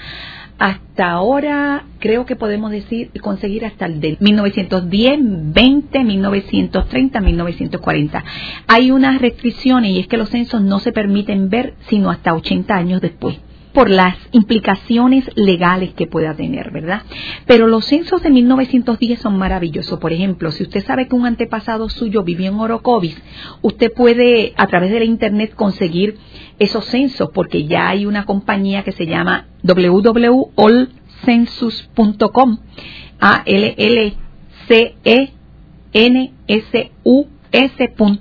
hasta 0.59 1.09
ahora 1.09 1.85
creo 1.97 2.27
que 2.27 2.35
podemos 2.35 2.69
decir 2.69 3.09
conseguir 3.21 3.65
hasta 3.65 3.87
el 3.87 3.99
de 3.99 4.17
1910, 4.19 5.19
20, 5.53 6.03
1930, 6.03 7.19
1940. 7.19 8.23
Hay 8.67 8.91
unas 8.91 9.19
restricciones 9.19 9.91
y 9.91 9.99
es 9.99 10.07
que 10.07 10.17
los 10.17 10.29
censos 10.29 10.61
no 10.61 10.77
se 10.79 10.91
permiten 10.91 11.49
ver 11.49 11.73
sino 11.87 12.11
hasta 12.11 12.35
80 12.35 12.75
años 12.75 13.01
después 13.01 13.39
por 13.73 13.89
las 13.89 14.15
implicaciones 14.31 15.29
legales 15.35 15.93
que 15.93 16.07
pueda 16.07 16.33
tener, 16.35 16.71
¿verdad? 16.71 17.03
Pero 17.45 17.67
los 17.67 17.85
censos 17.85 18.21
de 18.21 18.29
1910 18.29 19.19
son 19.19 19.37
maravillosos. 19.37 19.99
Por 19.99 20.13
ejemplo, 20.13 20.51
si 20.51 20.63
usted 20.63 20.85
sabe 20.85 21.07
que 21.07 21.15
un 21.15 21.25
antepasado 21.25 21.89
suyo 21.89 22.23
vivió 22.23 22.49
en 22.49 22.59
Orocovis, 22.59 23.17
usted 23.61 23.91
puede 23.93 24.53
a 24.57 24.67
través 24.67 24.91
de 24.91 24.99
la 24.99 25.05
internet 25.05 25.53
conseguir 25.55 26.17
esos 26.59 26.85
censos 26.85 27.29
porque 27.33 27.65
ya 27.65 27.89
hay 27.89 28.05
una 28.05 28.25
compañía 28.25 28.83
que 28.83 28.91
se 28.91 29.07
llama 29.07 29.47
www.allcensus.com 29.63 32.57
A 33.19 33.41
L 33.45 33.75
L 33.77 34.13
C 34.67 34.95
E 35.03 35.31
N 35.93 36.33
S 36.47 36.91
U 37.03 37.25
S.com 37.51 38.17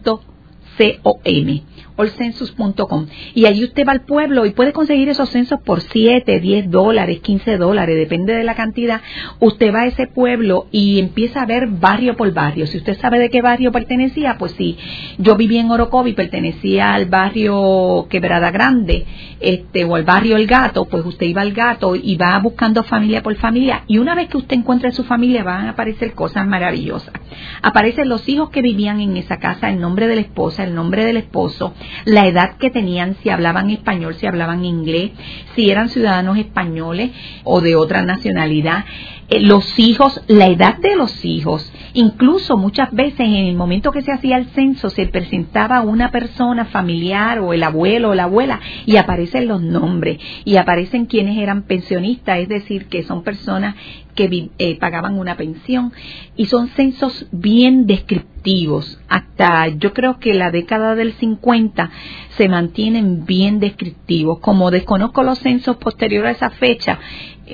allcensus.com. 2.00 3.06
Y 3.34 3.46
allí 3.46 3.64
usted 3.64 3.86
va 3.86 3.92
al 3.92 4.02
pueblo 4.02 4.46
y 4.46 4.50
puede 4.50 4.72
conseguir 4.72 5.08
esos 5.08 5.30
censos 5.30 5.60
por 5.64 5.80
7, 5.80 6.40
10 6.40 6.70
dólares, 6.70 7.20
15 7.20 7.56
dólares, 7.56 7.96
depende 7.96 8.34
de 8.34 8.44
la 8.44 8.54
cantidad. 8.54 9.00
Usted 9.38 9.72
va 9.74 9.82
a 9.82 9.86
ese 9.86 10.06
pueblo 10.06 10.66
y 10.70 10.98
empieza 10.98 11.42
a 11.42 11.46
ver 11.46 11.66
barrio 11.68 12.16
por 12.16 12.32
barrio. 12.32 12.66
Si 12.66 12.78
usted 12.78 12.98
sabe 12.98 13.18
de 13.18 13.30
qué 13.30 13.42
barrio 13.42 13.72
pertenecía, 13.72 14.36
pues 14.38 14.52
sí. 14.52 14.76
Yo 15.18 15.36
viví 15.36 15.58
en 15.58 15.70
Orocovi, 15.70 16.12
pertenecía 16.12 16.94
al 16.94 17.06
barrio 17.06 18.06
Quebrada 18.08 18.50
Grande, 18.50 19.06
este, 19.40 19.84
o 19.84 19.96
al 19.96 20.04
barrio 20.04 20.36
El 20.36 20.46
Gato, 20.46 20.84
pues 20.84 21.04
usted 21.04 21.26
iba 21.26 21.42
al 21.42 21.52
Gato 21.52 21.96
y 21.96 22.16
va 22.16 22.38
buscando 22.38 22.82
familia 22.82 23.22
por 23.22 23.34
familia. 23.36 23.84
Y 23.86 23.98
una 23.98 24.14
vez 24.14 24.28
que 24.28 24.36
usted 24.36 24.56
encuentre 24.56 24.92
su 24.92 25.04
familia, 25.04 25.44
van 25.44 25.66
a 25.66 25.70
aparecer 25.70 26.14
cosas 26.14 26.46
maravillosas. 26.46 27.14
Aparecen 27.62 28.08
los 28.08 28.28
hijos 28.28 28.50
que 28.50 28.62
vivían 28.62 29.00
en 29.00 29.16
esa 29.16 29.38
casa, 29.38 29.70
el 29.70 29.80
nombre 29.80 30.06
de 30.06 30.16
la 30.16 30.20
esposa, 30.22 30.64
el 30.64 30.74
nombre 30.74 31.04
del 31.04 31.16
esposo, 31.16 31.74
la 32.04 32.26
edad 32.26 32.56
que 32.58 32.70
tenían, 32.70 33.16
si 33.22 33.30
hablaban 33.30 33.70
español, 33.70 34.14
si 34.14 34.26
hablaban 34.26 34.64
inglés, 34.64 35.12
si 35.54 35.70
eran 35.70 35.88
ciudadanos 35.88 36.38
españoles 36.38 37.10
o 37.44 37.60
de 37.60 37.76
otra 37.76 38.02
nacionalidad, 38.02 38.84
eh, 39.28 39.40
los 39.40 39.78
hijos, 39.78 40.20
la 40.26 40.46
edad 40.46 40.76
de 40.78 40.96
los 40.96 41.24
hijos. 41.24 41.72
Incluso 41.94 42.56
muchas 42.56 42.92
veces 42.92 43.20
en 43.20 43.34
el 43.34 43.56
momento 43.56 43.92
que 43.92 44.02
se 44.02 44.12
hacía 44.12 44.36
el 44.36 44.46
censo 44.46 44.90
se 44.90 45.06
presentaba 45.06 45.82
una 45.82 46.10
persona 46.10 46.66
familiar 46.66 47.40
o 47.40 47.52
el 47.52 47.62
abuelo 47.62 48.10
o 48.10 48.14
la 48.14 48.24
abuela 48.24 48.60
y 48.86 48.96
aparecen 48.96 49.48
los 49.48 49.62
nombres 49.62 50.18
y 50.44 50.56
aparecen 50.56 51.06
quienes 51.06 51.38
eran 51.38 51.62
pensionistas, 51.62 52.38
es 52.38 52.48
decir, 52.48 52.86
que 52.86 53.02
son 53.02 53.22
personas 53.22 53.74
que 54.14 54.50
eh, 54.58 54.78
pagaban 54.78 55.18
una 55.18 55.36
pensión 55.36 55.92
y 56.36 56.46
son 56.46 56.68
censos 56.68 57.26
bien 57.32 57.86
descriptivos. 57.86 59.00
Hasta 59.08 59.68
yo 59.68 59.92
creo 59.92 60.18
que 60.18 60.34
la 60.34 60.50
década 60.50 60.94
del 60.94 61.12
50 61.14 61.90
se 62.36 62.48
mantienen 62.48 63.24
bien 63.24 63.60
descriptivos. 63.60 64.40
Como 64.40 64.70
desconozco 64.70 65.22
los 65.22 65.38
censos 65.38 65.76
posteriores 65.76 66.42
a 66.42 66.46
esa 66.46 66.50
fecha, 66.50 66.98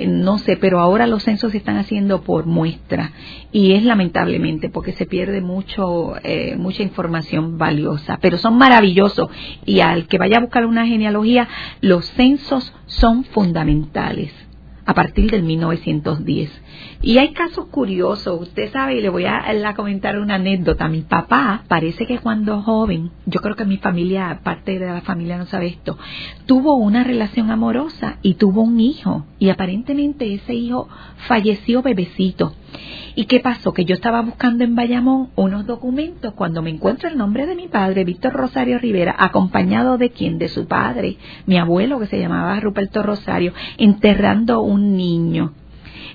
no 0.05 0.37
sé, 0.37 0.57
pero 0.57 0.79
ahora 0.79 1.07
los 1.07 1.23
censos 1.23 1.51
se 1.51 1.57
están 1.57 1.77
haciendo 1.77 2.21
por 2.21 2.45
muestra 2.45 3.11
y 3.51 3.73
es 3.73 3.83
lamentablemente 3.83 4.69
porque 4.69 4.93
se 4.93 5.05
pierde 5.05 5.41
mucho, 5.41 6.15
eh, 6.23 6.55
mucha 6.57 6.83
información 6.83 7.57
valiosa, 7.57 8.19
pero 8.21 8.37
son 8.37 8.57
maravillosos 8.57 9.29
y 9.65 9.79
al 9.79 10.07
que 10.07 10.17
vaya 10.17 10.37
a 10.37 10.41
buscar 10.41 10.65
una 10.65 10.85
genealogía, 10.85 11.47
los 11.81 12.05
censos 12.11 12.73
son 12.85 13.23
fundamentales 13.23 14.46
a 14.87 14.93
partir 14.93 15.29
del 15.29 15.43
1910. 15.43 16.49
Y 17.01 17.17
hay 17.17 17.33
casos 17.33 17.65
curiosos, 17.67 18.41
usted 18.41 18.71
sabe, 18.71 18.95
y 18.95 19.01
le 19.01 19.09
voy 19.09 19.25
a, 19.25 19.43
comentar 19.75 20.17
una 20.17 20.35
anécdota. 20.35 20.87
Mi 20.87 21.01
papá 21.01 21.63
parece 21.67 22.07
que 22.07 22.19
cuando 22.19 22.61
joven, 22.61 23.11
yo 23.25 23.41
creo 23.41 23.57
que 23.57 23.65
mi 23.65 23.77
familia, 23.77 24.39
parte 24.43 24.79
de 24.79 24.87
la 24.87 25.01
familia 25.01 25.37
no 25.37 25.45
sabe 25.45 25.67
esto, 25.67 25.97
tuvo 26.45 26.75
una 26.77 27.03
relación 27.03 27.51
amorosa 27.51 28.17
y 28.21 28.35
tuvo 28.35 28.61
un 28.61 28.79
hijo. 28.79 29.25
Y 29.39 29.49
aparentemente 29.49 30.33
ese 30.33 30.53
hijo 30.53 30.87
falleció 31.27 31.81
bebecito. 31.81 32.53
¿Y 33.15 33.25
qué 33.25 33.39
pasó? 33.39 33.73
Que 33.73 33.83
yo 33.83 33.95
estaba 33.95 34.21
buscando 34.21 34.63
en 34.63 34.75
Bayamón 34.75 35.29
unos 35.35 35.65
documentos 35.65 36.33
cuando 36.35 36.61
me 36.61 36.69
encuentro 36.69 37.09
el 37.09 37.17
nombre 37.17 37.47
de 37.47 37.55
mi 37.55 37.67
padre, 37.67 38.03
Víctor 38.03 38.33
Rosario 38.33 38.77
Rivera, 38.77 39.15
acompañado 39.17 39.97
de 39.97 40.11
quién? 40.11 40.37
De 40.37 40.49
su 40.49 40.67
padre, 40.67 41.17
mi 41.47 41.57
abuelo 41.57 41.99
que 41.99 42.05
se 42.05 42.19
llamaba 42.19 42.59
Ruperto 42.59 43.01
Rosario, 43.01 43.53
enterrando 43.79 44.61
un 44.61 44.76
niño. 44.77 45.53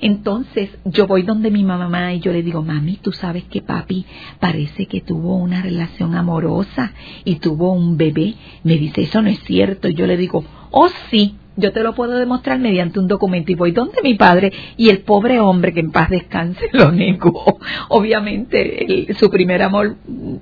Entonces 0.00 0.70
yo 0.84 1.06
voy 1.06 1.22
donde 1.22 1.50
mi 1.50 1.64
mamá 1.64 2.12
y 2.12 2.20
yo 2.20 2.32
le 2.32 2.42
digo, 2.42 2.62
mami, 2.62 2.96
tú 2.96 3.12
sabes 3.12 3.44
que 3.44 3.62
papi 3.62 4.04
parece 4.40 4.86
que 4.86 5.00
tuvo 5.00 5.36
una 5.36 5.62
relación 5.62 6.14
amorosa 6.14 6.92
y 7.24 7.36
tuvo 7.36 7.72
un 7.72 7.96
bebé. 7.96 8.34
Me 8.64 8.78
dice, 8.78 9.02
eso 9.02 9.22
no 9.22 9.28
es 9.28 9.40
cierto. 9.44 9.88
Y 9.88 9.94
yo 9.94 10.06
le 10.06 10.16
digo, 10.16 10.44
oh 10.70 10.88
sí, 11.10 11.36
yo 11.56 11.72
te 11.72 11.82
lo 11.82 11.94
puedo 11.94 12.18
demostrar 12.18 12.58
mediante 12.58 12.98
un 12.98 13.08
documento 13.08 13.52
y 13.52 13.54
voy 13.54 13.72
donde 13.72 14.02
mi 14.02 14.14
padre 14.14 14.52
y 14.76 14.88
el 14.88 15.00
pobre 15.00 15.40
hombre 15.40 15.72
que 15.72 15.80
en 15.80 15.90
paz 15.90 16.10
descanse 16.10 16.68
lo 16.72 16.90
negó. 16.92 17.58
Obviamente 17.88 19.06
su 19.18 19.30
primer 19.30 19.62
amor 19.62 19.96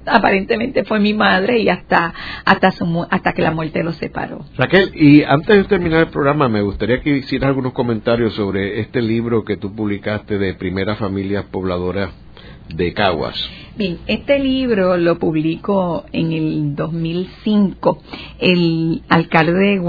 aparentemente 0.07 0.85
fue 0.85 1.01
mi 1.01 1.15
madre 1.15 1.59
y 1.59 1.69
hasta 1.69 2.13
hasta 2.45 2.71
su, 2.73 3.07
hasta 3.11 3.33
que 3.33 3.43
la 3.43 3.51
muerte 3.51 3.83
lo 3.83 3.93
separó. 3.93 4.45
Raquel, 4.57 4.93
y 4.95 5.23
antes 5.23 5.57
de 5.57 5.65
terminar 5.65 6.01
el 6.01 6.09
programa 6.09 6.49
me 6.49 6.63
gustaría 6.63 7.01
que 7.01 7.19
hicieras 7.19 7.49
algunos 7.49 7.73
comentarios 7.73 8.35
sobre 8.35 8.81
este 8.81 9.03
libro 9.03 9.45
que 9.45 9.57
tú 9.57 9.75
publicaste 9.75 10.39
de 10.39 10.55
Primeras 10.55 10.99
Familias 10.99 11.45
Pobladoras 11.51 12.11
de 12.75 12.93
Caguas. 12.93 13.37
Bien, 13.77 13.99
este 14.09 14.41
libro 14.41 14.97
lo 14.97 15.21
publicó 15.21 16.05
en 16.13 16.33
el 16.33 16.75
2005 16.75 18.03
el 18.41 19.03
alcalde 19.09 19.81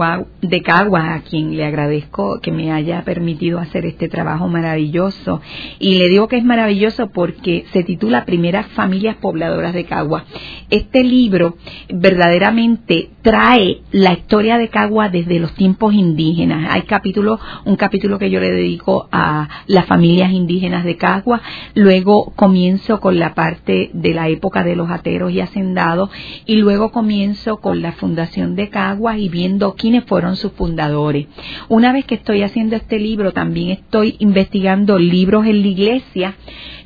de, 0.41 0.61
Caguas, 0.61 1.09
a 1.09 1.21
quien 1.23 1.57
le 1.57 1.65
agradezco 1.65 2.39
que 2.41 2.51
me 2.51 2.71
haya 2.71 3.03
permitido 3.03 3.57
hacer 3.57 3.87
este 3.87 4.07
trabajo 4.07 4.47
maravilloso. 4.47 5.41
Y 5.79 5.95
le 5.95 6.09
digo 6.09 6.27
que 6.27 6.37
es 6.37 6.43
maravilloso 6.43 7.09
porque 7.09 7.65
se 7.73 7.83
titula 7.83 8.25
Primeras 8.25 8.67
Familias 8.67 9.15
Pobladoras 9.15 9.73
de 9.73 9.85
Caguas. 9.85 10.23
Este 10.69 11.03
libro 11.03 11.57
verdaderamente 11.89 13.09
trae 13.23 13.81
la 13.91 14.13
historia 14.13 14.59
de 14.59 14.69
Caguas 14.69 15.11
desde 15.11 15.39
los 15.39 15.53
tiempos 15.55 15.93
indígenas. 15.95 16.67
Hay 16.69 16.83
capítulos, 16.83 17.39
un 17.65 17.77
capítulo 17.77 18.19
que 18.19 18.29
yo 18.29 18.39
le 18.39 18.51
dedico 18.51 19.09
a 19.11 19.49
las 19.65 19.87
familias 19.87 20.31
indígenas 20.31 20.83
de 20.85 20.97
Caguas, 20.97 21.41
luego 21.73 22.31
comienzo 22.35 22.99
con 22.99 23.17
la 23.17 23.33
parte 23.33 23.70
de 23.93 24.13
la 24.13 24.29
época 24.29 24.63
de 24.63 24.75
los 24.75 24.89
ateros 24.89 25.31
y 25.31 25.39
hacendados 25.39 26.09
y 26.45 26.55
luego 26.55 26.91
comienzo 26.91 27.57
con 27.57 27.81
la 27.81 27.93
fundación 27.93 28.55
de 28.55 28.69
Caguas 28.69 29.17
y 29.17 29.29
viendo 29.29 29.73
quiénes 29.75 30.05
fueron 30.05 30.35
sus 30.35 30.51
fundadores. 30.53 31.27
Una 31.69 31.93
vez 31.93 32.05
que 32.05 32.15
estoy 32.15 32.43
haciendo 32.43 32.75
este 32.75 32.99
libro, 32.99 33.31
también 33.31 33.69
estoy 33.69 34.15
investigando 34.19 34.97
libros 34.97 35.45
en 35.45 35.61
la 35.61 35.67
iglesia 35.67 36.35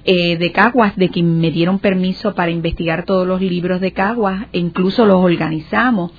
eh, 0.05 0.37
de 0.37 0.51
Caguas, 0.51 0.95
de 0.95 1.09
quien 1.09 1.39
me 1.39 1.49
dieron 1.49 1.79
permiso 1.79 2.35
para 2.35 2.51
investigar 2.51 3.05
todos 3.05 3.25
los 3.25 3.41
libros 3.41 3.81
de 3.81 3.91
Caguas, 3.91 4.45
e 4.53 4.59
incluso 4.59 5.05
los 5.05 5.17
organizamos, 5.17 6.11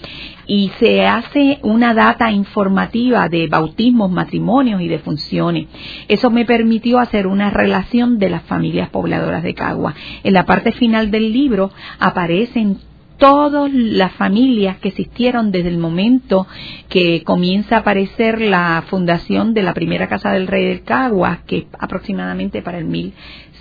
y 0.46 0.72
se 0.78 1.06
hace 1.06 1.58
una 1.62 1.94
data 1.94 2.30
informativa 2.30 3.28
de 3.28 3.46
bautismos, 3.46 4.10
matrimonios 4.10 4.80
y 4.80 4.88
de 4.88 4.98
funciones. 4.98 5.66
Eso 6.08 6.30
me 6.30 6.44
permitió 6.44 6.98
hacer 6.98 7.26
una 7.26 7.50
relación 7.50 8.18
de 8.18 8.30
las 8.30 8.42
familias 8.42 8.88
pobladoras 8.90 9.42
de 9.42 9.54
Caguas. 9.54 9.94
En 10.24 10.32
la 10.32 10.46
parte 10.46 10.72
final 10.72 11.10
del 11.10 11.32
libro 11.32 11.70
aparecen 11.98 12.78
todas 13.18 13.72
las 13.72 14.12
familias 14.12 14.78
que 14.78 14.88
existieron 14.88 15.50
desde 15.50 15.68
el 15.68 15.78
momento 15.78 16.46
que 16.88 17.22
comienza 17.22 17.76
a 17.76 17.78
aparecer 17.80 18.40
la 18.40 18.84
fundación 18.88 19.54
de 19.54 19.62
la 19.62 19.74
primera 19.74 20.08
casa 20.08 20.32
del 20.32 20.46
rey 20.46 20.66
del 20.66 20.82
Caguas, 20.82 21.40
que 21.46 21.66
aproximadamente 21.78 22.62
para 22.62 22.78
el 22.78 22.84
mil 22.84 23.14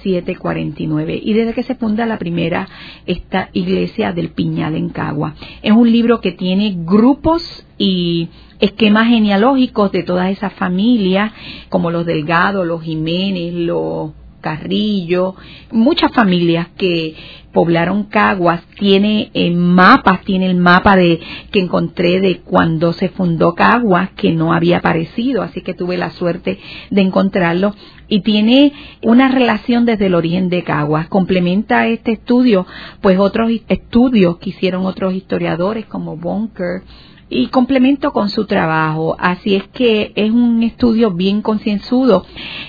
749 0.05 1.19
y 1.23 1.33
desde 1.33 1.53
que 1.53 1.63
se 1.63 1.75
funda 1.75 2.05
la 2.05 2.19
primera 2.19 2.67
esta 3.07 3.49
iglesia 3.53 4.13
del 4.13 4.29
Piñal 4.29 4.75
en 4.75 4.89
Cagua. 4.89 5.33
Es 5.63 5.71
un 5.71 5.91
libro 5.91 6.21
que 6.21 6.31
tiene 6.31 6.75
grupos 6.77 7.65
y 7.77 8.29
esquemas 8.59 9.07
genealógicos 9.07 9.91
de 9.91 10.03
todas 10.03 10.29
esas 10.29 10.53
familias, 10.53 11.31
como 11.69 11.89
los 11.89 12.05
Delgado, 12.05 12.63
los 12.63 12.83
Jiménez, 12.83 13.53
los 13.53 14.11
Carrillo, 14.45 15.33
muchas 15.71 16.11
familias 16.11 16.67
que 16.77 17.15
poblaron 17.51 18.03
Caguas, 18.03 18.61
tiene 18.77 19.31
en 19.33 19.57
mapas, 19.57 20.21
tiene 20.21 20.45
el 20.45 20.55
mapa 20.55 20.95
de 20.95 21.19
que 21.51 21.61
encontré 21.61 22.19
de 22.19 22.41
cuando 22.41 22.93
se 22.93 23.09
fundó 23.09 23.55
Caguas, 23.55 24.11
que 24.15 24.33
no 24.33 24.53
había 24.53 24.77
aparecido, 24.77 25.41
así 25.41 25.61
que 25.61 25.73
tuve 25.73 25.97
la 25.97 26.11
suerte 26.11 26.59
de 26.91 27.01
encontrarlo, 27.01 27.73
y 28.07 28.21
tiene 28.21 28.71
una 29.01 29.29
relación 29.29 29.85
desde 29.85 30.05
el 30.05 30.13
origen 30.13 30.49
de 30.49 30.63
Caguas. 30.63 31.07
Complementa 31.07 31.87
este 31.87 32.11
estudio, 32.11 32.67
pues 33.01 33.17
otros 33.17 33.49
estudios 33.67 34.37
que 34.37 34.51
hicieron 34.51 34.85
otros 34.85 35.15
historiadores 35.15 35.87
como 35.87 36.17
Bunker, 36.17 36.83
y 37.30 37.47
complemento 37.47 38.11
con 38.11 38.30
su 38.30 38.45
trabajo. 38.45 39.15
Así 39.19 39.55
es 39.55 39.63
que 39.69 40.11
es 40.15 40.32
un 40.32 40.61
estudio 40.63 41.11
bien 41.11 41.41
concienzudo. 41.41 42.26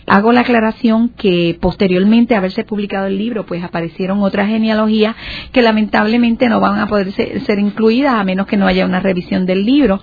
Hago 0.07 0.33
la 0.33 0.41
aclaración 0.41 1.11
que 1.11 1.59
posteriormente 1.61 2.35
a 2.35 2.39
haberse 2.39 2.65
publicado 2.65 3.07
el 3.07 3.19
libro, 3.19 3.45
pues 3.45 3.63
aparecieron 3.63 4.23
otras 4.23 4.49
genealogías 4.49 5.15
que 5.53 5.63
lamentablemente 5.63 6.49
no 6.49 6.61
van 6.61 6.79
a 6.79 6.87
poder 6.87 7.13
ser, 7.13 7.41
ser 7.43 7.59
incluidas 7.59 8.15
a 8.15 8.25
menos 8.25 8.47
que 8.47 8.57
no 8.57 8.67
haya 8.67 8.87
una 8.87 9.01
revisión 9.01 9.47
del 9.47 9.65
libro. 9.67 10.01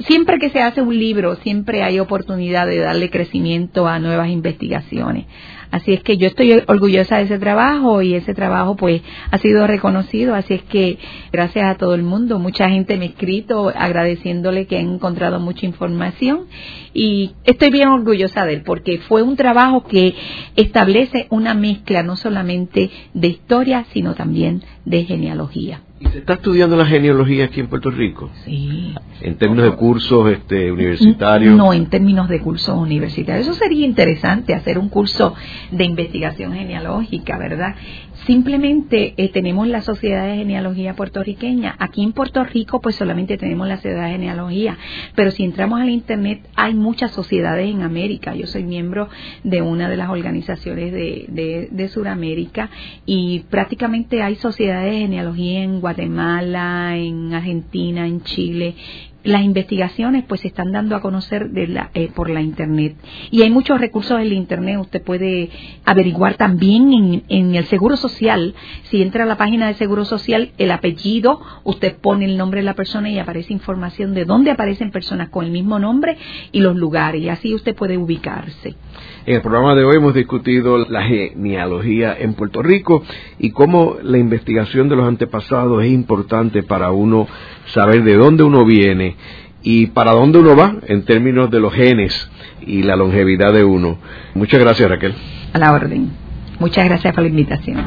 Siempre 0.00 0.38
que 0.38 0.50
se 0.50 0.62
hace 0.62 0.80
un 0.80 0.96
libro, 0.96 1.36
siempre 1.36 1.82
hay 1.82 1.98
oportunidad 1.98 2.68
de 2.68 2.78
darle 2.78 3.10
crecimiento 3.10 3.88
a 3.88 3.98
nuevas 3.98 4.28
investigaciones. 4.28 5.26
Así 5.70 5.92
es 5.92 6.02
que 6.02 6.16
yo 6.16 6.28
estoy 6.28 6.52
orgullosa 6.66 7.18
de 7.18 7.24
ese 7.24 7.38
trabajo 7.38 8.00
y 8.02 8.14
ese 8.14 8.34
trabajo 8.34 8.76
pues 8.76 9.02
ha 9.30 9.38
sido 9.38 9.66
reconocido, 9.66 10.34
así 10.34 10.54
es 10.54 10.62
que 10.62 10.98
gracias 11.30 11.66
a 11.66 11.76
todo 11.76 11.94
el 11.94 12.02
mundo, 12.02 12.38
mucha 12.38 12.68
gente 12.70 12.96
me 12.96 13.06
ha 13.06 13.08
escrito 13.08 13.72
agradeciéndole 13.74 14.66
que 14.66 14.78
han 14.78 14.94
encontrado 14.94 15.40
mucha 15.40 15.66
información 15.66 16.46
y 16.94 17.32
estoy 17.44 17.70
bien 17.70 17.88
orgullosa 17.88 18.46
de 18.46 18.54
él 18.54 18.62
porque 18.64 18.98
fue 18.98 19.22
un 19.22 19.36
trabajo 19.36 19.84
que 19.84 20.14
establece 20.56 21.26
una 21.30 21.54
mezcla 21.54 22.02
no 22.02 22.16
solamente 22.16 22.90
de 23.12 23.28
historia, 23.28 23.84
sino 23.92 24.14
también 24.14 24.62
de 24.84 25.04
genealogía. 25.04 25.82
¿Y 26.00 26.06
se 26.08 26.18
está 26.18 26.34
estudiando 26.34 26.76
la 26.76 26.86
genealogía 26.86 27.46
aquí 27.46 27.58
en 27.58 27.66
Puerto 27.66 27.90
Rico? 27.90 28.30
Sí. 28.44 28.94
¿En 29.20 29.36
términos 29.36 29.64
de 29.64 29.72
cursos 29.72 30.30
este, 30.30 30.70
universitarios? 30.70 31.56
No, 31.56 31.72
en 31.72 31.86
términos 31.86 32.28
de 32.28 32.40
cursos 32.40 32.76
universitarios. 32.78 33.48
Eso 33.48 33.58
sería 33.58 33.84
interesante, 33.84 34.54
hacer 34.54 34.78
un 34.78 34.88
curso 34.88 35.34
de 35.72 35.84
investigación 35.84 36.52
genealógica, 36.54 37.36
¿verdad? 37.36 37.74
Simplemente 38.28 39.14
eh, 39.16 39.30
tenemos 39.30 39.66
la 39.68 39.80
Sociedad 39.80 40.26
de 40.26 40.36
Genealogía 40.36 40.92
Puertorriqueña. 40.92 41.74
Aquí 41.78 42.02
en 42.02 42.12
Puerto 42.12 42.44
Rico, 42.44 42.78
pues 42.82 42.94
solamente 42.94 43.38
tenemos 43.38 43.66
la 43.66 43.76
Sociedad 43.76 44.04
de 44.04 44.10
Genealogía. 44.10 44.76
Pero 45.14 45.30
si 45.30 45.44
entramos 45.44 45.80
al 45.80 45.88
Internet, 45.88 46.46
hay 46.54 46.74
muchas 46.74 47.12
sociedades 47.12 47.70
en 47.70 47.80
América. 47.80 48.34
Yo 48.34 48.46
soy 48.46 48.64
miembro 48.64 49.08
de 49.44 49.62
una 49.62 49.88
de 49.88 49.96
las 49.96 50.10
organizaciones 50.10 50.92
de, 50.92 51.24
de, 51.28 51.68
de 51.70 51.88
Sudamérica 51.88 52.68
y 53.06 53.46
prácticamente 53.48 54.20
hay 54.20 54.34
sociedades 54.34 54.92
de 54.92 54.98
genealogía 54.98 55.62
en 55.62 55.80
Guatemala, 55.80 56.98
en 56.98 57.32
Argentina, 57.32 58.06
en 58.06 58.20
Chile, 58.24 58.74
las 59.24 59.42
investigaciones 59.42 60.24
pues 60.26 60.42
se 60.42 60.48
están 60.48 60.72
dando 60.72 60.94
a 60.94 61.00
conocer 61.00 61.50
de 61.50 61.66
la, 61.66 61.90
eh, 61.94 62.08
por 62.14 62.30
la 62.30 62.40
internet. 62.40 62.96
Y 63.30 63.42
hay 63.42 63.50
muchos 63.50 63.80
recursos 63.80 64.20
en 64.20 64.28
la 64.28 64.34
internet 64.34 64.78
usted 64.78 65.02
puede 65.02 65.50
averiguar 65.84 66.36
también 66.36 66.92
en, 66.92 67.22
en, 67.28 67.54
el 67.54 67.64
seguro 67.66 67.96
social. 67.96 68.54
Si 68.84 69.02
entra 69.02 69.24
a 69.24 69.26
la 69.26 69.36
página 69.36 69.66
de 69.66 69.74
seguro 69.74 70.04
social 70.04 70.52
el 70.58 70.70
apellido 70.70 71.40
usted 71.64 71.96
pone 71.96 72.24
el 72.24 72.36
nombre 72.36 72.60
de 72.60 72.64
la 72.64 72.74
persona 72.74 73.10
y 73.10 73.18
aparece 73.18 73.52
información 73.52 74.14
de 74.14 74.24
dónde 74.24 74.50
aparecen 74.50 74.90
personas 74.90 75.28
con 75.30 75.44
el 75.44 75.50
mismo 75.50 75.78
nombre 75.78 76.16
y 76.52 76.60
los 76.60 76.76
lugares 76.76 77.22
y 77.22 77.28
así 77.28 77.54
usted 77.54 77.74
puede 77.74 77.98
ubicarse 77.98 78.76
en 79.28 79.34
el 79.34 79.42
programa 79.42 79.74
de 79.74 79.84
hoy 79.84 79.96
hemos 79.96 80.14
discutido 80.14 80.78
la 80.88 81.02
genealogía 81.02 82.16
en 82.18 82.32
Puerto 82.32 82.62
Rico 82.62 83.02
y 83.38 83.50
cómo 83.50 83.96
la 84.02 84.16
investigación 84.16 84.88
de 84.88 84.96
los 84.96 85.06
antepasados 85.06 85.84
es 85.84 85.90
importante 85.90 86.62
para 86.62 86.92
uno 86.92 87.26
saber 87.66 88.04
de 88.04 88.14
dónde 88.16 88.42
uno 88.42 88.64
viene 88.64 89.16
y 89.62 89.88
para 89.88 90.12
dónde 90.12 90.38
uno 90.38 90.56
va 90.56 90.76
en 90.86 91.04
términos 91.04 91.50
de 91.50 91.60
los 91.60 91.74
genes 91.74 92.14
y 92.62 92.82
la 92.84 92.96
longevidad 92.96 93.52
de 93.52 93.64
uno. 93.64 93.98
Muchas 94.32 94.60
gracias 94.60 94.88
Raquel. 94.88 95.12
A 95.52 95.58
la 95.58 95.74
orden. 95.74 96.08
Muchas 96.58 96.86
gracias 96.86 97.12
por 97.12 97.22
la 97.22 97.28
invitación. 97.28 97.86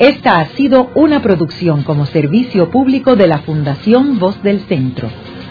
Esta 0.00 0.40
ha 0.40 0.46
sido 0.56 0.90
una 0.96 1.22
producción 1.22 1.84
como 1.84 2.06
servicio 2.06 2.68
público 2.68 3.14
de 3.14 3.28
la 3.28 3.38
Fundación 3.38 4.18
Voz 4.18 4.42
del 4.42 4.58
Centro. 4.62 5.08